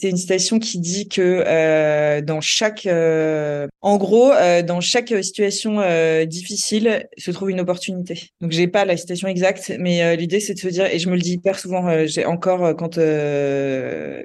c'est 0.00 0.10
une 0.10 0.16
citation 0.16 0.58
qui 0.58 0.78
dit 0.78 1.08
que 1.08 1.44
euh, 1.46 2.20
dans 2.20 2.40
chaque, 2.40 2.86
euh, 2.86 3.66
en 3.80 3.96
gros, 3.96 4.32
euh, 4.32 4.62
dans 4.62 4.80
chaque 4.80 5.08
situation 5.22 5.80
euh, 5.80 6.24
difficile 6.24 7.06
se 7.16 7.30
trouve 7.30 7.50
une 7.50 7.60
opportunité. 7.60 8.30
Donc 8.40 8.52
j'ai 8.52 8.68
pas 8.68 8.84
la 8.84 8.96
citation 8.96 9.28
exacte, 9.28 9.72
mais 9.78 10.02
euh, 10.02 10.16
l'idée 10.16 10.40
c'est 10.40 10.54
de 10.54 10.58
se 10.58 10.68
dire, 10.68 10.86
et 10.86 10.98
je 10.98 11.08
me 11.08 11.14
le 11.14 11.20
dis 11.20 11.34
hyper 11.34 11.58
souvent, 11.58 12.06
j'ai 12.06 12.24
encore 12.24 12.76
quand 12.76 12.98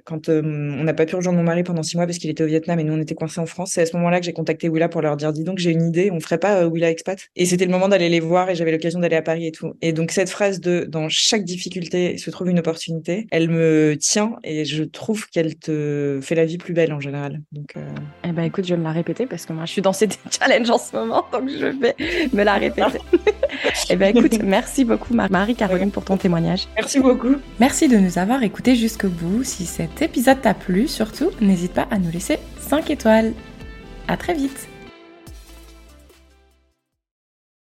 quand 0.05 0.29
on 0.29 0.83
n'a 0.83 0.93
pas 0.93 1.05
pu 1.05 1.15
rejoindre 1.15 1.37
mon 1.37 1.43
mari 1.43 1.63
pendant 1.63 1.83
six 1.83 1.97
mois 1.97 2.05
parce 2.05 2.17
qu'il 2.17 2.29
était 2.29 2.43
au 2.43 2.47
Vietnam 2.47 2.79
et 2.79 2.83
nous 2.83 2.93
on 2.93 3.01
était 3.01 3.15
coincés 3.15 3.39
en 3.39 3.45
France, 3.45 3.71
c'est 3.73 3.81
à 3.81 3.85
ce 3.85 3.95
moment-là 3.97 4.19
que 4.19 4.25
j'ai 4.25 4.33
contacté 4.33 4.69
Willa 4.69 4.89
pour 4.89 5.01
leur 5.01 5.17
dire, 5.17 5.33
dis 5.33 5.43
donc 5.43 5.59
j'ai 5.59 5.71
une 5.71 5.87
idée, 5.87 6.11
on 6.11 6.19
ferait 6.19 6.37
pas 6.37 6.65
Willa 6.67 6.89
expat? 6.89 7.19
Et 7.35 7.45
c'était 7.45 7.65
le 7.65 7.71
moment 7.71 7.87
d'aller 7.87 8.09
les 8.09 8.19
voir 8.19 8.49
et 8.49 8.55
j'avais 8.55 8.71
l'occasion 8.71 8.99
d'aller 8.99 9.15
à 9.15 9.21
Paris 9.21 9.47
et 9.47 9.51
tout. 9.51 9.73
Et 9.81 9.93
donc 9.93 10.11
cette 10.11 10.29
phrase 10.29 10.59
de 10.59 10.85
dans 10.89 11.09
chaque 11.09 11.43
difficulté 11.43 12.17
se 12.17 12.29
trouve 12.29 12.49
une 12.49 12.59
opportunité, 12.59 13.27
elle 13.31 13.49
me 13.49 13.95
tient 13.99 14.35
et 14.43 14.65
je 14.65 14.83
trouve 14.83 15.27
qu'elle 15.29 15.42
te 15.51 16.19
fait 16.21 16.35
la 16.35 16.45
vie 16.45 16.57
plus 16.57 16.73
belle 16.73 16.93
en 16.93 16.99
général. 16.99 17.41
Donc, 17.51 17.73
euh... 17.77 17.81
eh 18.23 18.31
ben 18.31 18.43
écoute, 18.43 18.65
je 18.65 18.73
vais 18.73 18.79
me 18.79 18.83
la 18.83 18.91
répéter 18.91 19.25
parce 19.25 19.45
que 19.45 19.53
moi 19.53 19.65
je 19.65 19.71
suis 19.71 19.81
dans 19.81 19.93
ces 19.93 20.09
challenges 20.31 20.69
en 20.69 20.77
ce 20.77 20.95
moment, 20.95 21.25
donc 21.31 21.49
je 21.49 21.65
vais 21.65 21.95
me 22.33 22.43
la 22.43 22.55
répéter. 22.55 22.99
eh 23.89 23.95
ben 23.95 24.15
écoute, 24.15 24.41
merci 24.43 24.85
beaucoup 24.85 25.13
Marie-Caroline 25.13 25.91
pour 25.91 26.05
ton 26.05 26.17
témoignage. 26.17 26.67
Merci 26.75 26.99
beaucoup. 26.99 27.35
Merci 27.59 27.87
de 27.87 27.97
nous 27.97 28.17
avoir 28.17 28.43
écoutés 28.43 28.75
jusqu'au 28.75 29.09
bout. 29.09 29.43
Si 29.43 29.65
cet 29.65 30.01
épisode 30.01 30.41
t'a 30.41 30.53
plu, 30.53 30.87
surtout, 30.87 31.31
n'hésite 31.41 31.73
pas 31.73 31.87
à 31.91 31.99
nous 31.99 32.11
laisser 32.11 32.39
5 32.59 32.89
étoiles. 32.89 33.33
À 34.07 34.17
très 34.17 34.33
vite. 34.33 34.67